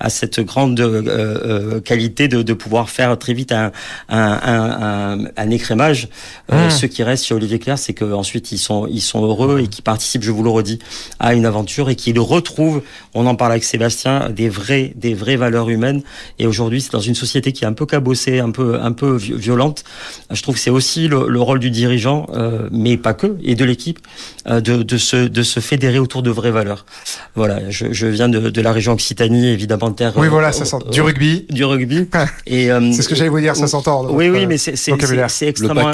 à 0.00 0.10
cette 0.10 0.44
grande 0.48 0.80
euh, 0.80 1.02
euh, 1.06 1.80
qualité 1.80 2.26
de, 2.26 2.42
de, 2.42 2.54
pouvoir 2.54 2.90
faire 2.90 3.16
très 3.18 3.34
vite 3.34 3.52
un, 3.52 3.70
un, 4.08 4.40
un, 4.42 5.18
un 5.36 5.50
écrémage. 5.50 6.08
Euh, 6.52 6.66
mmh. 6.66 6.70
Ce 6.70 6.86
qui 6.86 7.02
reste 7.04 7.26
chez 7.26 7.34
Olivier 7.34 7.58
Claire, 7.60 7.78
c'est 7.78 7.94
qu'ensuite 7.94 8.50
ils 8.50 8.58
sont, 8.58 8.88
ils 8.90 9.00
sont 9.00 9.24
heureux 9.24 9.60
et 9.60 9.68
qui 9.68 9.82
participent, 9.82 10.24
je 10.24 10.32
vous 10.32 10.42
le 10.42 10.50
redis, 10.50 10.80
à 11.20 11.34
une 11.34 11.46
aventure 11.46 11.90
et 11.90 11.94
qu'ils 11.94 12.18
retrouvent, 12.18 12.82
on 13.14 13.26
en 13.26 13.36
parle 13.36 13.52
avec 13.52 13.64
Sébastien, 13.64 14.30
des 14.30 14.48
vrais, 14.48 14.92
des 14.96 15.14
vraies 15.14 15.36
valeurs 15.36 15.68
humaines. 15.70 16.02
Et 16.38 16.46
aujourd'hui, 16.46 16.80
c'est 16.80 16.92
dans 16.92 17.00
une 17.00 17.14
société 17.14 17.52
qui 17.52 17.64
est 17.64 17.68
un 17.68 17.72
peu 17.74 17.86
cabossée, 17.86 18.40
un 18.40 18.50
peu, 18.50 18.80
un 18.80 18.92
peu 18.92 19.16
violente. 19.16 19.84
Je 20.30 20.42
trouve 20.42 20.54
que 20.54 20.60
c'est 20.60 20.70
aussi 20.70 21.06
le, 21.08 21.28
le, 21.28 21.40
rôle 21.40 21.58
du 21.58 21.70
dirigeant, 21.70 22.26
euh, 22.32 22.68
mais 22.72 22.96
pas 22.96 23.14
que, 23.14 23.36
et 23.42 23.54
de 23.54 23.64
l'équipe, 23.64 23.98
euh, 24.46 24.60
de, 24.60 24.82
de, 24.82 24.96
se, 24.96 25.28
de 25.28 25.42
se 25.42 25.60
fédérer 25.60 25.98
autour 25.98 26.22
de 26.22 26.30
vraies 26.30 26.50
valeurs. 26.50 26.86
Voilà, 27.34 27.70
je, 27.70 27.92
je 27.92 28.06
viens 28.06 28.28
de, 28.28 28.50
de 28.50 28.60
la 28.60 28.72
région 28.72 28.92
Occitanie, 28.92 29.48
évidemment, 29.48 29.92
terre. 29.92 30.12
Oui, 30.16 30.28
voilà, 30.28 30.37
ça 30.52 30.64
sent 30.64 30.76
du 30.90 31.00
rugby. 31.00 31.46
Du 31.50 31.64
rugby. 31.64 32.08
Et 32.46 32.70
euh, 32.70 32.92
c'est 32.92 33.02
ce 33.02 33.08
que 33.08 33.14
j'allais 33.14 33.30
vous 33.30 33.40
dire, 33.40 33.56
ça 33.56 33.66
s'entend. 33.66 34.10
Oui, 34.10 34.28
oui, 34.28 34.46
mais 34.46 34.58
c'est 34.58 34.72
extrêmement, 34.92 35.92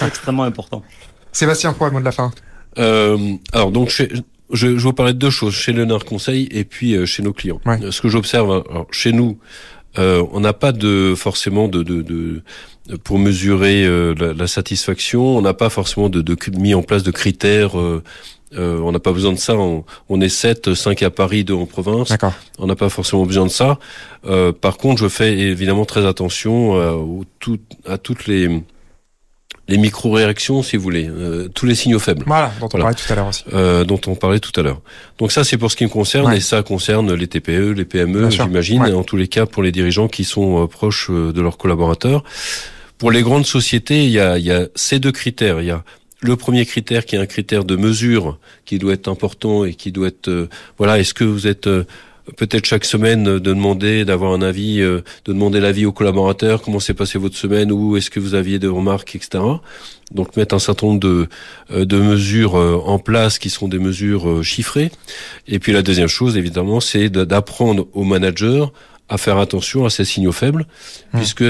extrêmement 0.00 0.44
important. 0.44 0.82
Sébastien, 1.32 1.72
quoi, 1.72 1.90
mot 1.90 2.00
de 2.00 2.04
la 2.04 2.12
fin? 2.12 2.32
Euh, 2.78 3.34
Alors 3.52 3.70
donc, 3.70 3.90
je, 3.90 4.04
je, 4.52 4.66
vous 4.68 4.92
parlais 4.92 5.12
de 5.12 5.18
deux 5.18 5.30
choses 5.30 5.54
chez 5.54 5.72
Léonard 5.72 6.04
Conseil 6.04 6.48
et 6.50 6.64
puis 6.64 6.94
euh, 6.94 7.06
chez 7.06 7.22
nos 7.22 7.32
clients. 7.32 7.60
Ce 7.90 8.00
que 8.00 8.08
j'observe, 8.08 8.64
chez 8.90 9.12
nous, 9.12 9.38
euh, 9.98 10.24
on 10.32 10.40
n'a 10.40 10.52
pas 10.52 10.72
de 10.72 11.14
forcément 11.16 11.66
de, 11.66 11.82
de, 11.82 12.02
de 12.02 12.42
pour 13.04 13.18
mesurer 13.18 13.84
euh, 13.84 14.14
la, 14.18 14.32
la, 14.32 14.46
satisfaction, 14.46 15.36
on 15.36 15.42
n'a 15.42 15.54
pas 15.54 15.68
forcément 15.68 16.08
de, 16.08 16.20
de, 16.22 16.36
mis 16.56 16.74
en 16.74 16.82
place 16.82 17.02
de 17.02 17.10
critères 17.10 17.78
euh, 17.78 18.02
on 18.56 18.92
n'a 18.92 18.98
pas 18.98 19.12
besoin 19.12 19.32
de 19.32 19.38
ça. 19.38 19.54
On, 19.56 20.20
est 20.20 20.28
7, 20.28 20.74
5 20.74 21.02
à 21.02 21.10
Paris, 21.10 21.44
2 21.44 21.54
en 21.54 21.66
province. 21.66 22.12
On 22.58 22.66
n'a 22.66 22.76
pas 22.76 22.88
forcément 22.88 23.24
besoin 23.26 23.46
de 23.46 23.50
ça. 23.50 23.78
Euh, 24.26 24.52
par 24.52 24.76
contre, 24.76 25.02
je 25.02 25.08
fais 25.08 25.38
évidemment 25.38 25.84
très 25.84 26.06
attention 26.06 26.76
euh, 26.76 27.22
à 27.86 27.98
toutes 27.98 28.26
les 28.26 28.62
les 29.68 29.78
micro-réactions, 29.78 30.64
si 30.64 30.76
vous 30.76 30.82
voulez, 30.82 31.08
tous 31.54 31.64
les 31.64 31.76
signaux 31.76 32.00
faibles. 32.00 32.24
Voilà, 32.26 32.50
dont 32.58 32.68
on 32.74 32.78
parlait 32.80 32.94
tout 32.94 33.12
à 33.12 33.14
l'heure 33.14 33.28
aussi. 33.28 33.44
dont 33.86 34.00
on 34.08 34.16
parlait 34.16 34.40
tout 34.40 34.58
à 34.58 34.64
l'heure. 34.64 34.80
Donc 35.18 35.30
ça, 35.30 35.44
c'est 35.44 35.58
pour 35.58 35.70
ce 35.70 35.76
qui 35.76 35.84
me 35.84 35.88
concerne, 35.88 36.32
et 36.32 36.40
ça 36.40 36.64
concerne 36.64 37.14
les 37.14 37.28
TPE, 37.28 37.70
les 37.76 37.84
PME, 37.84 38.30
j'imagine, 38.30 38.82
en 38.82 39.04
tous 39.04 39.16
les 39.16 39.28
cas 39.28 39.46
pour 39.46 39.62
les 39.62 39.70
dirigeants 39.70 40.08
qui 40.08 40.24
sont 40.24 40.66
proches 40.66 41.08
de 41.08 41.40
leurs 41.40 41.56
collaborateurs. 41.56 42.24
Pour 42.98 43.10
les 43.10 43.22
grandes 43.22 43.46
sociétés, 43.46 44.04
il 44.04 44.10
y 44.10 44.20
a, 44.20 44.36
il 44.36 44.44
y 44.44 44.52
a 44.52 44.66
ces 44.74 44.98
deux 44.98 45.12
critères. 45.12 45.60
Il 45.60 45.66
y 45.66 45.70
a 45.70 45.84
le 46.22 46.36
premier 46.36 46.66
critère 46.66 47.04
qui 47.04 47.16
est 47.16 47.18
un 47.18 47.26
critère 47.26 47.64
de 47.64 47.76
mesure 47.76 48.38
qui 48.64 48.78
doit 48.78 48.92
être 48.92 49.08
important 49.08 49.64
et 49.64 49.74
qui 49.74 49.92
doit 49.92 50.08
être 50.08 50.28
euh, 50.28 50.48
voilà 50.78 50.98
est-ce 50.98 51.14
que 51.14 51.24
vous 51.24 51.46
êtes 51.46 51.66
euh, 51.66 51.84
peut-être 52.36 52.66
chaque 52.66 52.84
semaine 52.84 53.24
de 53.24 53.38
demander 53.38 54.04
d'avoir 54.04 54.32
un 54.32 54.42
avis 54.42 54.80
euh, 54.80 55.00
de 55.24 55.32
demander 55.32 55.60
l'avis 55.60 55.86
aux 55.86 55.92
collaborateurs 55.92 56.62
comment 56.62 56.80
s'est 56.80 56.94
passé 56.94 57.18
votre 57.18 57.36
semaine 57.36 57.72
ou 57.72 57.96
est-ce 57.96 58.10
que 58.10 58.20
vous 58.20 58.34
aviez 58.34 58.58
des 58.58 58.66
remarques 58.66 59.16
etc 59.16 59.42
donc 60.12 60.36
mettre 60.36 60.54
un 60.54 60.58
certain 60.58 60.88
nombre 60.88 61.00
de 61.00 61.28
de 61.70 61.96
mesures 62.00 62.54
en 62.54 62.98
place 62.98 63.38
qui 63.38 63.48
sont 63.48 63.68
des 63.68 63.78
mesures 63.78 64.44
chiffrées 64.44 64.90
et 65.48 65.58
puis 65.58 65.72
la 65.72 65.82
deuxième 65.82 66.08
chose 66.08 66.36
évidemment 66.36 66.80
c'est 66.80 67.08
d'apprendre 67.08 67.86
aux 67.94 68.04
managers 68.04 68.66
à 69.10 69.18
faire 69.18 69.38
attention 69.38 69.84
à 69.84 69.90
ces 69.90 70.04
signaux 70.04 70.32
faibles, 70.32 70.66
Mmh. 71.12 71.18
puisque 71.18 71.44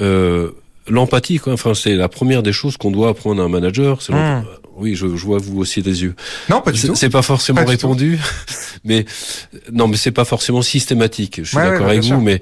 euh, 0.00 0.50
l'empathie, 0.88 1.38
quoi, 1.38 1.52
enfin, 1.52 1.74
c'est 1.74 1.94
la 1.94 2.08
première 2.08 2.42
des 2.42 2.52
choses 2.52 2.76
qu'on 2.76 2.90
doit 2.90 3.08
apprendre 3.10 3.42
à 3.42 3.44
un 3.44 3.48
manager. 3.48 4.02
c'est 4.02 4.12
Mmh. 4.12 4.16
l'emp- 4.16 4.44
Oui, 4.78 4.94
je, 4.94 5.06
je 5.16 5.24
vois 5.24 5.38
vous 5.38 5.58
aussi 5.58 5.80
des 5.80 6.02
yeux. 6.02 6.14
Non, 6.50 6.60
pas 6.60 6.70
du 6.70 6.78
C'est- 6.78 6.88
tout. 6.88 6.94
C'est 6.94 7.08
pas 7.08 7.22
forcément 7.22 7.64
Pas 7.64 7.70
répondu, 7.70 8.18
mais 8.84 9.06
non, 9.72 9.88
mais 9.88 9.96
c'est 9.96 10.10
pas 10.12 10.26
forcément 10.26 10.60
systématique. 10.62 11.40
Je 11.42 11.48
suis 11.48 11.56
Ouais, 11.56 11.62
d'accord 11.64 11.86
ouais, 11.86 11.92
avec 11.92 12.02
vous, 12.02 12.08
sûr. 12.08 12.20
mais 12.20 12.40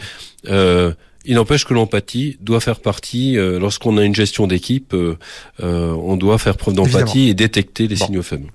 euh, 0.49 0.93
il 1.25 1.37
n'empêche 1.37 1.65
que 1.65 1.73
l'empathie 1.75 2.37
doit 2.41 2.59
faire 2.61 2.81
partie. 2.81 3.39
euh, 3.39 3.59
Lorsqu'on 3.61 3.97
a 3.99 4.05
une 4.05 4.15
gestion 4.17 4.47
d'équipe, 4.49 4.95
euh, 4.95 5.17
euh, 5.63 5.93
on 5.93 6.17
doit 6.17 6.39
faire 6.39 6.57
preuve 6.57 6.75
d'empathie 6.75 7.29
et 7.29 7.35
détecter 7.35 7.87
les 7.87 7.95
Bon. 7.97 8.07
signaux 8.07 8.23
faibles. 8.23 8.51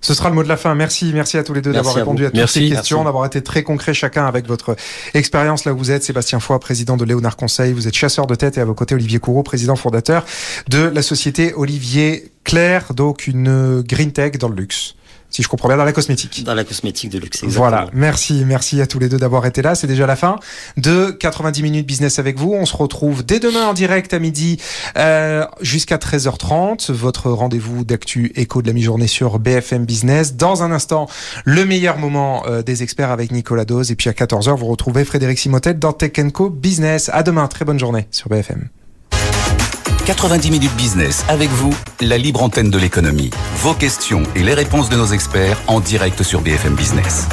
Ce 0.00 0.14
sera 0.14 0.28
le 0.28 0.34
mot 0.34 0.42
de 0.42 0.48
la 0.48 0.56
fin. 0.56 0.74
Merci, 0.74 1.10
merci 1.12 1.36
à 1.36 1.42
tous 1.42 1.54
les 1.54 1.62
deux 1.62 1.72
d'avoir 1.72 1.94
répondu 1.94 2.22
vous. 2.22 2.26
à 2.26 2.30
toutes 2.30 2.38
Merci. 2.38 2.68
ces 2.68 2.74
questions, 2.74 3.04
d'avoir 3.04 3.24
été 3.26 3.42
très 3.42 3.62
concret 3.62 3.94
chacun 3.94 4.26
avec 4.26 4.46
votre 4.46 4.76
expérience 5.14 5.64
là 5.64 5.72
où 5.72 5.78
vous 5.78 5.90
êtes. 5.90 6.04
Sébastien 6.04 6.40
Foy, 6.40 6.58
président 6.58 6.96
de 6.96 7.04
Léonard 7.04 7.36
Conseil. 7.36 7.72
Vous 7.72 7.88
êtes 7.88 7.94
chasseur 7.94 8.26
de 8.26 8.34
tête 8.34 8.58
et 8.58 8.60
à 8.60 8.64
vos 8.64 8.74
côtés 8.74 8.94
Olivier 8.94 9.18
Courreau, 9.18 9.42
président 9.42 9.76
fondateur 9.76 10.24
de 10.68 10.82
la 10.82 11.02
société 11.02 11.54
Olivier 11.54 12.32
Claire, 12.44 12.94
donc 12.94 13.26
une 13.26 13.82
green 13.82 14.12
tech 14.12 14.32
dans 14.38 14.48
le 14.48 14.56
luxe. 14.56 14.95
Si 15.30 15.42
je 15.42 15.48
comprends 15.48 15.68
bien, 15.68 15.76
dans 15.76 15.84
la 15.84 15.92
cosmétique. 15.92 16.44
Dans 16.44 16.54
la 16.54 16.64
cosmétique 16.64 17.10
de 17.10 17.18
luxe, 17.18 17.42
exactement. 17.42 17.68
Voilà, 17.68 17.90
merci, 17.92 18.44
merci 18.46 18.80
à 18.80 18.86
tous 18.86 18.98
les 18.98 19.08
deux 19.08 19.18
d'avoir 19.18 19.46
été 19.46 19.62
là. 19.62 19.74
C'est 19.74 19.86
déjà 19.86 20.06
la 20.06 20.16
fin 20.16 20.36
de 20.76 21.10
90 21.10 21.62
minutes 21.62 21.86
business 21.86 22.18
avec 22.18 22.38
vous. 22.38 22.52
On 22.52 22.66
se 22.66 22.76
retrouve 22.76 23.24
dès 23.24 23.40
demain 23.40 23.66
en 23.66 23.74
direct 23.74 24.14
à 24.14 24.18
midi 24.18 24.58
euh, 24.96 25.44
jusqu'à 25.60 25.96
13h30. 25.96 26.92
Votre 26.92 27.30
rendez-vous 27.30 27.84
d'actu 27.84 28.32
écho 28.36 28.62
de 28.62 28.66
la 28.66 28.72
mi-journée 28.72 29.06
sur 29.06 29.38
BFM 29.38 29.84
Business. 29.84 30.36
Dans 30.36 30.62
un 30.62 30.72
instant, 30.72 31.08
le 31.44 31.64
meilleur 31.64 31.98
moment 31.98 32.44
euh, 32.46 32.62
des 32.62 32.82
experts 32.82 33.10
avec 33.10 33.32
Nicolas 33.32 33.64
Dose. 33.64 33.90
Et 33.90 33.96
puis 33.96 34.08
à 34.08 34.12
14h, 34.12 34.56
vous 34.56 34.66
retrouvez 34.66 35.04
Frédéric 35.04 35.38
Simotel 35.38 35.78
dans 35.78 35.92
Tech 35.92 36.12
Co 36.32 36.50
Business. 36.50 37.10
À 37.12 37.22
demain, 37.22 37.46
très 37.46 37.64
bonne 37.64 37.78
journée 37.78 38.06
sur 38.10 38.28
BFM. 38.28 38.68
90 40.06 40.52
minutes 40.52 40.76
business 40.76 41.24
avec 41.28 41.50
vous, 41.50 41.74
la 42.00 42.16
libre 42.16 42.40
antenne 42.40 42.70
de 42.70 42.78
l'économie. 42.78 43.30
Vos 43.56 43.74
questions 43.74 44.22
et 44.36 44.44
les 44.44 44.54
réponses 44.54 44.88
de 44.88 44.94
nos 44.94 45.06
experts 45.06 45.60
en 45.66 45.80
direct 45.80 46.22
sur 46.22 46.42
BFM 46.42 46.76
Business. 46.76 47.26